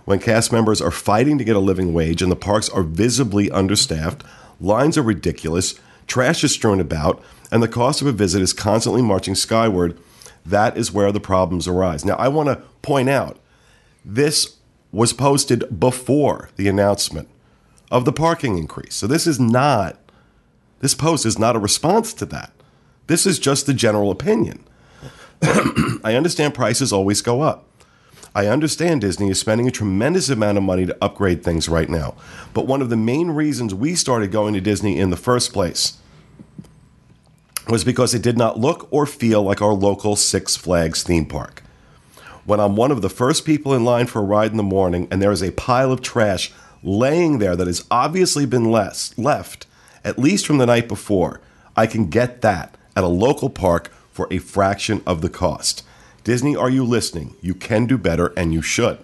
When 0.05 0.19
cast 0.19 0.53
members 0.53 0.83
are 0.83 0.91
fighting 0.91 1.39
to 1.39 1.45
get 1.45 1.57
a 1.57 1.61
living 1.61 1.95
wage 1.95 2.21
and 2.21 2.31
the 2.31 2.37
parks 2.37 2.69
are 2.69 2.83
visibly 2.83 3.51
understaffed, 3.51 4.23
lines 4.61 4.99
are 4.99 5.03
ridiculous, 5.03 5.75
trash 6.07 6.45
is 6.45 6.53
strewn 6.53 6.81
about, 6.81 7.23
and 7.51 7.63
the 7.63 7.69
cost 7.69 8.01
of 8.01 8.07
a 8.07 8.13
visit 8.13 8.43
is 8.43 8.53
constantly 8.53 9.03
marching 9.03 9.35
skyward, 9.35 9.99
that 10.45 10.77
is 10.77 10.93
where 10.93 11.13
the 11.13 11.21
problems 11.21 11.67
arise. 11.67 12.05
Now, 12.05 12.17
I 12.17 12.29
want 12.29 12.49
to 12.49 12.63
point 12.83 13.09
out 13.09 13.39
this 14.05 14.57
was 14.93 15.13
posted 15.13 15.81
before 15.81 16.51
the 16.57 16.69
announcement 16.69 17.29
of 17.91 18.05
the 18.05 18.13
parking 18.13 18.59
increase. 18.59 18.95
So 18.95 19.07
this 19.07 19.27
is 19.27 19.41
not, 19.41 19.99
this 20.81 20.95
post 20.95 21.27
is 21.27 21.39
not 21.39 21.57
a 21.57 21.59
response 21.61 22.13
to 22.15 22.27
that. 22.27 22.53
This 23.07 23.27
is 23.27 23.39
just 23.39 23.67
the 23.67 23.75
general 23.75 24.11
opinion. 24.11 24.65
I 25.43 26.15
understand 26.15 26.55
prices 26.55 26.93
always 26.93 27.23
go 27.23 27.43
up. 27.43 27.67
I 28.37 28.49
understand 28.49 29.03
Disney 29.03 29.31
is 29.31 29.39
spending 29.39 29.69
a 29.69 29.71
tremendous 29.71 30.29
amount 30.29 30.59
of 30.59 30.65
money 30.65 30.87
to 30.87 30.97
upgrade 31.01 31.45
things 31.45 31.69
right 31.69 31.89
now. 31.89 32.17
But 32.53 32.67
one 32.67 32.83
of 32.83 32.91
the 32.91 32.97
main 32.97 33.31
reasons 33.31 33.75
we 33.75 33.95
started 33.95 34.33
going 34.33 34.55
to 34.55 34.61
Disney 34.61 34.99
in 34.99 35.11
the 35.11 35.17
first 35.17 35.53
place 35.53 35.99
was 37.69 37.85
because 37.85 38.15
it 38.15 38.23
did 38.23 38.37
not 38.37 38.59
look 38.59 38.89
or 38.91 39.07
feel 39.07 39.43
like 39.43 39.63
our 39.63 39.73
local 39.73 40.17
Six 40.17 40.57
Flags 40.57 41.03
theme 41.03 41.27
park. 41.27 41.63
When 42.45 42.61
I'm 42.61 42.77
one 42.77 42.91
of 42.91 43.01
the 43.01 43.09
first 43.09 43.47
people 43.47 43.73
in 43.73 43.85
line 43.85 44.07
for 44.07 44.21
a 44.21 44.25
ride 44.25 44.51
in 44.51 44.59
the 44.59 44.63
morning 44.63 45.09
and 45.11 45.23
there 45.23 45.33
is 45.33 45.43
a 45.43 45.53
pile 45.53 45.91
of 45.91 46.03
trash 46.03 46.53
laying 46.83 47.39
there 47.39 47.57
that 47.57 47.67
has 47.67 47.87
obviously 47.91 48.45
been 48.45 48.71
less, 48.71 49.17
left, 49.17 49.67
at 50.05 50.19
least 50.19 50.47
from 50.47 50.59
the 50.59 50.67
night 50.67 50.87
before, 50.87 51.41
I 51.75 51.87
can 51.87 52.11
get 52.11 52.43
that 52.43 52.77
at 52.95 53.05
a 53.05 53.09
local 53.09 53.49
park 53.49 53.91
for 54.13 54.29
a 54.31 54.39
fraction 54.39 55.03
of 55.07 55.23
the 55.23 55.31
cost. 55.31 55.83
Disney, 56.23 56.55
are 56.55 56.71
you 56.71 56.85
listening? 56.85 57.35
You 57.41 57.55
can 57.55 57.87
do 57.87 57.97
better 57.97 58.33
and 58.37 58.53
you 58.53 58.61
should. 58.63 58.99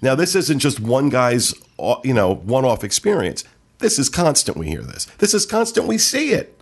Now, 0.00 0.14
this 0.14 0.34
isn't 0.34 0.60
just 0.60 0.78
one 0.78 1.08
guy's, 1.08 1.54
you 2.04 2.14
know, 2.14 2.34
one-off 2.34 2.84
experience. 2.84 3.44
This 3.78 3.98
is 3.98 4.08
constant. 4.08 4.56
We 4.56 4.68
hear 4.68 4.82
this. 4.82 5.06
This 5.18 5.34
is 5.34 5.46
constant. 5.46 5.86
We 5.86 5.98
see 5.98 6.30
it. 6.30 6.55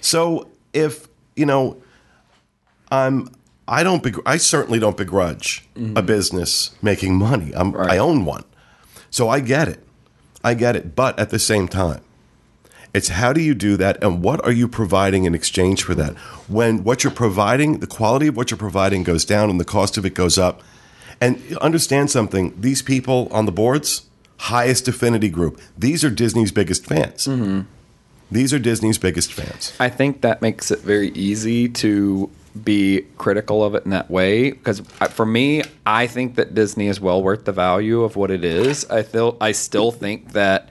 So 0.00 0.48
if 0.72 1.08
you 1.38 1.46
know, 1.46 1.80
I'm, 2.90 3.30
I 3.66 3.82
don't, 3.82 4.02
begr- 4.02 4.22
I 4.26 4.36
certainly 4.36 4.78
don't 4.78 4.96
begrudge 4.96 5.66
a 5.76 5.78
mm-hmm. 5.78 6.06
business 6.06 6.74
making 6.82 7.16
money. 7.16 7.52
I'm, 7.54 7.76
I 7.76 7.98
own 7.98 8.24
one, 8.24 8.44
so 9.10 9.28
I 9.28 9.40
get 9.40 9.68
it. 9.68 9.84
I 10.42 10.54
get 10.54 10.76
it. 10.76 10.96
But 10.96 11.18
at 11.18 11.30
the 11.30 11.38
same 11.38 11.68
time, 11.68 12.02
it's 12.94 13.08
how 13.08 13.32
do 13.32 13.40
you 13.40 13.54
do 13.54 13.76
that 13.76 14.02
and 14.02 14.22
what 14.22 14.44
are 14.44 14.52
you 14.52 14.66
providing 14.66 15.24
in 15.24 15.34
exchange 15.34 15.82
for 15.82 15.94
that? 15.94 16.16
When 16.48 16.82
what 16.84 17.04
you're 17.04 17.12
providing, 17.12 17.80
the 17.80 17.86
quality 17.86 18.26
of 18.26 18.36
what 18.36 18.50
you're 18.50 18.58
providing 18.58 19.02
goes 19.02 19.24
down 19.24 19.50
and 19.50 19.60
the 19.60 19.64
cost 19.64 19.98
of 19.98 20.06
it 20.06 20.14
goes 20.14 20.38
up. 20.38 20.62
And 21.20 21.58
understand 21.58 22.10
something, 22.10 22.58
these 22.60 22.80
people 22.80 23.28
on 23.32 23.44
the 23.44 23.52
boards, 23.52 24.06
highest 24.38 24.86
affinity 24.88 25.28
group, 25.28 25.60
these 25.76 26.04
are 26.04 26.10
Disney's 26.10 26.52
biggest 26.52 26.86
fans. 26.86 27.26
Mm-hmm. 27.26 27.62
These 28.30 28.52
are 28.52 28.58
Disney's 28.58 28.98
biggest 28.98 29.32
fans. 29.32 29.72
I 29.80 29.88
think 29.88 30.20
that 30.20 30.42
makes 30.42 30.70
it 30.70 30.80
very 30.80 31.08
easy 31.10 31.68
to 31.68 32.30
be 32.64 33.04
critical 33.16 33.62
of 33.64 33.74
it 33.74 33.84
in 33.84 33.90
that 33.90 34.10
way 34.10 34.50
because 34.50 34.80
for 35.10 35.24
me 35.24 35.62
I 35.86 36.06
think 36.06 36.34
that 36.36 36.54
Disney 36.54 36.88
is 36.88 37.00
well 37.00 37.22
worth 37.22 37.44
the 37.44 37.52
value 37.52 38.02
of 38.02 38.16
what 38.16 38.30
it 38.30 38.44
is. 38.44 38.84
I 38.90 39.02
feel 39.02 39.36
I 39.40 39.52
still 39.52 39.92
think 39.92 40.32
that 40.32 40.68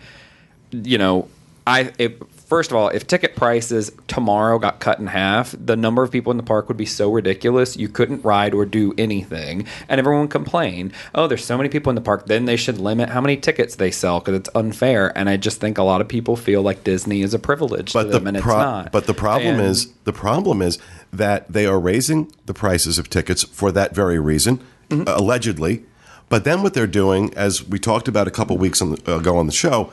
you 0.72 0.98
know 0.98 1.30
I 1.66 1.92
if, 1.98 2.14
first 2.48 2.72
of 2.72 2.78
all 2.78 2.88
if 2.90 3.06
ticket 3.06 3.36
prices 3.36 3.92
tomorrow 4.08 4.58
got 4.58 4.80
cut 4.80 5.00
in 5.00 5.08
half 5.08 5.54
the 5.60 5.76
number 5.76 6.02
of 6.02 6.10
people 6.12 6.32
in 6.32 6.38
the 6.38 6.44
park 6.44 6.68
would 6.68 6.78
be 6.78 6.86
so 6.86 7.12
ridiculous 7.12 7.76
you 7.76 7.90
couldn't 7.90 8.24
ride 8.24 8.54
or 8.54 8.66
do 8.66 8.94
anything 8.98 9.66
and 9.90 10.00
everyone 10.00 10.22
would 10.22 10.30
complain 10.32 10.92
oh 11.14 11.28
there's 11.28 11.44
so 11.44 11.58
many 11.58 11.68
people 11.70 11.90
in 11.90 11.96
the 11.96 12.02
park 12.02 12.26
then 12.28 12.46
they 12.46 12.56
should 12.56 12.78
limit 12.80 13.10
how 13.10 13.20
many 13.22 13.36
tickets 13.36 13.76
they 13.76 13.92
sell 13.92 14.20
because 14.20 14.36
it's 14.36 14.50
unfair 14.56 15.16
and 15.18 15.30
I 15.30 15.36
just 15.38 15.60
think 15.60 15.78
a 15.78 15.84
lot 15.84 16.00
of 16.02 16.08
people 16.08 16.36
feel 16.38 16.62
like 16.62 16.84
Disney 16.84 17.22
is 17.22 17.34
a 17.34 17.40
privilege 17.40 17.92
But 17.94 18.04
to 18.04 18.10
the 18.10 18.20
them 18.20 18.28
and 18.28 18.38
pro- 18.42 18.54
it's 18.56 18.64
not 18.64 18.92
but 18.92 19.06
the 19.08 19.14
problem 19.14 19.56
And- 19.60 19.68
is 19.68 19.92
the 20.06 20.14
problem 20.14 20.62
is 20.62 20.80
that 21.12 21.52
they 21.52 21.66
are 21.66 21.80
raising 21.80 22.32
the 22.46 22.54
prices 22.54 22.98
of 22.98 23.10
tickets 23.10 23.44
for 23.44 23.72
that 23.74 23.94
very 23.96 24.20
reason, 24.20 24.60
Mm-hmm. 24.90 25.04
allegedly. 25.06 25.84
But 26.30 26.46
then 26.46 26.64
what 26.64 26.74
they're 26.74 26.88
doing, 26.88 27.34
as 27.36 27.62
we 27.68 27.78
talked 27.78 28.08
about 28.08 28.26
a 28.26 28.32
couple 28.32 28.58
weeks 28.58 28.82
on 28.82 28.92
the, 28.92 29.16
ago 29.18 29.38
on 29.38 29.48
the 29.48 29.52
show, 29.54 29.92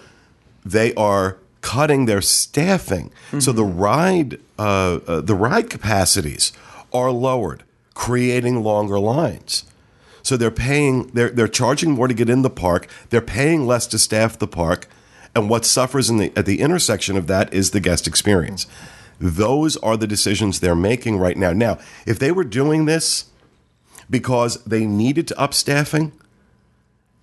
they 0.65 0.95
are 0.95 1.37
cutting 1.65 2.05
their 2.07 2.21
staffing. 2.21 3.11
So 3.31 3.37
Mm-hmm. 3.39 3.57
the 3.57 3.65
ride 3.65 4.31
uh, 4.59 5.01
uh, 5.07 5.21
the 5.23 5.35
ride 5.35 5.71
capacities 5.71 6.53
are 6.93 7.11
lowered, 7.11 7.65
creating 7.95 8.63
longer 8.63 8.99
lines. 9.01 9.65
So 10.23 10.37
they're 10.37 10.51
paying 10.69 10.95
they're 11.15 11.31
they're 11.31 11.49
charging 11.63 11.91
more 11.93 12.09
to 12.09 12.15
get 12.15 12.29
in 12.29 12.43
the 12.43 12.51
park. 12.51 12.87
They're 13.11 13.21
paying 13.39 13.67
less 13.67 13.87
to 13.89 13.99
staff 13.99 14.39
the 14.39 14.47
park, 14.47 14.89
and 15.35 15.49
what 15.51 15.65
suffers 15.65 16.11
in 16.11 16.19
the 16.19 16.33
at 16.37 16.45
the 16.47 16.61
intersection 16.61 17.17
of 17.17 17.27
that 17.27 17.53
is 17.53 17.71
the 17.71 17.81
guest 17.81 18.07
experience. 18.07 18.67
Those 19.19 19.77
are 19.79 19.97
the 19.97 20.07
decisions 20.07 20.61
they're 20.61 20.75
making 20.93 21.19
right 21.19 21.37
now. 21.39 21.53
Now, 21.53 21.79
if 22.05 22.19
they 22.19 22.31
were 22.33 22.45
doing 22.45 22.85
this 22.87 23.31
because 24.11 24.63
they 24.65 24.85
needed 24.87 25.27
to 25.29 25.35
up 25.41 25.55
staffing, 25.55 26.13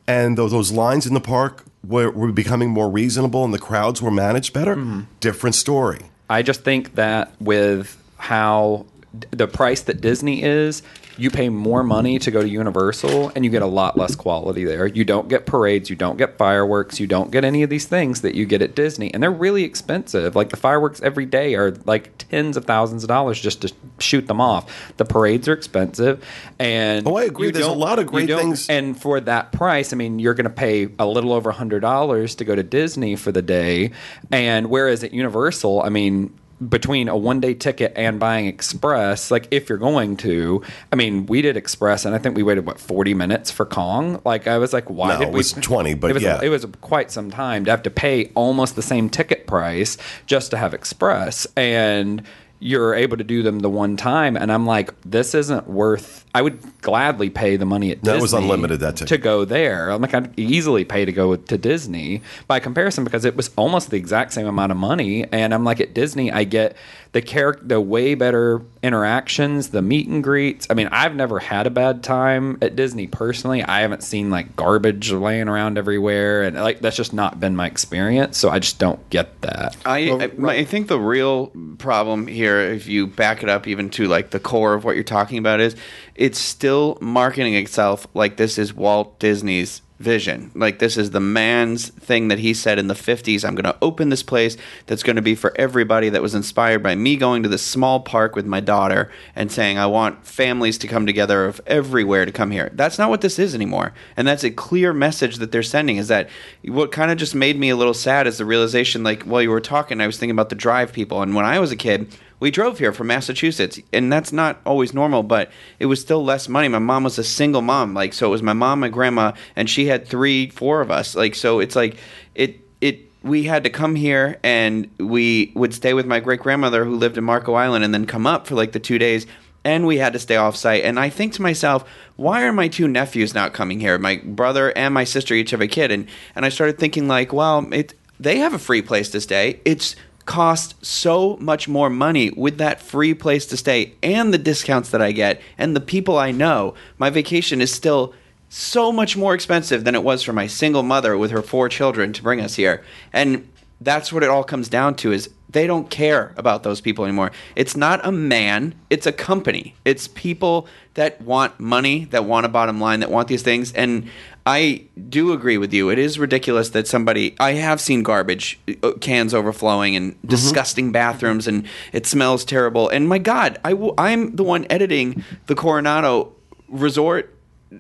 and 0.08 0.38
those, 0.38 0.51
those 0.51 0.71
lines 0.71 1.06
in 1.06 1.13
the 1.13 1.19
park 1.36 1.63
were, 1.86 2.12
were 2.12 2.32
becoming 2.32 2.70
more 2.70 2.89
reasonable 2.89 3.44
and 3.44 3.54
the 3.54 3.60
crowds 3.60 4.02
were 4.02 4.12
managed 4.12 4.54
better, 4.54 4.76
mm-hmm. 4.76 5.02
different 5.20 5.56
story. 5.56 6.02
I 6.30 6.41
just 6.41 6.63
think 6.63 6.96
that 6.96 7.34
with 7.39 8.02
how 8.17 8.86
the 9.32 9.47
price 9.47 9.82
that 9.82 10.00
Disney 10.02 10.43
is, 10.43 10.84
you 11.17 11.30
pay 11.30 11.50
more 11.50 11.84
money 11.84 12.17
to 12.19 12.32
go 12.32 12.41
to 12.41 12.47
Universal 12.47 13.34
and 13.36 13.43
you 13.43 13.52
get 13.52 13.62
a 13.62 13.67
lot 13.67 13.97
less 13.97 14.15
quality 14.15 14.63
there. 14.63 14.88
You 14.88 15.04
don't 15.04 15.28
get 15.28 15.45
parades, 15.45 15.89
you 15.89 15.95
don't 15.95 16.17
get 16.17 16.38
fireworks, 16.38 17.00
you 17.00 17.08
don't 17.08 17.30
get 17.30 17.43
any 17.43 17.62
of 17.63 17.69
these 17.69 17.86
things 17.86 18.21
that 18.21 18.34
you 18.34 18.45
get 18.45 18.62
at 18.62 18.74
Disney. 18.74 19.13
And 19.13 19.21
they're 19.21 19.30
really 19.30 19.63
expensive. 19.63 20.36
Like 20.36 20.50
the 20.50 20.58
fireworks 20.58 21.02
every 21.02 21.26
day 21.26 21.56
are 21.56 21.71
like 21.86 22.17
tens 22.17 22.56
of 22.56 22.65
thousands 22.65 23.04
of 23.04 23.10
dollars 23.10 23.39
just 23.39 23.62
to 23.63 23.74
shoot 24.00 24.28
them 24.28 24.39
off. 24.39 24.93
The 24.95 25.06
parades 25.06 25.47
are 25.50 25.54
expensive. 25.54 26.26
And 26.58 27.06
Oh, 27.06 27.17
I 27.17 27.26
agree. 27.26 27.52
There's 27.52 27.65
a 27.65 27.71
lot 27.71 28.00
of 28.00 28.08
great 28.08 28.30
things. 28.30 28.69
And 28.69 29.00
for 29.00 29.19
that 29.19 29.52
price, 29.52 29.91
I 29.91 29.97
mean, 29.97 30.19
you're 30.19 30.34
going 30.34 30.45
to 30.45 30.50
pay 30.50 30.88
a 30.97 31.06
little 31.06 31.34
over 31.34 31.52
$100 31.52 32.36
to 32.38 32.45
go 32.45 32.56
to 32.56 32.63
Disney 32.63 33.17
for 33.17 33.34
the 33.34 33.41
day. 33.41 33.91
And 34.32 34.69
whereas 34.69 35.04
at 35.04 35.13
Universal, 35.13 35.82
I 35.82 35.89
mean, 35.89 36.34
between 36.69 37.10
a 37.10 37.17
one 37.17 37.39
day 37.39 37.54
ticket 37.56 37.91
and 37.95 38.19
buying 38.19 38.45
express 38.45 39.32
like 39.32 39.47
if 39.50 39.67
you're 39.67 39.78
going 39.80 40.15
to 40.15 40.62
i 40.91 40.95
mean 40.95 41.26
we 41.26 41.41
did 41.41 41.58
express 41.58 42.06
and 42.06 42.13
i 42.13 42.17
think 42.19 42.36
we 42.36 42.43
waited 42.43 42.65
what 42.67 42.80
40 42.80 43.15
minutes 43.15 43.50
for 43.50 43.65
kong 43.65 44.21
like 44.26 44.45
i 44.47 44.58
was 44.60 44.71
like 44.71 44.88
why 44.89 45.10
No, 45.13 45.19
did 45.19 45.28
it 45.30 45.32
we 45.32 45.38
was 45.39 45.52
20, 45.62 45.95
but 45.95 46.12
it 46.12 46.13
was, 46.13 46.24
yeah. 46.24 46.39
it 46.43 46.50
was 46.50 46.65
quite 46.82 47.10
some 47.10 47.32
time 47.32 47.65
to 47.65 47.71
have 47.71 47.82
to 47.84 47.89
pay 47.89 48.32
almost 48.36 48.76
the 48.76 48.84
same 48.84 49.10
ticket 49.10 49.47
price 49.47 49.97
just 50.28 50.52
to 50.52 50.58
have 50.58 50.74
express 50.76 51.47
and 51.58 52.21
you're 52.60 52.93
able 52.93 53.17
to 53.17 53.24
do 53.24 53.41
them 53.41 53.62
the 53.62 53.69
one 53.69 53.97
time 53.97 54.38
and 54.38 54.52
i'm 54.52 54.67
like 54.67 54.93
this 55.02 55.34
isn't 55.34 55.67
worth 55.67 56.26
i 56.34 56.41
would 56.41 56.60
gladly 56.82 57.30
pay 57.30 57.56
the 57.58 57.65
money 57.65 57.91
at 57.91 58.02
That 58.04 58.22
was 58.22 58.34
unlimited, 58.34 58.80
that 58.80 58.96
ticket. 58.96 59.08
to 59.10 59.17
go 59.17 59.46
there. 59.46 59.89
I'm 59.91 60.02
like 60.02 60.13
i'd 60.13 60.38
easily 60.39 60.84
pay 60.86 61.06
to 61.06 61.12
go 61.12 61.36
to 61.36 61.58
disney 61.58 62.22
by 62.48 62.60
comparison 62.60 63.04
because 63.04 63.26
it 63.26 63.36
was 63.36 63.50
almost 63.56 63.89
the 63.91 63.98
exact 63.98 64.34
same 64.34 64.48
amount 64.48 64.72
of 64.72 64.78
money. 64.78 65.26
And 65.32 65.54
i'm 65.54 65.63
like 65.63 65.80
at 65.82 65.94
disney 65.94 66.32
i 66.32 66.44
get 66.44 66.76
the 67.13 67.22
character 67.22 67.65
the 67.65 67.82
way 67.82 68.16
better 68.16 68.62
interactions 68.84 69.70
the 69.70 69.82
meet 69.82 70.08
and 70.08 70.24
greets. 70.24 70.68
I 70.70 70.74
mean 70.74 70.88
i've 70.91 71.16
never 71.16 71.39
had 71.39 71.68
a 71.68 71.70
bad 71.70 72.03
time 72.03 72.58
at 72.62 72.76
disney 72.76 73.08
personally. 73.08 73.64
I 73.64 73.82
haven't 73.82 74.03
seen 74.03 74.30
like 74.30 74.55
garbage 74.55 75.12
laying 75.12 75.47
around 75.49 75.78
everywhere. 75.78 76.43
And 76.43 76.55
like 76.58 76.80
that's 76.80 76.95
just 76.95 77.14
not 77.14 77.39
been 77.39 77.55
my 77.55 77.68
experience. 77.68 78.38
So 78.38 78.49
i 78.49 78.60
just 78.60 78.80
don't 78.80 79.08
get 79.10 79.41
that. 79.41 79.76
I, 79.86 80.12
I, 80.12 80.32
my- 80.38 80.55
I 80.55 80.64
think 80.66 80.88
the 80.88 80.99
real 80.99 81.47
problem 81.78 82.28
here, 82.28 82.60
if 82.62 82.88
you 82.88 83.08
back 83.08 83.43
it 83.43 83.49
up 83.49 83.68
even 83.68 83.89
to 83.91 84.08
like 84.08 84.30
the 84.30 84.39
core 84.39 84.74
of 84.74 84.84
what 84.84 84.95
you're 84.95 85.03
talking 85.03 85.38
about, 85.38 85.60
is 85.60 85.76
it's 86.22 86.38
still 86.38 86.99
marketing 87.01 87.55
itself 87.55 88.05
like 88.13 88.38
this 88.38 88.59
is 88.59 88.76
Walt 88.76 89.17
Disney's 89.17 89.82
vision. 89.97 90.51
Like 90.53 90.78
this 90.78 90.95
is 90.95 91.09
the 91.09 91.19
man's 91.19 91.89
thing 91.89 92.28
that 92.28 92.38
he 92.38 92.53
said 92.53 92.78
in 92.78 92.88
the 92.88 92.93
50s, 92.93 93.43
I'm 93.43 93.55
going 93.55 93.63
to 93.72 93.78
open 93.82 94.09
this 94.09 94.22
place 94.22 94.55
that's 94.86 95.01
going 95.01 95.15
to 95.15 95.24
be 95.24 95.34
for 95.34 95.51
everybody 95.59 96.09
that 96.09 96.22
was 96.22 96.36
inspired 96.36 96.84
by 96.84 96.93
me 96.93 97.15
going 97.15 97.41
to 97.41 97.49
this 97.49 97.65
small 97.65 98.01
park 98.01 98.36
with 98.36 98.45
my 98.45 98.59
daughter 98.59 99.11
and 99.36 99.51
saying 99.51 99.80
I 99.80 99.88
want 99.88 100.24
families 100.24 100.78
to 100.80 100.88
come 100.88 101.07
together 101.07 101.45
of 101.45 101.59
everywhere 101.65 102.26
to 102.26 102.32
come 102.32 102.51
here. 102.51 102.69
That's 102.76 102.99
not 102.99 103.09
what 103.09 103.22
this 103.22 103.39
is 103.39 103.55
anymore. 103.55 103.91
And 104.15 104.28
that's 104.28 104.43
a 104.43 104.51
clear 104.51 104.93
message 104.93 105.38
that 105.38 105.51
they're 105.51 105.63
sending 105.63 105.97
is 105.97 106.07
that 106.09 106.30
what 106.65 106.91
kind 106.91 107.09
of 107.09 107.17
just 107.17 107.34
made 107.34 107.57
me 107.57 107.69
a 107.69 107.76
little 107.76 107.95
sad 107.95 108.28
is 108.28 108.38
the 108.38 108.45
realization 108.45 109.01
like 109.01 109.24
while 109.24 109.41
you 109.41 109.49
were 109.49 109.59
talking 109.59 109.99
I 109.99 110.05
was 110.05 110.19
thinking 110.19 110.36
about 110.36 110.49
the 110.49 110.55
drive 110.55 110.93
people 110.93 111.24
and 111.24 111.34
when 111.34 111.45
I 111.45 111.57
was 111.57 111.72
a 111.72 111.76
kid 111.76 112.15
we 112.42 112.52
drove 112.52 112.80
here 112.80 112.92
from 112.92 113.08
Massachusetts, 113.08 113.80
and 113.94 114.12
that's 114.12 114.34
not 114.34 114.60
always 114.66 114.94
normal, 114.94 115.24
but 115.24 115.52
it 115.80 115.86
was 115.86 116.02
still 116.02 116.26
less 116.26 116.50
money. 116.50 116.68
My 116.68 116.80
mom 116.80 117.04
was 117.04 117.18
a 117.18 117.24
single 117.24 117.62
mom, 117.62 117.94
like 117.94 118.14
so 118.14 118.28
it 118.28 118.32
was 118.32 118.44
my 118.44 118.52
mom, 118.52 118.82
my 118.82 118.89
grandma, 118.89 119.32
and 119.56 119.70
she 119.70 119.86
had 119.86 120.08
three, 120.08 120.50
four 120.50 120.82
of 120.82 120.92
us. 120.92 121.16
Like 121.16 121.36
so, 121.36 121.60
it's 121.60 121.76
like 121.76 121.98
it 122.36 122.60
it 122.82 123.00
we 123.24 123.44
had 123.44 123.64
to 123.64 123.70
come 123.70 123.94
here 123.94 124.39
and 124.44 124.89
we 124.98 125.52
would 125.56 125.74
stay 125.74 125.94
with 125.94 126.08
my 126.08 126.20
great 126.20 126.39
grandmother 126.39 126.84
who 126.84 126.96
lived 126.96 127.18
in 127.18 127.24
Marco 127.24 127.54
Island 127.54 127.86
and 127.86 127.94
then 127.94 128.08
come 128.08 128.26
up 128.26 128.48
for 128.48 128.56
like 128.56 128.72
the 128.72 128.80
two 128.80 128.98
days 128.98 129.28
and 129.64 129.86
we 129.86 129.98
had 129.98 130.14
to 130.14 130.20
stay 130.20 130.38
off 130.38 130.56
site. 130.56 130.84
And 130.84 131.00
I 131.00 131.10
think 131.10 131.34
to 131.34 131.42
myself, 131.44 131.88
why 132.16 132.44
are 132.44 132.52
my 132.52 132.68
two 132.68 132.88
nephews 132.88 133.36
not 133.36 133.54
coming 133.54 133.80
here? 133.80 133.98
My 134.00 134.20
brother 134.24 134.76
and 134.76 134.92
my 134.92 135.04
sister 135.04 135.36
each 135.36 135.52
have 135.52 135.62
a 135.62 135.68
kid. 135.68 135.92
And, 135.92 136.08
and 136.36 136.46
I 136.46 136.50
started 136.50 136.80
thinking 136.80 137.08
like, 137.08 137.32
well, 137.32 137.72
it, 137.72 137.94
they 138.20 138.39
have 138.39 138.54
a 138.54 138.60
free 138.60 138.82
place 138.82 139.10
to 139.12 139.22
stay. 139.22 139.60
It's 139.66 139.96
cost 140.26 140.84
so 140.86 141.38
much 141.38 141.67
more 141.67 141.89
money 141.89 142.30
with 142.32 142.57
that 142.57 142.82
free 142.82 143.13
place 143.13 143.45
to 143.47 143.57
stay 143.57 143.93
and 144.01 144.34
the 144.34 144.38
discounts 144.38 144.89
that 144.89 145.01
I 145.01 145.11
get 145.11 145.41
and 145.57 145.76
the 145.76 145.82
people 145.82 146.17
I 146.17 146.32
know. 146.32 146.76
My 146.97 147.09
vacation 147.09 147.61
is 147.61 147.74
still 147.74 148.13
so 148.49 148.91
much 148.91 149.15
more 149.15 149.34
expensive 149.34 149.84
than 149.84 149.95
it 149.95 150.03
was 150.03 150.24
for 150.24 150.34
my 150.34 150.47
single 150.47 150.84
mother 150.84 151.17
with 151.17 151.32
her 151.32 151.41
four 151.41 151.69
children 151.69 152.11
to 152.13 152.22
bring 152.22 152.41
us 152.41 152.55
here. 152.55 152.84
And 153.13 153.47
that's 153.80 154.13
what 154.13 154.24
it 154.24 154.30
all 154.30 154.43
comes 154.43 154.69
down 154.69 154.95
to 154.95 155.11
is 155.11 155.30
they 155.49 155.67
don't 155.67 155.89
care 155.89 156.34
about 156.38 156.63
those 156.63 156.82
people 156.82 157.03
anymore. 157.03 157.32
It's 157.55 157.76
not 157.76 158.05
a 158.05 158.11
man, 158.11 158.76
it's 158.89 159.05
a 159.05 159.11
company. 159.11 159.76
It's 159.84 160.07
people 160.07 160.67
that 160.93 161.22
want 161.22 161.59
money, 161.59 162.05
that 162.05 162.26
want 162.26 162.45
a 162.45 162.49
bottom 162.49 162.80
line, 162.80 162.99
that 163.01 163.11
want 163.11 163.28
these 163.28 163.41
things. 163.41 163.74
And 163.74 164.09
I 164.46 164.86
do 165.10 165.34
agree 165.34 165.58
with 165.58 165.74
you. 165.74 165.89
It 165.89 166.00
is 166.00 166.18
ridiculous 166.18 166.70
that 166.70 166.88
somebody. 166.88 167.36
I 167.39 167.54
have 167.54 167.80
seen 167.80 168.02
garbage 168.02 168.60
uh, 168.82 168.94
cans 169.00 169.34
overflowing 169.34 169.96
and 169.96 170.14
mm-hmm. 170.14 170.28
disgusting 170.28 170.92
bathrooms, 170.92 171.48
and 171.48 171.68
it 171.94 172.06
smells 172.06 172.44
terrible. 172.44 172.89
And 172.89 173.08
my 173.08 173.20
God, 173.20 173.60
I 173.64 173.72
w- 173.72 173.94
I'm 173.98 174.36
the 174.36 174.44
one 174.44 174.66
editing 174.70 175.24
the 175.46 175.56
Coronado 175.56 176.34
Resort 176.68 177.36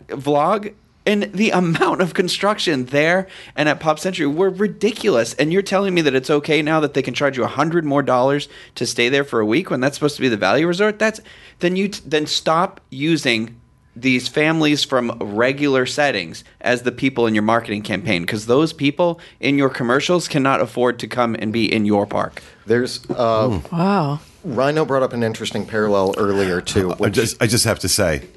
vlog, 0.09 0.73
and 1.03 1.23
the 1.33 1.49
amount 1.51 2.01
of 2.01 2.13
construction 2.13 2.85
there 2.85 3.27
and 3.55 3.67
at 3.67 3.79
Pop 3.79 3.97
Century 3.97 4.27
were 4.27 4.51
ridiculous. 4.51 5.33
And 5.33 5.51
you're 5.51 5.63
telling 5.63 5.95
me 5.95 6.01
that 6.01 6.13
it's 6.13 6.29
okay 6.29 6.61
now 6.61 6.79
that 6.79 6.93
they 6.93 7.01
can 7.01 7.15
charge 7.15 7.37
you 7.37 7.43
a 7.43 7.47
hundred 7.47 7.85
more 7.85 8.03
dollars 8.03 8.47
to 8.75 8.85
stay 8.85 9.09
there 9.09 9.23
for 9.23 9.39
a 9.39 9.45
week 9.45 9.71
when 9.71 9.79
that's 9.79 9.95
supposed 9.95 10.15
to 10.17 10.21
be 10.21 10.29
the 10.29 10.37
value 10.37 10.67
resort? 10.67 10.99
That's 10.99 11.21
then 11.59 11.75
you 11.75 11.87
t- 11.87 12.01
then 12.05 12.27
stop 12.27 12.81
using 12.91 13.59
these 13.95 14.27
families 14.27 14.83
from 14.83 15.11
regular 15.19 15.85
settings 15.85 16.43
as 16.61 16.83
the 16.83 16.91
people 16.91 17.27
in 17.27 17.35
your 17.35 17.43
marketing 17.43 17.81
campaign 17.81 18.21
because 18.21 18.45
those 18.45 18.71
people 18.71 19.19
in 19.39 19.57
your 19.57 19.69
commercials 19.69 20.27
cannot 20.27 20.61
afford 20.61 20.99
to 20.99 21.07
come 21.07 21.35
and 21.35 21.51
be 21.51 21.71
in 21.71 21.85
your 21.85 22.05
park. 22.05 22.41
There's 22.65 23.09
uh, 23.09 23.59
wow. 23.71 24.19
Rhino 24.43 24.85
brought 24.85 25.03
up 25.03 25.13
an 25.13 25.23
interesting 25.23 25.65
parallel 25.65 26.15
earlier 26.17 26.61
too. 26.61 26.95
I 27.01 27.09
just 27.09 27.41
I 27.41 27.47
just 27.47 27.65
have 27.65 27.79
to 27.79 27.89
say, 27.89 28.27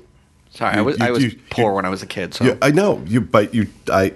sorry, 0.50 0.74
you, 0.74 0.80
I 0.80 0.82
was 0.82 0.98
you, 0.98 1.05
I 1.05 1.11
was 1.11 1.24
you, 1.24 1.40
poor 1.50 1.72
when 1.74 1.84
I 1.84 1.88
was 1.88 2.02
a 2.02 2.07
kid. 2.07 2.34
So 2.34 2.59
I 2.61 2.70
know 2.70 3.02
you, 3.07 3.20
but 3.20 3.55
you 3.55 3.68
I 3.88 4.12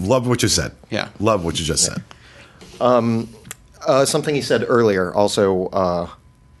love 0.00 0.28
what 0.28 0.42
you 0.42 0.48
said. 0.48 0.72
Yeah, 0.90 1.08
love 1.18 1.44
what 1.44 1.58
you 1.58 1.64
just 1.64 1.88
yeah. 1.88 1.94
said. 1.94 2.02
Um, 2.80 3.28
uh, 3.86 4.04
something 4.04 4.34
he 4.34 4.42
said 4.42 4.64
earlier 4.66 5.12
also. 5.14 5.66
Uh, 5.66 6.08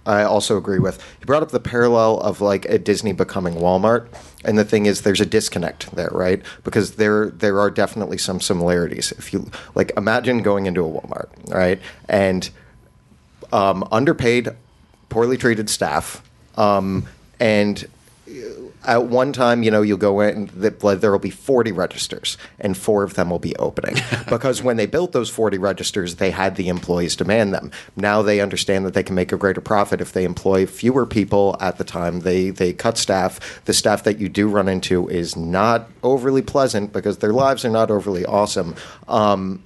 I 0.06 0.22
also 0.22 0.56
agree 0.56 0.78
with. 0.78 1.02
You 1.20 1.26
brought 1.26 1.42
up 1.42 1.50
the 1.50 1.60
parallel 1.60 2.20
of 2.20 2.40
like 2.40 2.64
a 2.66 2.78
Disney 2.78 3.12
becoming 3.12 3.54
Walmart, 3.54 4.08
and 4.44 4.56
the 4.56 4.64
thing 4.64 4.86
is, 4.86 5.02
there's 5.02 5.20
a 5.20 5.26
disconnect 5.26 5.94
there, 5.94 6.10
right? 6.12 6.42
Because 6.64 6.92
there 6.96 7.30
there 7.30 7.58
are 7.60 7.70
definitely 7.70 8.18
some 8.18 8.40
similarities. 8.40 9.12
If 9.12 9.32
you 9.32 9.50
like, 9.74 9.92
imagine 9.96 10.42
going 10.42 10.66
into 10.66 10.84
a 10.84 10.88
Walmart, 10.88 11.28
right, 11.52 11.80
and 12.08 12.48
um, 13.52 13.86
underpaid, 13.90 14.50
poorly 15.08 15.36
treated 15.36 15.68
staff, 15.68 16.22
um, 16.56 17.06
and 17.40 17.86
at 18.86 19.06
one 19.06 19.32
time, 19.32 19.62
you 19.62 19.70
know, 19.70 19.82
you'll 19.82 19.98
go 19.98 20.20
in, 20.20 20.48
there 20.54 21.10
will 21.10 21.18
be 21.18 21.30
40 21.30 21.72
registers, 21.72 22.38
and 22.60 22.76
four 22.76 23.02
of 23.02 23.14
them 23.14 23.30
will 23.30 23.40
be 23.40 23.54
opening. 23.56 23.96
because 24.28 24.62
when 24.62 24.76
they 24.76 24.86
built 24.86 25.12
those 25.12 25.28
40 25.28 25.58
registers, 25.58 26.16
they 26.16 26.30
had 26.30 26.56
the 26.56 26.68
employees 26.68 27.16
demand 27.16 27.52
them. 27.52 27.72
Now 27.96 28.22
they 28.22 28.40
understand 28.40 28.86
that 28.86 28.94
they 28.94 29.02
can 29.02 29.16
make 29.16 29.32
a 29.32 29.36
greater 29.36 29.60
profit 29.60 30.00
if 30.00 30.12
they 30.12 30.24
employ 30.24 30.66
fewer 30.66 31.04
people 31.04 31.56
at 31.60 31.78
the 31.78 31.84
time. 31.84 32.20
They, 32.20 32.50
they 32.50 32.72
cut 32.72 32.96
staff. 32.96 33.64
The 33.64 33.74
staff 33.74 34.04
that 34.04 34.18
you 34.18 34.28
do 34.28 34.48
run 34.48 34.68
into 34.68 35.08
is 35.08 35.36
not 35.36 35.90
overly 36.02 36.42
pleasant 36.42 36.92
because 36.92 37.18
their 37.18 37.32
lives 37.32 37.64
are 37.64 37.70
not 37.70 37.90
overly 37.90 38.24
awesome. 38.24 38.76
Um, 39.08 39.64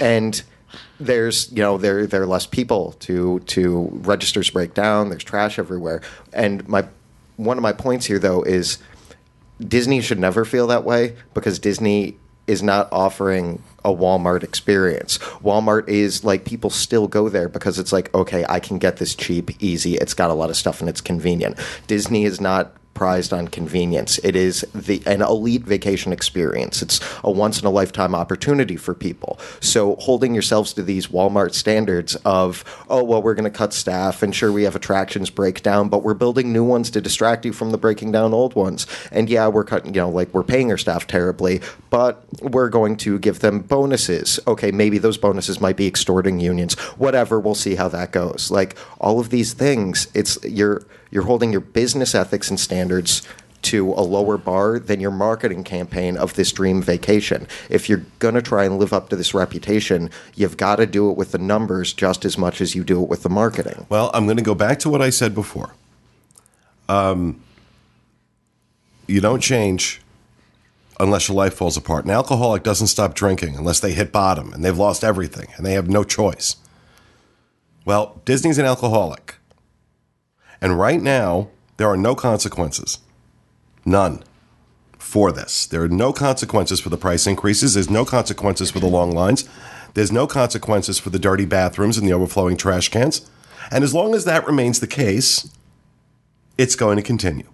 and 0.00 0.42
there's 0.98 1.50
you 1.52 1.58
know 1.58 1.76
there 1.76 2.06
there 2.06 2.22
are 2.22 2.26
less 2.26 2.46
people 2.46 2.92
to 2.98 3.40
to 3.40 3.88
registers 3.92 4.50
break 4.50 4.74
down 4.74 5.08
there's 5.08 5.24
trash 5.24 5.58
everywhere 5.58 6.00
and 6.32 6.66
my 6.68 6.84
one 7.36 7.58
of 7.58 7.62
my 7.62 7.72
points 7.72 8.06
here, 8.06 8.18
though, 8.18 8.42
is 8.42 8.78
Disney 9.60 10.00
should 10.00 10.18
never 10.18 10.44
feel 10.44 10.66
that 10.68 10.84
way 10.84 11.16
because 11.32 11.58
Disney 11.58 12.16
is 12.46 12.62
not 12.62 12.88
offering 12.92 13.62
a 13.84 13.90
Walmart 13.90 14.42
experience. 14.42 15.18
Walmart 15.42 15.88
is 15.88 16.24
like 16.24 16.44
people 16.44 16.70
still 16.70 17.08
go 17.08 17.28
there 17.28 17.48
because 17.48 17.78
it's 17.78 17.92
like, 17.92 18.14
okay, 18.14 18.44
I 18.48 18.60
can 18.60 18.78
get 18.78 18.96
this 18.96 19.14
cheap, 19.14 19.50
easy. 19.62 19.94
It's 19.94 20.14
got 20.14 20.30
a 20.30 20.34
lot 20.34 20.50
of 20.50 20.56
stuff 20.56 20.80
and 20.80 20.88
it's 20.88 21.00
convenient. 21.00 21.58
Disney 21.86 22.24
is 22.24 22.40
not 22.40 22.74
prized 22.94 23.32
on 23.32 23.48
convenience. 23.48 24.18
It 24.18 24.36
is 24.36 24.62
the 24.74 25.02
an 25.06 25.22
elite 25.22 25.62
vacation 25.62 26.12
experience. 26.12 26.80
It's 26.80 27.00
a 27.22 27.30
once 27.30 27.60
in 27.60 27.66
a 27.66 27.70
lifetime 27.70 28.14
opportunity 28.14 28.76
for 28.76 28.94
people. 28.94 29.38
So 29.60 29.96
holding 29.96 30.32
yourselves 30.32 30.72
to 30.74 30.82
these 30.82 31.08
Walmart 31.08 31.54
standards 31.54 32.14
of 32.24 32.64
oh 32.88 33.02
well 33.02 33.22
we're 33.22 33.34
going 33.34 33.50
to 33.50 33.50
cut 33.50 33.72
staff 33.72 34.22
and 34.22 34.34
sure 34.34 34.52
we 34.52 34.62
have 34.62 34.76
attractions 34.76 35.30
break 35.30 35.62
down, 35.62 35.88
but 35.88 36.02
we're 36.02 36.14
building 36.14 36.52
new 36.52 36.64
ones 36.64 36.90
to 36.90 37.00
distract 37.00 37.44
you 37.44 37.52
from 37.52 37.70
the 37.70 37.78
breaking 37.78 38.12
down 38.12 38.32
old 38.32 38.54
ones. 38.54 38.86
And 39.10 39.28
yeah, 39.28 39.48
we're 39.48 39.64
cutting 39.64 39.94
you 39.94 40.00
know 40.00 40.10
like 40.10 40.32
we're 40.32 40.42
paying 40.44 40.70
our 40.70 40.78
staff 40.78 41.06
terribly, 41.06 41.60
but 41.90 42.24
we're 42.40 42.68
going 42.68 42.96
to 42.98 43.18
give 43.18 43.40
them 43.40 43.60
bonuses. 43.60 44.38
Okay, 44.46 44.70
maybe 44.70 44.98
those 44.98 45.18
bonuses 45.18 45.60
might 45.60 45.76
be 45.76 45.86
extorting 45.86 46.40
unions. 46.40 46.74
Whatever, 46.96 47.40
we'll 47.40 47.54
see 47.54 47.74
how 47.74 47.88
that 47.88 48.12
goes. 48.12 48.50
Like 48.50 48.76
all 49.00 49.20
of 49.20 49.30
these 49.30 49.52
things, 49.52 50.08
it's 50.14 50.38
you're 50.44 50.84
you're 51.14 51.22
holding 51.22 51.52
your 51.52 51.60
business 51.60 52.12
ethics 52.14 52.50
and 52.50 52.58
standards 52.58 53.22
to 53.62 53.92
a 53.92 54.02
lower 54.02 54.36
bar 54.36 54.78
than 54.78 55.00
your 55.00 55.12
marketing 55.12 55.64
campaign 55.64 56.16
of 56.16 56.34
this 56.34 56.52
dream 56.52 56.82
vacation. 56.82 57.46
If 57.70 57.88
you're 57.88 58.04
going 58.18 58.34
to 58.34 58.42
try 58.42 58.64
and 58.64 58.78
live 58.78 58.92
up 58.92 59.08
to 59.08 59.16
this 59.16 59.32
reputation, 59.32 60.10
you've 60.34 60.56
got 60.56 60.76
to 60.76 60.86
do 60.86 61.10
it 61.10 61.16
with 61.16 61.30
the 61.32 61.38
numbers 61.38 61.92
just 61.92 62.24
as 62.24 62.36
much 62.36 62.60
as 62.60 62.74
you 62.74 62.82
do 62.82 63.00
it 63.00 63.08
with 63.08 63.22
the 63.22 63.30
marketing. 63.30 63.86
Well, 63.88 64.10
I'm 64.12 64.26
going 64.26 64.36
to 64.36 64.42
go 64.42 64.56
back 64.56 64.80
to 64.80 64.90
what 64.90 65.00
I 65.00 65.08
said 65.08 65.34
before. 65.34 65.72
Um, 66.88 67.40
you 69.06 69.20
don't 69.20 69.40
change 69.40 70.02
unless 70.98 71.28
your 71.28 71.36
life 71.36 71.54
falls 71.54 71.76
apart. 71.76 72.04
An 72.04 72.10
alcoholic 72.10 72.64
doesn't 72.64 72.88
stop 72.88 73.14
drinking 73.14 73.56
unless 73.56 73.78
they 73.78 73.92
hit 73.92 74.10
bottom 74.10 74.52
and 74.52 74.64
they've 74.64 74.76
lost 74.76 75.04
everything 75.04 75.46
and 75.56 75.64
they 75.64 75.74
have 75.74 75.88
no 75.88 76.02
choice. 76.02 76.56
Well, 77.84 78.20
Disney's 78.24 78.58
an 78.58 78.66
alcoholic. 78.66 79.36
And 80.64 80.78
right 80.78 81.02
now, 81.02 81.50
there 81.76 81.88
are 81.88 81.96
no 81.96 82.14
consequences. 82.14 82.96
None 83.84 84.24
for 84.98 85.30
this. 85.30 85.66
There 85.66 85.82
are 85.82 85.88
no 85.88 86.10
consequences 86.10 86.80
for 86.80 86.88
the 86.88 86.96
price 86.96 87.26
increases. 87.26 87.74
There's 87.74 87.90
no 87.90 88.06
consequences 88.06 88.70
for 88.70 88.80
the 88.80 88.86
long 88.86 89.12
lines. 89.12 89.46
There's 89.92 90.10
no 90.10 90.26
consequences 90.26 90.98
for 90.98 91.10
the 91.10 91.18
dirty 91.18 91.44
bathrooms 91.44 91.98
and 91.98 92.08
the 92.08 92.14
overflowing 92.14 92.56
trash 92.56 92.88
cans. 92.88 93.30
And 93.70 93.84
as 93.84 93.92
long 93.92 94.14
as 94.14 94.24
that 94.24 94.46
remains 94.46 94.80
the 94.80 94.86
case, 94.86 95.52
it's 96.56 96.76
going 96.76 96.96
to 96.96 97.02
continue. 97.02 97.50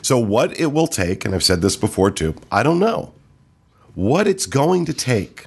So, 0.00 0.16
what 0.16 0.56
it 0.56 0.66
will 0.66 0.86
take, 0.86 1.24
and 1.24 1.34
I've 1.34 1.42
said 1.42 1.62
this 1.62 1.74
before 1.74 2.12
too, 2.12 2.36
I 2.52 2.62
don't 2.62 2.78
know 2.78 3.12
what 3.96 4.28
it's 4.28 4.46
going 4.46 4.84
to 4.84 4.94
take 4.94 5.46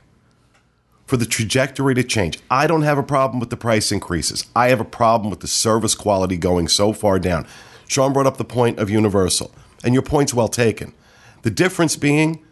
for 1.09 1.17
the 1.17 1.25
trajectory 1.25 1.95
to 1.95 2.03
change. 2.03 2.37
I 2.51 2.67
don't 2.67 2.83
have 2.83 2.99
a 2.99 3.03
problem 3.03 3.39
with 3.39 3.49
the 3.49 3.57
price 3.57 3.91
increases. 3.91 4.45
I 4.55 4.69
have 4.69 4.79
a 4.79 4.85
problem 4.85 5.31
with 5.31 5.39
the 5.39 5.47
service 5.47 5.95
quality 5.95 6.37
going 6.37 6.67
so 6.67 6.93
far 6.93 7.17
down. 7.17 7.47
Sean 7.87 8.13
brought 8.13 8.27
up 8.27 8.37
the 8.37 8.45
point 8.45 8.77
of 8.77 8.91
Universal, 8.91 9.51
and 9.83 9.95
your 9.95 10.03
point's 10.03 10.35
well 10.35 10.47
taken. 10.47 10.93
The 11.41 11.49
difference 11.49 11.95
being 11.95 12.45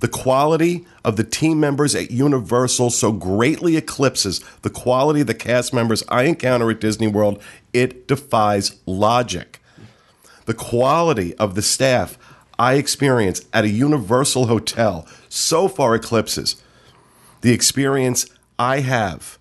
the 0.00 0.08
quality 0.08 0.84
of 1.02 1.16
the 1.16 1.24
team 1.24 1.58
members 1.58 1.94
at 1.94 2.10
Universal 2.10 2.90
so 2.90 3.12
greatly 3.12 3.78
eclipses 3.78 4.44
the 4.60 4.68
quality 4.68 5.22
of 5.22 5.26
the 5.26 5.32
cast 5.32 5.72
members 5.72 6.04
I 6.10 6.24
encounter 6.24 6.70
at 6.70 6.82
Disney 6.82 7.08
World, 7.08 7.42
it 7.72 8.06
defies 8.06 8.76
logic. 8.84 9.58
the 10.44 10.52
quality 10.52 11.34
of 11.36 11.54
the 11.54 11.62
staff 11.62 12.18
I 12.58 12.74
experience 12.74 13.40
at 13.54 13.64
a 13.64 13.70
Universal 13.70 14.48
hotel 14.48 15.06
so 15.30 15.66
far 15.66 15.94
eclipses 15.94 16.61
the 17.42 17.52
experience 17.52 18.26
I 18.58 18.80
have 18.80 19.38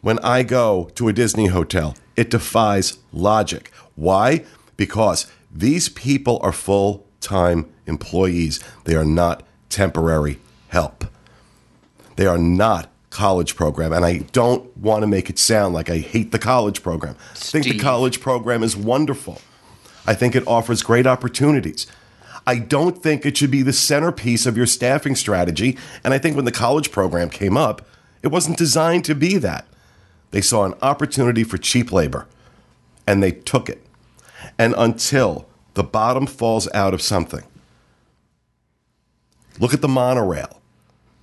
when 0.00 0.18
I 0.20 0.42
go 0.42 0.90
to 0.96 1.08
a 1.08 1.12
Disney 1.12 1.46
hotel. 1.46 1.96
It 2.16 2.30
defies 2.30 2.98
logic. 3.12 3.70
Why? 3.94 4.44
Because 4.76 5.26
these 5.52 5.88
people 5.88 6.38
are 6.42 6.52
full 6.52 7.06
time 7.20 7.70
employees, 7.86 8.60
they 8.84 8.94
are 8.94 9.04
not 9.04 9.42
temporary 9.68 10.38
help. 10.68 11.04
They 12.16 12.26
are 12.26 12.38
not 12.38 12.90
college 13.10 13.56
program 13.56 13.92
and 13.92 14.04
I 14.04 14.18
don't 14.32 14.76
want 14.76 15.02
to 15.02 15.06
make 15.06 15.30
it 15.30 15.38
sound 15.38 15.72
like 15.72 15.88
I 15.88 15.98
hate 15.98 16.32
the 16.32 16.38
college 16.38 16.82
program. 16.82 17.16
I 17.32 17.34
think 17.34 17.64
the 17.64 17.78
college 17.78 18.20
program 18.20 18.62
is 18.62 18.76
wonderful. 18.76 19.40
I 20.06 20.14
think 20.14 20.34
it 20.34 20.46
offers 20.46 20.82
great 20.82 21.06
opportunities. 21.06 21.86
I 22.46 22.58
don't 22.58 23.02
think 23.02 23.26
it 23.26 23.36
should 23.36 23.50
be 23.50 23.62
the 23.62 23.72
centerpiece 23.72 24.46
of 24.46 24.56
your 24.56 24.66
staffing 24.66 25.16
strategy 25.16 25.76
and 26.04 26.14
I 26.14 26.18
think 26.18 26.36
when 26.36 26.44
the 26.44 26.52
college 26.52 26.90
program 26.90 27.28
came 27.30 27.56
up, 27.56 27.86
it 28.22 28.28
wasn't 28.28 28.58
designed 28.58 29.04
to 29.06 29.14
be 29.14 29.36
that. 29.38 29.66
They 30.30 30.40
saw 30.40 30.64
an 30.64 30.74
opportunity 30.82 31.44
for 31.44 31.58
cheap 31.58 31.92
labor 31.92 32.26
and 33.06 33.22
they 33.22 33.32
took 33.32 33.68
it. 33.68 33.84
And 34.58 34.74
until 34.76 35.46
the 35.74 35.84
bottom 35.84 36.26
falls 36.26 36.72
out 36.72 36.94
of 36.94 37.02
something, 37.02 37.44
look 39.58 39.74
at 39.74 39.80
the 39.80 39.88
monorail. 39.88 40.60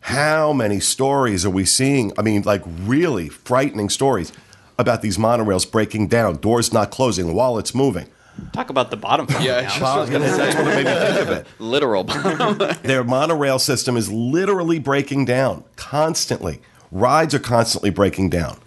How 0.01 0.51
many 0.51 0.79
stories 0.79 1.45
are 1.45 1.49
we 1.49 1.65
seeing? 1.65 2.11
I 2.17 2.21
mean, 2.21 2.41
like 2.41 2.61
really 2.65 3.29
frightening 3.29 3.89
stories 3.89 4.33
about 4.77 5.01
these 5.01 5.17
monorails 5.17 5.69
breaking 5.69 6.07
down, 6.07 6.37
doors 6.37 6.73
not 6.73 6.91
closing 6.91 7.33
while 7.33 7.57
it's 7.57 7.73
moving. 7.73 8.07
Talk 8.51 8.69
about 8.69 8.91
the 8.91 8.97
bottom 8.97 9.27
falling 9.27 9.45
Yeah, 9.45 9.61
down. 9.61 9.81
Well, 9.81 10.05
that's 10.05 10.55
what 10.55 10.65
made 10.65 10.85
me 10.85 10.91
think 10.91 11.19
of 11.21 11.29
it. 11.29 11.47
Literal. 11.59 12.03
bottom. 12.03 12.57
Their 12.83 13.03
monorail 13.03 13.59
system 13.59 13.95
is 13.97 14.11
literally 14.11 14.79
breaking 14.79 15.25
down 15.25 15.63
constantly. 15.75 16.61
Rides 16.91 17.33
are 17.33 17.39
constantly 17.39 17.89
breaking 17.89 18.29
down. 18.29 18.59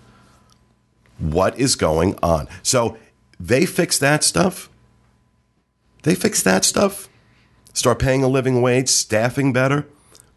What 1.18 1.58
is 1.58 1.76
going 1.76 2.18
on? 2.22 2.48
So 2.62 2.96
they 3.40 3.66
fix 3.66 3.98
that 3.98 4.22
stuff. 4.24 4.68
They 6.02 6.14
fix 6.14 6.42
that 6.42 6.64
stuff. 6.64 7.08
Start 7.72 7.98
paying 7.98 8.22
a 8.22 8.28
living 8.28 8.62
wage, 8.62 8.88
staffing 8.88 9.52
better, 9.52 9.86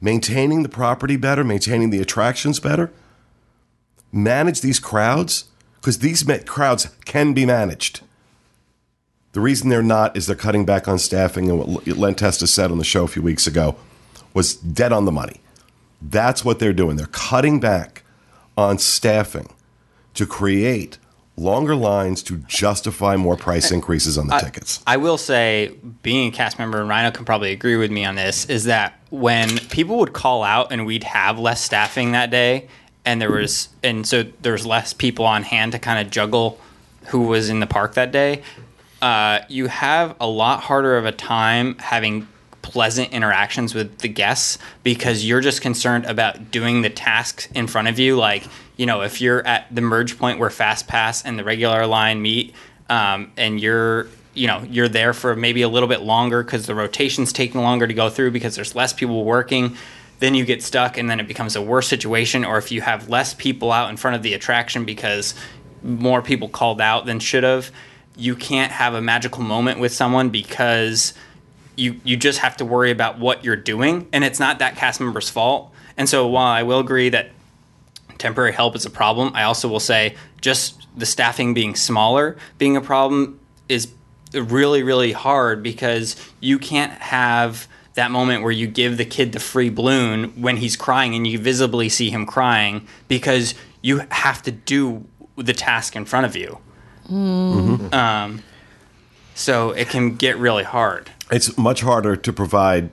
maintaining 0.01 0.63
the 0.63 0.69
property 0.69 1.15
better, 1.15 1.43
maintaining 1.43 1.89
the 1.89 1.99
attractions 2.01 2.59
better. 2.59 2.91
Manage 4.11 4.61
these 4.61 4.80
crowds 4.80 5.45
because 5.75 5.99
these 5.99 6.23
crowds 6.45 6.89
can 7.05 7.34
be 7.34 7.45
managed. 7.45 8.01
The 9.32 9.41
reason 9.41 9.69
they're 9.69 9.84
not 9.84 10.17
is 10.17 10.25
they're 10.25 10.36
cutting 10.36 10.65
back 10.65 10.88
on 10.88 10.97
staffing, 10.97 11.49
and 11.49 11.59
what 11.59 11.88
Len 11.88 12.15
Testa 12.15 12.47
said 12.47 12.71
on 12.71 12.77
the 12.77 12.84
show 12.84 13.03
a 13.03 13.07
few 13.07 13.21
weeks 13.21 13.45
ago 13.45 13.75
was 14.34 14.55
dead 14.55 14.91
on 14.91 15.05
the 15.05 15.11
money. 15.11 15.41
That's 16.01 16.43
what 16.43 16.59
they're 16.59 16.73
doing. 16.73 16.97
They're 16.97 17.07
cutting 17.07 17.59
back 17.59 18.03
on 18.57 18.80
staffing 18.80 19.49
to 20.15 20.25
create 20.25 20.97
longer 21.38 21.75
lines 21.75 22.21
to 22.23 22.38
justify 22.39 23.15
more 23.15 23.38
price 23.38 23.71
increases 23.71 24.17
on 24.17 24.27
the 24.27 24.38
tickets. 24.39 24.84
I 24.86 24.97
will 24.97 25.17
say, 25.17 25.73
being 26.03 26.30
a 26.30 26.32
cast 26.32 26.59
member, 26.59 26.80
and 26.82 26.89
Rhino 26.89 27.11
can 27.11 27.23
probably 27.23 27.51
agree 27.51 27.77
with 27.77 27.91
me 27.91 28.03
on 28.03 28.15
this, 28.15 28.45
is 28.45 28.65
that 28.65 28.99
when 29.09 29.57
people 29.69 29.99
would 29.99 30.11
call 30.11 30.43
out 30.43 30.71
and 30.71 30.86
we'd 30.86 31.05
have 31.05 31.39
less 31.39 31.63
staffing 31.63 32.11
that 32.11 32.30
day, 32.30 32.67
and 33.05 33.21
there 33.21 33.32
was, 33.32 33.69
and 33.84 34.05
so 34.05 34.23
there 34.41 34.51
was 34.53 34.65
less 34.65 34.91
people 34.93 35.25
on 35.25 35.43
hand 35.43 35.71
to 35.71 35.80
kind 35.80 36.05
of 36.05 36.11
juggle 36.11 36.59
who 37.07 37.21
was 37.21 37.49
in 37.49 37.61
the 37.61 37.67
park 37.67 37.93
that 37.93 38.11
day, 38.11 38.43
uh, 39.02 39.39
you 39.47 39.68
have 39.68 40.16
a 40.20 40.28
lot 40.28 40.62
harder 40.62 40.97
of 40.97 41.06
a 41.06 41.12
time 41.12 41.78
having 41.78 42.28
pleasant 42.62 43.12
interactions 43.12 43.74
with 43.74 44.00
the 44.00 44.08
guests 44.08 44.58
because 44.84 45.26
you're 45.26 45.41
just 45.41 45.62
concerned 45.62 46.06
about 46.06 46.52
doing 46.52 46.82
the 46.82 46.89
tasks 46.89 47.47
in 47.56 47.68
front 47.68 47.88
of 47.88 47.97
you. 47.97 48.16
Like, 48.16 48.43
you 48.78 48.86
know, 48.86 49.02
if 49.02 49.22
you're 49.22 49.45
at 49.47 49.74
the 49.74 49.82
merge 49.82 50.18
point 50.18 50.39
where 50.39 50.50
Fast 50.50 50.88
Pass 50.88 51.26
and 51.26 51.39
the 51.39 51.43
regular 51.43 51.88
line 51.88 52.22
meet, 52.22 52.54
um, 52.89 53.32
and 53.38 53.60
you're 53.60 54.08
you 54.34 54.47
know 54.47 54.64
you're 54.70 54.88
there 54.88 55.14
for 55.14 55.36
maybe 55.36 55.62
a 55.64 55.70
little 55.70 55.89
bit 55.89 56.02
longer 56.02 56.43
because 56.43 56.66
the 56.66 56.76
rotation's 56.76 57.34
taking 57.34 57.62
longer 57.62 57.88
to 57.88 57.93
go 57.93 58.10
through 58.10 58.32
because 58.32 58.56
there's 58.56 58.76
less 58.76 58.93
people 58.93 59.26
working 59.26 59.76
then 60.20 60.36
you 60.36 60.45
get 60.45 60.62
stuck 60.62 60.97
and 60.97 61.10
then 61.10 61.20
it 61.20 61.28
becomes 61.28 61.56
a 61.56 61.62
worse 61.62 61.88
situation 61.88 62.45
or 62.45 62.58
if 62.58 62.72
you 62.72 62.82
have 62.82 63.10
less 63.10 63.34
people 63.34 63.72
out 63.72 63.89
in 63.89 63.97
front 63.97 64.16
of 64.16 64.22
the 64.22 64.34
attraction 64.34 64.86
because 64.86 65.34
more 65.82 66.22
people 66.22 66.47
called 66.50 66.82
out 66.82 67.06
than 67.06 67.20
should 67.20 67.43
have 67.43 67.72
you 68.20 68.36
can't 68.36 68.72
have 68.72 68.93
a 68.93 69.01
magical 69.01 69.43
moment 69.43 69.80
with 69.80 69.93
someone 69.93 70.30
because 70.30 71.13
you 71.76 71.99
you 72.03 72.17
just 72.17 72.39
have 72.39 72.57
to 72.57 72.65
worry 72.65 72.91
about 72.91 73.20
what 73.20 73.43
you're 73.43 73.55
doing 73.55 74.07
and 74.11 74.24
it's 74.24 74.39
not 74.39 74.59
that 74.59 74.76
cast 74.76 74.99
member's 74.99 75.30
fault 75.30 75.74
and 75.97 76.09
so 76.09 76.28
while 76.28 76.47
i 76.47 76.61
will 76.61 76.80
agree 76.80 77.09
that 77.09 77.30
temporary 78.20 78.51
help 78.51 78.76
is 78.76 78.86
a 78.86 78.89
problem. 78.89 79.32
I 79.34 79.43
also 79.43 79.67
will 79.67 79.80
say 79.80 80.15
just 80.41 80.86
the 80.95 81.05
staffing 81.05 81.53
being 81.53 81.76
smaller 81.76 82.38
being 82.57 82.76
a 82.78 82.82
problem 82.82 83.39
is 83.67 83.91
really 84.34 84.84
really 84.84 85.11
hard 85.11 85.63
because 85.63 86.15
you 86.39 86.59
can't 86.59 86.91
have 86.93 87.67
that 87.95 88.11
moment 88.11 88.43
where 88.43 88.51
you 88.51 88.67
give 88.67 88.97
the 88.97 89.05
kid 89.05 89.32
the 89.32 89.39
free 89.39 89.70
balloon 89.70 90.26
when 90.41 90.57
he's 90.57 90.76
crying 90.76 91.15
and 91.15 91.26
you 91.26 91.39
visibly 91.39 91.89
see 91.89 92.09
him 92.09 92.26
crying 92.26 92.86
because 93.07 93.55
you 93.82 94.01
have 94.11 94.41
to 94.43 94.51
do 94.51 95.05
the 95.36 95.53
task 95.53 95.95
in 95.95 96.05
front 96.05 96.26
of 96.26 96.36
you. 96.36 96.59
Um, 97.10 98.43
so 99.36 99.72
it 99.72 99.89
can 99.89 100.16
get 100.16 100.38
really 100.38 100.64
hard. 100.64 101.12
It's 101.32 101.57
much 101.57 101.82
harder 101.82 102.16
to 102.16 102.34
provide 102.34 102.91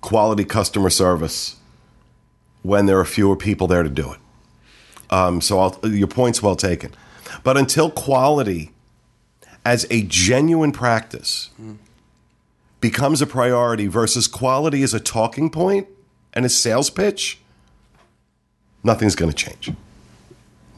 quality 0.00 0.44
customer 0.44 0.90
service 0.90 1.56
when 2.62 2.86
there 2.86 2.98
are 2.98 3.04
fewer 3.04 3.36
people 3.36 3.66
there 3.66 3.82
to 3.82 3.88
do 3.88 4.12
it. 4.12 4.18
Um, 5.10 5.40
so 5.40 5.58
I'll, 5.58 5.78
your 5.88 6.08
point's 6.08 6.42
well 6.42 6.56
taken. 6.56 6.94
But 7.42 7.56
until 7.56 7.90
quality 7.90 8.72
as 9.64 9.86
a 9.90 10.02
genuine 10.02 10.72
practice 10.72 11.50
becomes 12.80 13.22
a 13.22 13.26
priority 13.26 13.86
versus 13.86 14.28
quality 14.28 14.82
as 14.82 14.94
a 14.94 15.00
talking 15.00 15.50
point 15.50 15.88
and 16.32 16.44
a 16.44 16.48
sales 16.48 16.90
pitch, 16.90 17.38
nothing's 18.82 19.14
going 19.14 19.30
to 19.30 19.36
change. 19.36 19.72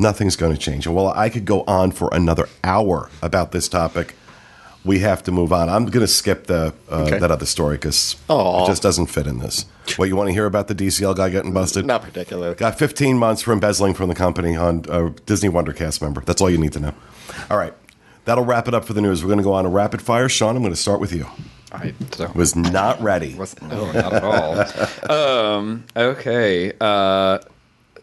Nothing's 0.01 0.35
going 0.35 0.53
to 0.53 0.59
change. 0.59 0.87
And 0.87 0.95
while 0.95 1.09
I 1.09 1.29
could 1.29 1.45
go 1.45 1.63
on 1.69 1.91
for 1.93 2.09
another 2.13 2.49
hour 2.65 3.11
about 3.23 3.53
this 3.53 3.69
topic, 3.69 4.15
we 4.85 5.01
have 5.01 5.23
to 5.25 5.31
move 5.31 5.53
on. 5.53 5.69
I'm 5.69 5.85
going 5.85 6.01
to 6.01 6.07
skip 6.09 6.47
the 6.47 6.73
uh, 6.91 7.03
Okay. 7.05 7.19
that 7.19 7.31
other 7.31 7.45
story 7.47 7.77
because 7.77 8.17
it 8.29 8.67
just 8.67 8.83
doesn't 8.83 9.07
fit 9.07 9.27
in 9.27 9.39
this. 9.39 9.67
What 9.97 10.09
you 10.09 10.17
want 10.17 10.29
to 10.29 10.33
hear 10.33 10.47
about 10.47 10.69
the 10.69 10.75
DCL 10.75 11.17
guy 11.17 11.29
getting 11.29 11.53
busted? 11.53 11.85
Not 11.85 12.01
particularly. 12.03 12.55
Got 12.55 12.79
15 12.79 13.19
months 13.19 13.43
for 13.43 13.53
embezzling 13.53 13.93
from 13.95 14.09
the 14.09 14.15
company 14.15 14.57
on 14.57 14.87
a 14.89 15.11
Disney 15.27 15.51
Wonder 15.51 15.73
cast 15.75 16.01
member. 16.01 16.23
That's 16.23 16.41
all 16.41 16.49
you 16.49 16.57
need 16.59 16.73
to 16.73 16.81
know. 16.81 16.95
All 17.51 17.59
right. 17.59 17.75
That'll 18.25 18.45
wrap 18.45 18.69
it 18.69 18.75
up 18.75 18.85
for 18.87 18.95
the 18.95 19.01
news. 19.03 19.23
We're 19.23 19.29
going 19.29 19.39
to 19.39 19.45
go 19.45 19.53
on 19.53 19.67
a 19.67 19.71
rapid 19.71 20.01
fire. 20.01 20.29
Sean, 20.31 20.57
I'm 20.57 20.63
going 20.63 20.73
to 20.73 20.81
start 20.81 21.01
with 21.01 21.13
you. 21.13 21.27
I 21.73 21.93
Was 22.35 22.57
not 22.57 23.01
ready. 23.03 23.35
Was, 23.35 23.61
no, 23.63 23.93
not 23.93 24.13
at 24.15 24.25
all. 24.25 25.11
um, 25.59 25.85
okay. 25.97 26.73
Uh, 26.81 27.39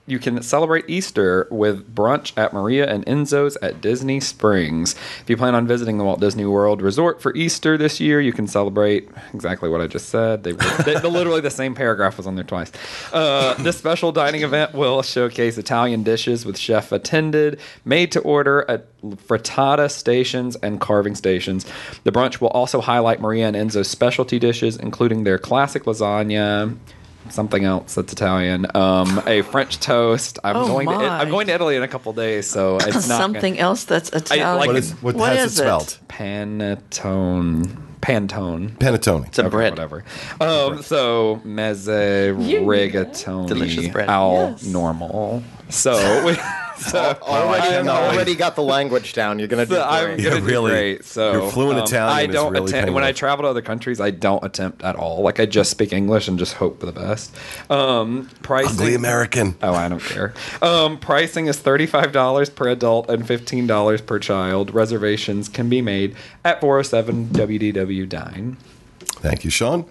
you 0.08 0.20
can 0.20 0.42
celebrate 0.42 0.86
Easter 0.90 1.48
with 1.52 1.94
brunch 1.94 2.32
at 2.38 2.54
Maria 2.54 2.90
and 2.90 3.06
Enzo's 3.06 3.58
at 3.58 3.82
Disney 3.82 4.22
Springs. 4.22 4.96
If 5.22 5.30
you 5.30 5.36
plan 5.36 5.54
on 5.54 5.68
visiting 5.68 5.98
the 5.98 6.06
Walt 6.06 6.22
Disney 6.22 6.46
World 6.46 6.82
Resort 6.82 7.22
for 7.22 7.36
Easter 7.36 7.78
this 7.78 8.00
year, 8.00 8.22
you 8.22 8.32
can 8.32 8.48
celebrate 8.48 9.10
exactly 9.34 9.68
what 9.68 9.82
I 9.82 9.88
just 9.88 10.08
said. 10.08 10.44
They, 10.44 10.54
they, 10.54 10.96
literally 11.02 11.42
the 11.42 11.52
same 11.52 11.76
paragraph 11.76 12.16
was 12.18 12.26
on 12.26 12.36
there 12.36 12.46
twice. 12.46 12.72
Uh, 13.12 13.54
this 13.56 13.78
special 13.78 14.14
dining 14.14 14.44
event 14.44 14.74
will 14.74 15.02
showcase 15.02 15.58
Italian 15.58 16.04
dishes 16.04 16.46
with 16.46 16.58
chef 16.58 16.94
attended, 16.94 17.60
made 17.84 18.12
to 18.14 18.22
order 18.22 18.66
at 18.70 18.88
frittata 19.04 19.92
stations 19.92 20.56
and 20.58 20.80
carving 20.80 21.16
stations. 21.16 21.66
The 22.06 22.14
brunch 22.14 22.40
will 22.40 22.50
also 22.50 22.80
highlight 22.80 23.20
Maria 23.20 23.48
and 23.48 23.58
Enzo's 23.58 23.90
specialty 23.90 24.40
dishes, 24.40 24.78
including 24.78 25.26
their 25.26 25.38
classic 25.38 25.84
lasagna 25.84 26.78
something 27.30 27.64
else 27.64 27.96
that's 27.96 28.12
Italian. 28.14 28.66
Um, 28.76 29.22
a 29.28 29.42
French 29.44 29.80
toast. 29.80 30.40
I'm 30.44 30.56
Oh, 30.58 30.68
going 30.68 30.88
to 30.88 30.96
my. 30.96 31.08
I'm 31.20 31.30
going 31.30 31.48
to 31.48 31.54
Italy 31.54 31.76
in 31.76 31.84
a 31.84 31.88
couple 31.88 32.14
days, 32.14 32.48
so 32.48 32.78
it's 32.78 33.08
not 33.08 33.18
Something 33.20 33.60
else 33.60 33.84
that's 33.86 34.10
Italian. 34.10 34.58
like 34.58 34.68
What 34.68 34.76
is 34.76 34.92
what, 35.02 35.16
What 35.16 35.36
has 35.36 35.54
is 35.54 35.60
it 35.60 35.64
it? 35.64 35.66
spelled? 35.66 35.98
Panettone. 36.08 37.84
Pantone. 38.02 38.70
Panettone. 38.78 39.28
It's 39.28 39.40
a 39.40 39.50
bread. 39.50 39.72
Whatever. 39.72 40.04
Um, 40.40 40.82
so 40.84 41.42
mezze 41.46 42.34
rigatoni. 42.36 43.48
Delicious 43.48 43.88
bread. 43.90 44.08
Al 44.10 44.32
Yes. 44.52 44.64
normal. 44.66 45.44
So 45.70 45.94
we, 46.94 47.00
already, 47.00 47.68
cannot 47.68 48.02
wait. 48.02 48.16
already 48.16 48.36
got 48.36 48.56
the 48.56 48.64
language 48.64 49.14
down. 49.14 49.40
You're 49.40 49.48
gonna 49.48 49.66
do 49.66 49.76
So 49.76 49.84
I'm 49.84 50.16
great. 50.16 50.24
Gonna 50.24 50.40
do 50.40 50.46
really. 50.46 50.72
great. 50.72 51.06
So 51.06 51.32
Your 51.34 51.52
fluent 51.52 51.80
um, 51.80 51.86
Italian 51.86 52.30
I 52.30 52.32
don't 52.32 52.54
really 52.54 52.70
attempt 52.70 52.94
when 52.94 53.04
I 53.04 53.12
travel 53.12 53.44
to 53.44 53.50
other 53.50 53.62
countries. 53.62 54.00
I 54.00 54.12
don't 54.12 54.44
attempt 54.44 54.84
at 54.84 54.96
all. 54.96 55.22
Like 55.22 55.40
I 55.40 55.46
just 55.46 55.72
speak 55.72 55.94
English 55.94 56.28
and 56.28 56.38
just 56.38 56.54
hope 56.54 56.80
for 56.80 56.86
the 56.86 56.92
best. 56.92 57.36
Um, 57.70 58.30
pricing. 58.44 58.72
Ugly 58.72 58.96
American. 58.96 59.56
Oh, 59.62 59.74
I 59.74 59.88
don't 59.90 60.02
care. 60.02 60.34
Um, 60.62 60.98
pricing 61.00 61.48
is 61.48 61.58
thirty-five 61.58 62.12
dollars 62.12 62.50
per 62.50 62.68
adult 62.70 63.10
and 63.10 63.28
fifteen 63.28 63.68
dollars 63.68 64.02
per 64.02 64.20
child. 64.20 64.74
Reservations 64.74 65.50
can 65.50 65.70
be 65.70 65.82
made 65.82 66.16
at 66.44 66.62
four 66.62 66.76
hundred 66.76 66.84
seven 66.86 67.26
WDW 67.28 68.08
Dine. 68.08 68.58
Thank 69.00 69.44
you, 69.44 69.50
Sean. 69.50 69.86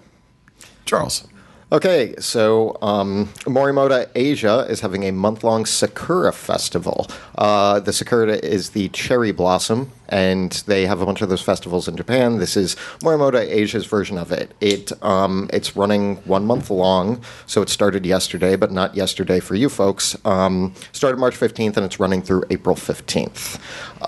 Charles. 0.85 1.27
Okay, 1.69 2.15
so 2.19 2.77
um, 2.81 3.25
Morimoto 3.43 4.07
Asia 4.15 4.65
is 4.69 4.79
having 4.79 5.03
a 5.03 5.11
month 5.11 5.43
long 5.43 5.65
Sakura 5.65 6.31
festival. 6.31 7.07
Uh, 7.37 7.81
the 7.81 7.91
Sakura 7.91 8.35
is 8.35 8.69
the 8.69 8.87
cherry 8.89 9.33
blossom, 9.33 9.91
and 10.07 10.53
they 10.65 10.85
have 10.85 11.01
a 11.01 11.05
bunch 11.05 11.21
of 11.21 11.27
those 11.27 11.41
festivals 11.41 11.89
in 11.89 11.97
Japan. 11.97 12.37
This 12.37 12.55
is 12.55 12.75
Morimoto 13.01 13.41
Asia's 13.41 13.85
version 13.85 14.17
of 14.17 14.31
it. 14.31 14.53
It 14.61 14.93
um, 15.03 15.49
It's 15.51 15.75
running 15.75 16.15
one 16.23 16.45
month 16.45 16.69
long, 16.69 17.21
so 17.47 17.61
it 17.61 17.67
started 17.67 18.05
yesterday, 18.05 18.55
but 18.55 18.71
not 18.71 18.95
yesterday 18.95 19.41
for 19.41 19.55
you 19.55 19.67
folks. 19.67 20.15
Um, 20.23 20.73
started 20.93 21.17
March 21.17 21.37
15th, 21.37 21.75
and 21.75 21.85
it's 21.85 21.99
running 21.99 22.21
through 22.21 22.45
April 22.49 22.77
15th. 22.77 23.59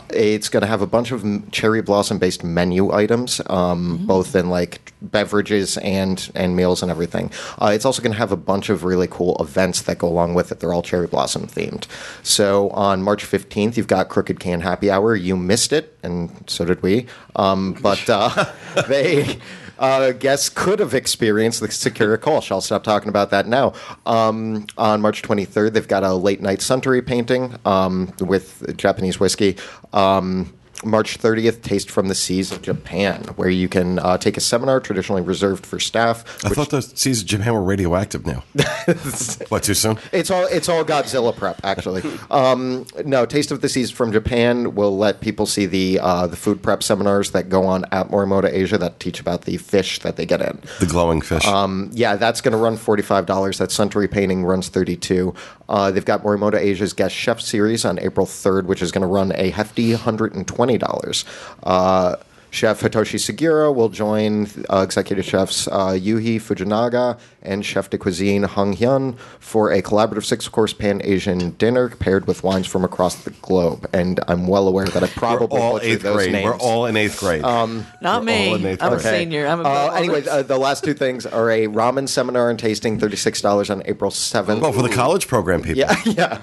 It's 0.10 0.50
going 0.50 0.62
to 0.62 0.68
have 0.68 0.82
a 0.82 0.88
bunch 0.88 1.12
of 1.12 1.24
cherry 1.52 1.82
blossom 1.82 2.20
based 2.20 2.44
menu 2.44 2.92
items, 2.92 3.42
um, 3.48 4.06
both 4.06 4.36
in 4.36 4.50
like 4.50 4.94
beverages 5.02 5.78
and 5.78 6.32
and 6.36 6.56
meals 6.56 6.82
and 6.82 6.92
everything. 6.92 7.32
Uh, 7.60 7.72
it's 7.74 7.86
also 7.86 8.02
going 8.02 8.12
to 8.12 8.18
have 8.18 8.32
a 8.32 8.38
bunch 8.38 8.70
of 8.70 8.84
really 8.84 9.08
cool 9.08 9.38
events 9.40 9.84
that 9.84 9.98
go 10.00 10.08
along 10.08 10.34
with 10.34 10.52
it. 10.52 10.60
They're 10.60 10.74
all 10.74 10.82
cherry 10.82 11.08
blossom 11.08 11.48
themed. 11.48 11.88
So 12.24 12.70
on 12.72 13.02
March 13.02 13.26
15th, 13.26 13.78
you've 13.78 13.88
got 13.88 14.10
Crooked 14.10 14.40
Can 14.40 14.62
Happy 14.62 14.90
Hour. 14.90 15.16
You 15.16 15.36
missed 15.36 15.74
it, 15.74 15.98
and 16.04 16.44
so 16.48 16.66
did 16.66 16.82
we. 16.82 17.08
Um, 17.36 17.74
but 17.74 18.10
uh, 18.10 18.52
they. 18.88 19.40
Uh, 19.80 20.12
guests 20.12 20.50
could 20.50 20.80
have 20.80 20.94
experienced 20.94 21.62
the 21.62 21.72
Sakura 21.72 22.18
Kolsch. 22.18 22.52
I'll 22.52 22.62
stop 22.62 22.84
talking 22.84 23.08
about 23.08 23.30
that 23.32 23.48
now. 23.48 23.74
Um, 24.06 24.68
on 24.78 25.00
March 25.00 25.22
23rd, 25.22 25.72
they've 25.74 25.88
got 25.88 26.04
a 26.04 26.14
late 26.14 26.42
night 26.42 26.60
suntory 26.60 27.06
painting 27.06 27.56
um, 27.66 28.14
with 28.20 28.76
Japanese 28.78 29.20
whiskey. 29.20 29.56
Um, 29.94 30.54
March 30.84 31.20
30th, 31.20 31.62
Taste 31.62 31.90
from 31.92 32.08
the 32.08 32.16
Seas 32.16 32.52
of 32.52 32.62
Japan, 32.62 33.24
where 33.36 33.50
you 33.50 33.68
can 33.68 34.00
uh, 34.00 34.18
take 34.18 34.38
a 34.38 34.42
seminar 34.42 34.80
traditionally 34.80 35.22
reserved 35.22 35.66
for 35.66 35.80
staff. 35.80 36.24
I 36.44 36.50
which- 36.50 36.58
thought 36.58 36.70
the 36.70 36.82
seas 36.82 37.22
of 37.22 37.28
Japan 37.28 37.54
were 37.54 37.64
radioactive 37.64 38.26
now. 38.26 38.44
what, 39.50 39.64
too 39.64 39.74
soon? 39.74 39.98
It's 40.12 40.32
all 40.32 40.46
it's 40.46 40.70
all 40.70 40.84
Godzilla 40.84 41.36
prep, 41.36 41.60
actually. 41.64 42.04
Um, 42.32 42.86
no, 43.06 43.26
Taste 43.26 43.52
of 43.52 43.62
the 43.62 43.70
Seas 43.70 43.92
from 43.92 44.12
Japan 44.12 44.76
will 44.76 44.98
let 44.98 45.22
people 45.22 45.46
see 45.46 45.66
the 45.66 46.00
uh, 46.00 46.28
the 46.28 46.36
food 46.36 46.62
prep 46.62 46.84
seminars 46.84 47.32
that 47.32 47.50
go 47.50 47.66
on 47.66 47.86
at 47.92 48.10
Morimoto 48.10 48.52
Asia 48.52 48.78
that 48.78 49.00
teach 49.00 49.20
about 49.20 49.44
the 49.44 49.58
fish 49.58 50.00
that 50.00 50.16
they 50.16 50.26
get 50.26 50.42
in. 50.42 50.60
The 50.80 50.86
glowing 50.86 51.22
fish. 51.22 51.46
Um, 51.46 51.90
yeah, 51.94 52.16
that's 52.16 52.42
going 52.42 52.54
to 52.54 52.58
run 52.58 52.78
forty 52.78 53.04
five 53.04 53.26
dollars. 53.26 53.58
That 53.58 53.70
Suntory 53.70 54.10
painting 54.10 54.44
runs 54.46 54.70
thirty 54.70 54.96
two. 54.96 55.34
Uh, 55.70 55.92
they've 55.92 56.04
got 56.04 56.24
Morimoto 56.24 56.56
Asia's 56.56 56.94
guest 56.94 57.16
chef 57.16 57.40
series 57.40 57.86
on 57.86 58.00
April 58.00 58.26
third, 58.26 58.68
which 58.68 58.82
is 58.82 58.92
going 58.92 59.04
to 59.04 59.08
run 59.08 59.32
a 59.36 59.52
hefty 59.52 59.94
hundred 59.94 60.34
and 60.34 60.48
twenty 60.48 60.78
dollars. 60.78 61.24
Uh, 61.64 62.16
Chef 62.52 62.82
Hitoshi 62.82 63.20
Sugiura 63.20 63.74
will 63.74 63.90
join 63.90 64.48
uh, 64.72 64.80
executive 64.80 65.24
chefs 65.24 65.68
uh, 65.68 65.92
Yuhi 65.92 66.38
Fujinaga 66.38 67.20
and 67.42 67.66
chef 67.66 67.90
de 67.90 67.98
cuisine 67.98 68.44
Hung 68.44 68.76
Hyun 68.76 69.18
for 69.40 69.72
a 69.72 69.82
collaborative 69.82 70.26
six-course 70.26 70.74
Pan-Asian 70.74 71.52
dinner 71.52 71.90
paired 71.90 72.28
with 72.28 72.44
wines 72.44 72.68
from 72.68 72.84
across 72.84 73.16
the 73.24 73.30
globe. 73.32 73.88
And 73.94 74.20
I'm 74.28 74.48
well 74.48 74.68
aware 74.68 74.86
that 74.86 75.04
I 75.04 75.08
We're 75.08 75.12
probably 75.14 75.60
all 75.60 75.80
eighth 75.82 76.02
those 76.04 76.16
grade. 76.16 76.32
names. 76.32 76.46
We're 76.46 76.58
all 76.58 76.86
in 76.86 76.98
eighth 76.98 77.20
grade. 77.20 77.42
Not 77.42 78.24
me. 78.24 78.50
all 78.50 78.56
in 78.56 78.66
eighth 78.66 78.84
I'm 78.84 78.94
a 78.94 78.98
grade. 79.00 79.20
senior. 79.20 79.48
I'm 79.48 79.62
a 79.62 79.64
Uh, 79.64 79.92
anyway, 79.96 80.26
uh, 80.28 80.42
the 80.44 80.58
last 80.58 80.84
two 80.84 80.94
things 80.94 81.26
are 81.26 81.50
a 81.50 81.68
ramen 81.68 82.08
seminar 82.10 82.50
and 82.50 82.60
tasting, 82.60 83.00
thirty-six 83.00 83.42
dollars 83.42 83.70
on 83.70 83.82
April 83.86 84.12
seventh. 84.12 84.62
well, 84.62 84.74
for 84.74 84.82
the 84.84 84.90
college 84.90 85.28
program 85.28 85.62
people. 85.62 85.78
Yeah, 85.80 85.96
yeah. 86.06 86.42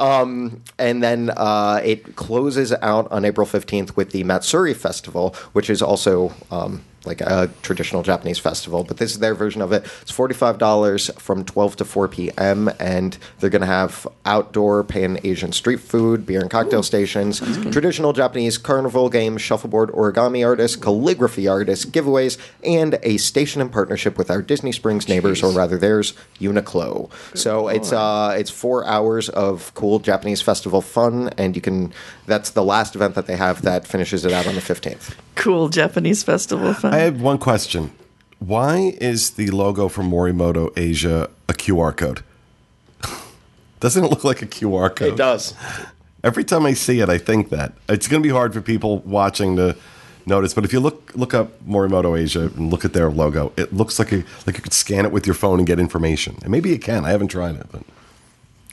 Um, 0.00 0.62
and 0.78 1.02
then 1.02 1.30
uh, 1.36 1.80
it 1.84 2.16
closes 2.16 2.72
out 2.82 3.10
on 3.12 3.24
April 3.24 3.46
15th 3.46 3.94
with 3.96 4.10
the 4.10 4.24
Matsuri 4.24 4.74
Festival, 4.74 5.36
which 5.52 5.70
is 5.70 5.80
also 5.80 6.32
um, 6.50 6.82
like 7.04 7.20
a 7.20 7.50
traditional 7.62 8.02
Japanese 8.02 8.38
festival, 8.38 8.84
but 8.84 8.98
this 8.98 9.12
is 9.12 9.18
their 9.18 9.34
version 9.34 9.60
of 9.62 9.72
it. 9.72 9.84
It's 10.02 10.12
$45 10.12 11.18
from 11.18 11.44
12 11.44 11.76
to 11.76 11.84
4 11.84 12.08
p.m., 12.08 12.70
and 12.78 13.18
they're 13.40 13.50
going 13.50 13.60
to 13.60 13.66
have 13.66 14.06
outdoor 14.24 14.84
Pan 14.84 15.18
Asian 15.24 15.52
street 15.52 15.80
food, 15.80 16.24
beer 16.26 16.40
and 16.40 16.50
cocktail 16.50 16.82
stations, 16.82 17.40
traditional 17.70 18.12
Japanese 18.12 18.58
carnival 18.58 19.08
games, 19.08 19.42
shuffleboard 19.42 19.90
origami 19.90 20.46
artists, 20.46 20.76
calligraphy 20.76 21.48
artists, 21.48 21.84
giveaways, 21.84 22.38
and 22.64 22.98
a 23.02 23.16
station 23.16 23.60
in 23.60 23.68
partnership 23.68 24.16
with 24.16 24.30
our 24.30 24.42
Disney 24.42 24.72
Springs 24.72 25.08
neighbors, 25.08 25.42
or 25.42 25.52
rather 25.52 25.78
theirs, 25.78 26.14
Uniqlo. 26.40 27.10
so 27.36 27.68
it's 27.68 27.92
uh, 27.92 28.34
it's 28.38 28.50
four 28.50 28.86
hours 28.86 29.28
of 29.28 29.72
cool 29.74 29.98
Japanese 29.98 30.40
festival 30.40 30.80
fun, 30.80 31.30
and 31.36 31.56
you 31.56 31.62
can. 31.62 31.92
That's 32.26 32.50
the 32.50 32.64
last 32.64 32.94
event 32.94 33.14
that 33.16 33.26
they 33.26 33.36
have 33.36 33.62
that 33.62 33.86
finishes 33.86 34.24
it 34.24 34.32
out 34.32 34.46
on 34.46 34.54
the 34.54 34.60
15th. 34.60 35.14
cool 35.34 35.68
Japanese 35.68 36.22
festival 36.22 36.72
fun. 36.74 36.91
I 36.92 36.98
have 36.98 37.22
one 37.22 37.38
question. 37.38 37.90
Why 38.38 38.94
is 39.00 39.30
the 39.30 39.50
logo 39.50 39.88
for 39.88 40.02
Morimoto 40.02 40.70
Asia 40.76 41.30
a 41.48 41.54
QR 41.54 41.96
code? 41.96 42.22
Doesn't 43.80 44.04
it 44.04 44.10
look 44.10 44.24
like 44.24 44.42
a 44.42 44.46
QR 44.46 44.94
code? 44.94 45.14
It 45.14 45.16
does. 45.16 45.54
Every 46.22 46.44
time 46.44 46.66
I 46.66 46.74
see 46.74 47.00
it, 47.00 47.08
I 47.08 47.16
think 47.16 47.48
that 47.48 47.72
it's 47.88 48.08
going 48.08 48.22
to 48.22 48.26
be 48.26 48.32
hard 48.32 48.52
for 48.52 48.60
people 48.60 48.98
watching 48.98 49.56
to 49.56 49.74
notice. 50.26 50.52
But 50.52 50.66
if 50.66 50.72
you 50.74 50.80
look 50.80 51.12
look 51.14 51.32
up 51.32 51.64
Morimoto 51.64 52.20
Asia 52.20 52.42
and 52.42 52.70
look 52.70 52.84
at 52.84 52.92
their 52.92 53.10
logo, 53.10 53.54
it 53.56 53.72
looks 53.72 53.98
like 53.98 54.12
a, 54.12 54.22
like 54.46 54.58
you 54.58 54.62
could 54.62 54.74
scan 54.74 55.06
it 55.06 55.12
with 55.12 55.26
your 55.26 55.34
phone 55.34 55.60
and 55.60 55.66
get 55.66 55.80
information. 55.80 56.36
And 56.42 56.50
maybe 56.50 56.68
you 56.68 56.78
can. 56.78 57.06
I 57.06 57.10
haven't 57.10 57.28
tried 57.28 57.54
it, 57.54 57.68
but 57.72 57.84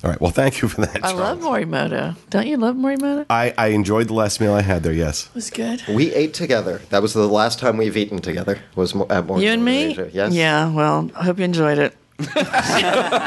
all 0.04 0.10
right. 0.12 0.22
Well, 0.22 0.32
thank 0.32 0.62
you 0.62 0.68
for 0.70 0.82
that. 0.86 1.04
I 1.04 1.12
love 1.12 1.40
Morimoto. 1.40 2.16
Don't 2.30 2.48
you 2.48 2.58
love 2.58 2.76
Morimoto? 2.76 3.26
I, 3.30 3.54
I 3.58 3.68
enjoyed 3.68 4.08
the 4.08 4.14
last 4.14 4.40
meal 4.40 4.54
I 4.54 4.62
had 4.62 4.84
there. 4.84 4.94
Yes. 4.94 5.26
it 5.28 5.36
was 5.36 5.50
good. 5.50 5.84
We 5.90 6.14
ate 6.14 6.34
together. 6.34 6.82
That 6.90 7.02
was 7.02 7.14
the 7.14 7.28
last 7.28 7.60
time 7.60 7.76
we've 7.78 7.98
eaten 7.98 8.20
together. 8.20 8.60
Was 8.76 8.96
mo- 8.96 9.08
at 9.10 9.26
Morning 9.26 9.46
You 9.46 9.52
and 9.54 9.66
me? 9.66 9.84
Asia. 9.92 10.10
Yes. 10.14 10.34
Yeah, 10.34 10.72
well, 10.74 11.10
I 11.16 11.24
hope 11.26 11.38
you 11.40 11.46
enjoyed 11.46 11.78
it. 11.80 11.96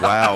Wow. 0.02 0.34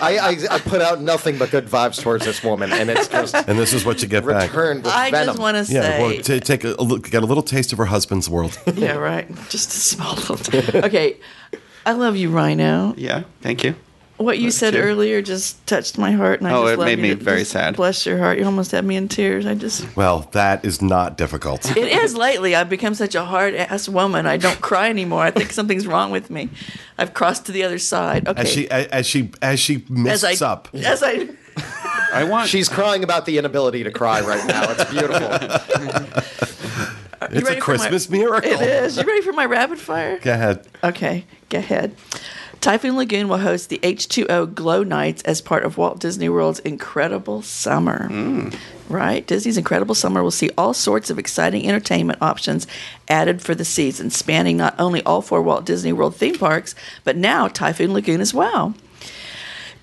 I, 0.00 0.18
I, 0.50 0.54
I 0.56 0.58
put 0.58 0.80
out 0.82 1.00
nothing 1.00 1.38
but 1.38 1.50
good 1.50 1.66
vibes 1.66 2.00
towards 2.02 2.24
this 2.24 2.42
woman, 2.42 2.72
and 2.72 2.90
it's 2.90 3.08
just 3.08 3.34
and 3.34 3.58
this 3.58 3.72
is 3.72 3.84
what 3.84 4.02
you 4.02 4.08
get 4.08 4.26
back. 4.26 4.52
with 4.52 4.86
I 4.86 5.10
venom. 5.10 5.26
just 5.28 5.38
want 5.38 5.66
to 5.66 5.72
Yeah. 5.72 5.80
say. 5.82 6.02
Well, 6.02 6.22
t- 6.22 6.40
take 6.40 6.64
a, 6.64 6.74
a 6.78 6.82
look, 6.82 7.08
get 7.10 7.22
a 7.22 7.26
little 7.26 7.42
taste 7.42 7.72
of 7.72 7.78
her 7.78 7.84
husband's 7.86 8.28
world. 8.28 8.58
yeah, 8.74 8.92
right. 8.96 9.28
Just 9.48 9.70
a 9.72 9.76
small 9.76 10.14
little. 10.16 10.84
Okay. 10.84 11.16
I 11.86 11.92
love 11.92 12.16
you, 12.16 12.30
Rhino. 12.30 12.94
Yeah, 12.96 13.22
thank 13.42 13.62
you. 13.64 13.74
What 14.16 14.38
you 14.38 14.52
said 14.52 14.74
too. 14.74 14.80
earlier 14.80 15.20
just 15.22 15.66
touched 15.66 15.98
my 15.98 16.12
heart, 16.12 16.38
and 16.40 16.46
I 16.48 16.52
Oh, 16.52 16.62
just 16.68 16.80
it 16.80 16.84
made 16.84 17.00
me 17.00 17.14
very 17.14 17.42
sad. 17.44 17.74
Bless 17.74 18.06
your 18.06 18.18
heart. 18.18 18.38
You 18.38 18.44
almost 18.44 18.70
had 18.70 18.84
me 18.84 18.94
in 18.94 19.08
tears. 19.08 19.44
I 19.44 19.54
just. 19.54 19.96
Well, 19.96 20.28
that 20.32 20.64
is 20.64 20.80
not 20.80 21.18
difficult. 21.18 21.64
It 21.76 21.90
is 21.90 22.16
lately. 22.16 22.54
I've 22.54 22.70
become 22.70 22.94
such 22.94 23.16
a 23.16 23.24
hard 23.24 23.54
ass 23.56 23.88
woman. 23.88 24.26
I 24.26 24.36
don't 24.36 24.60
cry 24.60 24.88
anymore. 24.88 25.22
I 25.22 25.32
think 25.32 25.50
something's 25.50 25.86
wrong 25.86 26.12
with 26.12 26.30
me. 26.30 26.48
I've 26.96 27.12
crossed 27.12 27.46
to 27.46 27.52
the 27.52 27.64
other 27.64 27.78
side. 27.78 28.28
Okay. 28.28 28.40
As 28.42 28.48
she 28.48 28.70
as 28.70 28.86
as 28.86 29.06
she 29.06 29.32
as 29.42 29.58
she 29.58 29.84
as 30.06 30.22
I, 30.22 30.46
up. 30.46 30.68
As 30.72 31.02
I. 31.02 31.28
I 32.12 32.22
want. 32.22 32.48
She's 32.48 32.68
crying 32.68 33.02
about 33.02 33.26
the 33.26 33.38
inability 33.38 33.82
to 33.82 33.90
cry 33.90 34.20
right 34.20 34.46
now. 34.46 34.70
It's 34.70 34.84
beautiful. 34.90 36.22
It's 37.30 37.40
a 37.40 37.44
ready 37.44 37.44
for 37.44 37.52
my- 37.54 37.60
Christmas 37.78 38.10
miracle. 38.10 38.50
It 38.50 38.60
is. 38.60 38.98
You 38.98 39.02
ready 39.04 39.22
for 39.22 39.32
my 39.32 39.46
rapid 39.46 39.78
fire? 39.78 40.18
Go 40.18 40.32
ahead. 40.34 40.66
Okay, 40.84 41.24
go 41.48 41.56
ahead. 41.58 41.96
Typhoon 42.64 42.96
Lagoon 42.96 43.28
will 43.28 43.36
host 43.36 43.68
the 43.68 43.78
H2O 43.80 44.54
Glow 44.54 44.82
Nights 44.82 45.20
as 45.24 45.42
part 45.42 45.66
of 45.66 45.76
Walt 45.76 46.00
Disney 46.00 46.30
World's 46.30 46.60
Incredible 46.60 47.42
Summer. 47.42 48.08
Hmm. 48.08 48.48
Right? 48.88 49.26
Disney's 49.26 49.58
Incredible 49.58 49.94
Summer 49.94 50.22
will 50.22 50.30
see 50.30 50.48
all 50.56 50.72
sorts 50.72 51.10
of 51.10 51.18
exciting 51.18 51.68
entertainment 51.68 52.22
options 52.22 52.66
added 53.06 53.42
for 53.42 53.54
the 53.54 53.66
season, 53.66 54.08
spanning 54.08 54.56
not 54.56 54.74
only 54.80 55.02
all 55.02 55.20
four 55.20 55.42
Walt 55.42 55.66
Disney 55.66 55.92
World 55.92 56.16
theme 56.16 56.38
parks, 56.38 56.74
but 57.04 57.18
now 57.18 57.48
Typhoon 57.48 57.92
Lagoon 57.92 58.22
as 58.22 58.32
well. 58.32 58.72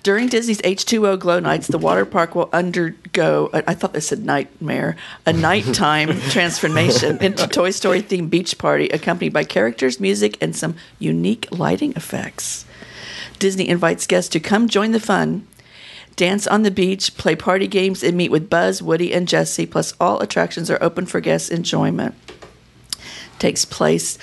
During 0.02 0.26
Disney's 0.26 0.60
H2O 0.62 1.20
Glow 1.20 1.38
Nights, 1.38 1.68
the 1.68 1.78
water 1.78 2.04
park 2.04 2.34
will 2.34 2.50
undergo, 2.52 3.48
I 3.54 3.62
I 3.68 3.74
thought 3.74 3.92
this 3.92 4.08
said 4.08 4.24
nightmare, 4.24 4.96
a 5.24 5.32
nighttime 5.50 6.18
transformation 6.30 7.22
into 7.22 7.46
Toy 7.46 7.70
Story 7.70 8.02
themed 8.02 8.30
beach 8.30 8.58
party 8.58 8.88
accompanied 8.88 9.32
by 9.32 9.44
characters, 9.44 10.00
music, 10.00 10.36
and 10.40 10.56
some 10.56 10.74
unique 10.98 11.46
lighting 11.52 11.92
effects. 11.94 12.64
Disney 13.42 13.68
invites 13.68 14.06
guests 14.06 14.30
to 14.30 14.38
come 14.38 14.68
join 14.68 14.92
the 14.92 15.00
fun, 15.00 15.48
dance 16.14 16.46
on 16.46 16.62
the 16.62 16.70
beach, 16.70 17.16
play 17.16 17.34
party 17.34 17.66
games, 17.66 18.04
and 18.04 18.16
meet 18.16 18.30
with 18.30 18.48
Buzz, 18.48 18.80
Woody, 18.80 19.12
and 19.12 19.26
Jesse. 19.26 19.66
Plus, 19.66 19.94
all 20.00 20.20
attractions 20.20 20.70
are 20.70 20.80
open 20.80 21.06
for 21.06 21.18
guests' 21.20 21.48
enjoyment. 21.48 22.14
Takes 23.40 23.64
place 23.64 24.16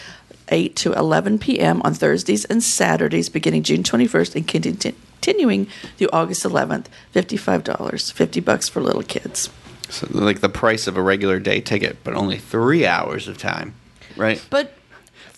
8 0.47 0.74
to 0.78 0.93
11 0.93 1.38
p.m. 1.38 1.82
on 1.82 1.93
Thursdays 1.93 2.45
and 2.45 2.63
Saturdays 2.63 3.28
beginning 3.28 3.63
June 3.63 3.84
21st 3.84 4.36
and 4.38 4.47
continu- 4.47 4.95
continuing 5.15 5.65
through 5.97 6.07
August 6.13 6.45
11th. 6.45 6.86
$55, 7.13 8.13
50 8.13 8.39
bucks 8.39 8.70
for 8.70 8.80
little 8.80 9.03
kids. 9.03 9.49
So, 9.89 10.07
like 10.11 10.39
the 10.39 10.47
price 10.47 10.88
of 10.88 10.95
a 10.95 11.01
regular 11.01 11.39
day 11.39 11.59
ticket, 11.59 11.97
but 12.05 12.13
only 12.13 12.38
three 12.38 12.86
hours 12.86 13.28
of 13.28 13.38
time, 13.38 13.76
right? 14.15 14.41
But 14.49 14.78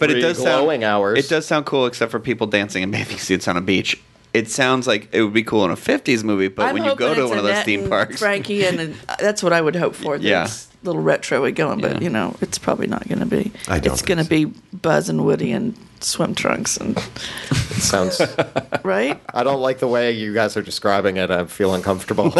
But 0.01 0.09
it 0.09 0.13
Three 0.15 0.21
does 0.23 0.37
sound 0.41 0.83
hours. 0.83 1.19
It 1.19 1.29
does 1.29 1.45
sound 1.45 1.65
cool, 1.67 1.85
except 1.85 2.11
for 2.11 2.19
people 2.19 2.47
dancing 2.47 2.81
in 2.83 2.91
bathing 2.91 3.19
suits 3.19 3.47
on 3.47 3.55
a 3.55 3.61
beach. 3.61 4.01
It 4.33 4.49
sounds 4.49 4.87
like 4.87 5.09
it 5.13 5.21
would 5.21 5.33
be 5.33 5.43
cool 5.43 5.63
in 5.63 5.71
a 5.71 5.75
'50s 5.75 6.23
movie, 6.23 6.47
but 6.47 6.67
I'm 6.67 6.73
when 6.73 6.83
you 6.85 6.95
go 6.95 7.13
to 7.13 7.27
one 7.27 7.37
of 7.37 7.43
those 7.43 7.63
theme 7.63 7.87
parks, 7.87 8.17
Frankie, 8.19 8.65
and, 8.65 8.79
and 8.79 8.95
that's 9.19 9.43
what 9.43 9.53
I 9.53 9.61
would 9.61 9.75
hope 9.75 9.93
for. 9.93 10.15
Yeah. 10.15 10.41
That's 10.45 10.69
little 10.83 11.01
retro 11.01 11.43
we 11.43 11.51
going, 11.51 11.79
but 11.79 11.97
Yeah. 11.97 11.99
you 12.01 12.09
know, 12.09 12.35
it's 12.41 12.57
probably 12.57 12.87
not 12.87 13.07
going 13.07 13.19
to 13.19 13.25
be. 13.27 13.51
I 13.67 13.79
don't 13.79 13.93
It's 13.93 14.01
going 14.01 14.17
to 14.17 14.23
so. 14.23 14.29
be 14.29 14.45
Buzz 14.73 15.09
and 15.09 15.23
Woody 15.23 15.51
and 15.51 15.75
swim 15.99 16.33
trunks 16.33 16.77
and 16.77 16.97
It 17.51 17.81
sounds. 17.81 18.19
right. 18.83 19.21
I 19.33 19.43
don't 19.43 19.61
like 19.61 19.77
the 19.79 19.87
way 19.87 20.11
you 20.13 20.33
guys 20.33 20.57
are 20.57 20.63
describing 20.63 21.17
it. 21.17 21.29
I 21.29 21.45
feel 21.45 21.75
uncomfortable. 21.75 22.33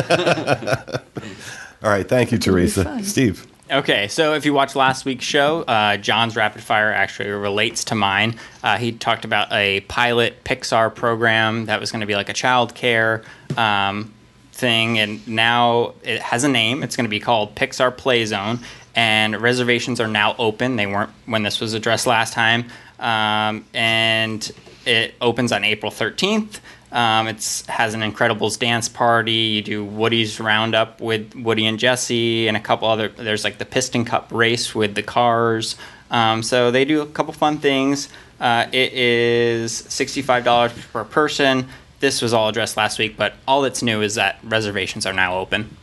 All 1.84 1.90
right, 1.90 2.08
thank 2.08 2.32
you, 2.32 2.38
Teresa. 2.38 3.04
Steve. 3.04 3.46
Okay, 3.72 4.10
so 4.10 4.34
if 4.34 4.46
you 4.46 4.54
watched 4.54 4.76
last 4.76 5.06
week's 5.06 5.24
show, 5.24 5.62
uh, 5.62 5.96
John's 5.96 6.36
rapid 6.36 6.62
fire 6.62 6.92
actually 6.92 7.30
relates 7.30 7.86
to 7.86 7.96
mine. 7.96 8.38
Uh, 8.62 8.78
he 8.78 8.92
talked 8.92 9.24
about 9.24 9.50
a 9.54 9.80
pilot 9.82 10.44
Pixar 10.44 10.94
program 10.94 11.68
that 11.68 11.80
was 11.80 11.90
going 11.90 12.02
to 12.02 12.06
be 12.06 12.16
like 12.16 12.28
a 12.28 12.34
child 12.34 12.76
care 12.76 13.24
um, 13.56 14.14
thing, 14.52 15.00
and 15.00 15.26
now 15.26 15.94
it 16.04 16.20
has 16.20 16.44
a 16.44 16.50
name. 16.50 16.84
It's 16.84 16.98
going 16.98 17.06
to 17.06 17.10
be 17.10 17.22
called 17.22 17.56
Pixar 17.56 17.96
Play 17.96 18.26
Zone, 18.26 18.60
and 18.94 19.42
reservations 19.42 20.02
are 20.02 20.08
now 20.08 20.36
open. 20.38 20.76
They 20.76 20.88
weren't 20.88 21.12
when 21.26 21.44
this 21.44 21.62
was 21.62 21.74
addressed 21.74 22.06
last 22.06 22.34
time, 22.34 22.66
um, 23.00 23.64
and 23.74 24.52
it 24.86 25.16
opens 25.22 25.54
on 25.54 25.64
April 25.64 25.94
13th. 25.94 26.60
Um, 26.92 27.28
it's 27.28 27.66
has 27.68 27.94
an 27.94 28.02
Incredibles 28.02 28.60
dance 28.60 28.90
party. 28.90 29.32
You 29.32 29.62
do 29.62 29.86
Woody's 29.86 30.40
roundup 30.40 31.00
with 31.00 31.34
Woody 31.36 31.66
and 31.66 31.80
Jesse, 31.80 32.48
and 32.48 32.58
a 32.58 32.60
couple 32.60 32.88
other. 32.88 33.08
There's 33.08 33.44
like 33.44 33.58
the 33.58 33.66
Piston 33.66 34.06
Cup 34.06 34.30
race 34.32 34.76
with 34.76 34.96
the 34.96 35.04
cars. 35.04 35.78
Um, 36.10 36.44
so 36.44 36.72
they 36.72 36.84
do 36.84 37.02
a 37.02 37.06
couple 37.06 37.34
fun 37.34 37.60
things. 37.60 38.10
Uh, 38.40 38.68
it 38.72 38.92
is 38.94 39.74
sixty-five 39.74 40.44
dollars 40.44 40.74
per 40.92 41.04
person. 41.04 41.70
This 42.02 42.22
was 42.22 42.34
all 42.34 42.50
addressed 42.50 42.76
last 42.76 43.00
week, 43.00 43.16
but 43.16 43.36
all 43.48 43.62
that's 43.62 43.84
new 43.84 44.02
is 44.02 44.16
that 44.16 44.40
reservations 44.44 45.06
are 45.06 45.14
now 45.14 45.38
open, 45.38 45.78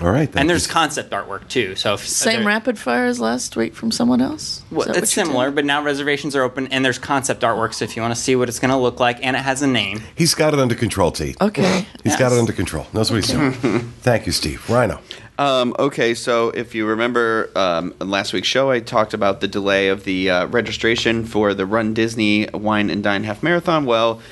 All 0.00 0.10
right. 0.10 0.26
thank 0.30 0.40
and 0.40 0.50
there's 0.50 0.66
you. 0.66 0.72
concept 0.72 1.10
artwork 1.10 1.48
too. 1.48 1.74
So 1.74 1.94
if, 1.94 2.06
Same 2.06 2.40
there- 2.40 2.46
rapid 2.46 2.78
fire 2.78 3.06
as 3.06 3.18
last 3.18 3.56
week 3.56 3.74
from 3.74 3.90
someone 3.90 4.20
else. 4.20 4.58
Is 4.58 4.64
Well, 4.70 4.90
it's 4.90 5.12
similar, 5.12 5.34
telling- 5.44 5.54
but 5.54 5.64
now 5.64 5.82
reservations 5.82 6.36
are 6.36 6.42
open, 6.42 6.66
and 6.68 6.84
there's 6.84 6.98
concept 6.98 7.42
artwork. 7.42 7.72
So 7.72 7.84
if 7.84 7.96
you 7.96 8.02
want 8.02 8.14
to 8.14 8.20
see 8.20 8.36
what 8.36 8.48
it's 8.48 8.58
going 8.58 8.70
to 8.70 8.76
look 8.76 9.00
like, 9.00 9.18
and 9.24 9.34
it 9.36 9.40
has 9.40 9.62
a 9.62 9.66
name. 9.66 10.02
He's 10.14 10.34
got 10.34 10.52
it 10.52 10.60
under 10.60 10.74
control, 10.74 11.12
T. 11.12 11.34
Okay. 11.40 11.86
He's 12.04 12.16
got 12.16 12.32
it 12.32 12.38
under 12.38 12.52
control. 12.52 12.86
Knows 12.92 13.10
what 13.10 13.24
he's 13.24 13.28
doing. 13.34 13.52
Thank 14.00 14.26
you, 14.26 14.32
Steve. 14.32 14.68
Rhino. 14.68 15.00
Um, 15.38 15.74
okay, 15.78 16.14
so 16.14 16.48
if 16.50 16.74
you 16.74 16.86
remember 16.86 17.50
um, 17.56 17.94
last 18.00 18.32
week's 18.32 18.48
show, 18.48 18.70
I 18.70 18.80
talked 18.80 19.12
about 19.12 19.40
the 19.42 19.48
delay 19.48 19.88
of 19.88 20.04
the 20.04 20.30
uh, 20.30 20.46
registration 20.46 21.24
for 21.26 21.52
the 21.52 21.66
Run 21.66 21.92
Disney 21.92 22.48
Wine 22.54 22.88
and 22.88 23.02
Dine 23.02 23.24
Half 23.24 23.42
Marathon. 23.42 23.84
Well, 23.84 24.22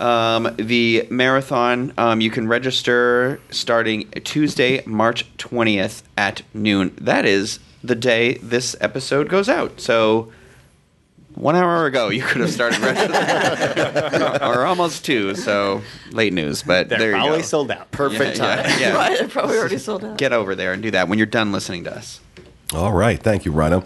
um, 0.00 0.54
the 0.56 1.06
marathon, 1.10 1.92
um, 1.98 2.20
you 2.20 2.30
can 2.30 2.48
register 2.48 3.40
starting 3.50 4.10
Tuesday, 4.24 4.82
March 4.86 5.26
20th 5.38 6.02
at 6.16 6.42
noon. 6.52 6.94
That 7.00 7.24
is 7.24 7.58
the 7.82 7.94
day 7.94 8.34
this 8.38 8.74
episode 8.80 9.28
goes 9.28 9.48
out. 9.48 9.80
So 9.80 10.32
one 11.34 11.56
hour 11.56 11.86
ago, 11.86 12.08
you 12.10 12.22
could 12.22 12.40
have 12.40 12.50
started 12.52 12.78
registering, 12.80 14.22
or 14.42 14.64
almost 14.64 15.04
two. 15.04 15.34
So 15.34 15.82
late 16.12 16.32
news, 16.32 16.62
but 16.62 16.88
They're 16.88 16.98
there 16.98 17.10
you 17.10 17.16
probably 17.16 17.38
go. 17.38 17.42
sold 17.44 17.70
out. 17.70 17.90
Perfect 17.90 18.38
Yeah, 18.38 18.56
time. 18.62 18.64
yeah, 18.70 18.78
yeah. 18.78 18.94
Right, 18.94 19.18
they're 19.18 19.28
probably 19.28 19.58
already 19.58 19.78
sold 19.78 20.04
out. 20.04 20.16
Get 20.16 20.32
over 20.32 20.54
there 20.54 20.72
and 20.72 20.82
do 20.82 20.90
that 20.92 21.08
when 21.08 21.18
you're 21.18 21.26
done 21.26 21.50
listening 21.52 21.84
to 21.84 21.96
us. 21.96 22.20
All 22.72 22.92
right. 22.92 23.22
Thank 23.22 23.44
you, 23.44 23.52
Rhino. 23.52 23.84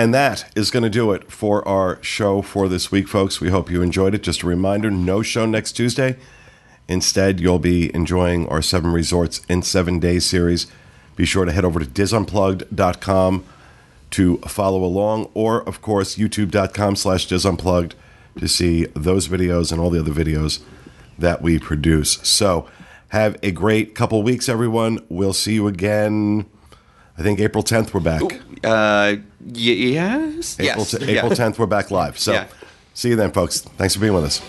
And 0.00 0.14
that 0.14 0.50
is 0.56 0.70
going 0.70 0.82
to 0.82 0.88
do 0.88 1.12
it 1.12 1.30
for 1.30 1.66
our 1.68 2.02
show 2.02 2.40
for 2.40 2.70
this 2.70 2.90
week, 2.90 3.06
folks. 3.06 3.38
We 3.38 3.50
hope 3.50 3.70
you 3.70 3.82
enjoyed 3.82 4.14
it. 4.14 4.22
Just 4.22 4.42
a 4.42 4.46
reminder 4.46 4.90
no 4.90 5.20
show 5.20 5.44
next 5.44 5.72
Tuesday. 5.72 6.16
Instead, 6.88 7.38
you'll 7.38 7.58
be 7.58 7.94
enjoying 7.94 8.48
our 8.48 8.62
Seven 8.62 8.92
Resorts 8.92 9.42
in 9.46 9.60
Seven 9.60 9.98
Days 9.98 10.24
series. 10.24 10.68
Be 11.16 11.26
sure 11.26 11.44
to 11.44 11.52
head 11.52 11.66
over 11.66 11.80
to 11.80 11.84
disunplugged.com 11.84 13.44
to 14.12 14.38
follow 14.38 14.82
along, 14.82 15.28
or, 15.34 15.68
of 15.68 15.82
course, 15.82 16.16
youtube.com 16.16 16.96
slash 16.96 17.28
disunplugged 17.28 17.92
to 18.38 18.48
see 18.48 18.86
those 18.94 19.28
videos 19.28 19.70
and 19.70 19.82
all 19.82 19.90
the 19.90 20.00
other 20.00 20.12
videos 20.12 20.62
that 21.18 21.42
we 21.42 21.58
produce. 21.58 22.12
So, 22.26 22.66
have 23.08 23.36
a 23.42 23.50
great 23.50 23.94
couple 23.94 24.22
weeks, 24.22 24.48
everyone. 24.48 25.04
We'll 25.10 25.34
see 25.34 25.52
you 25.52 25.66
again. 25.66 26.46
I 27.18 27.22
think 27.22 27.38
April 27.38 27.62
10th, 27.62 27.92
we're 27.92 28.00
back. 28.00 28.40
Uh, 28.64 29.16
y- 29.40 29.54
yes. 29.54 30.58
April, 30.60 30.84
yes. 30.84 30.90
t-. 30.90 31.10
April 31.16 31.30
10th, 31.30 31.58
we're 31.58 31.66
back 31.66 31.90
live. 31.90 32.18
So 32.18 32.44
see 32.94 33.10
you 33.10 33.16
then, 33.16 33.32
folks. 33.32 33.60
Thanks 33.60 33.94
for 33.94 34.00
being 34.00 34.14
with 34.14 34.24
us. 34.24 34.40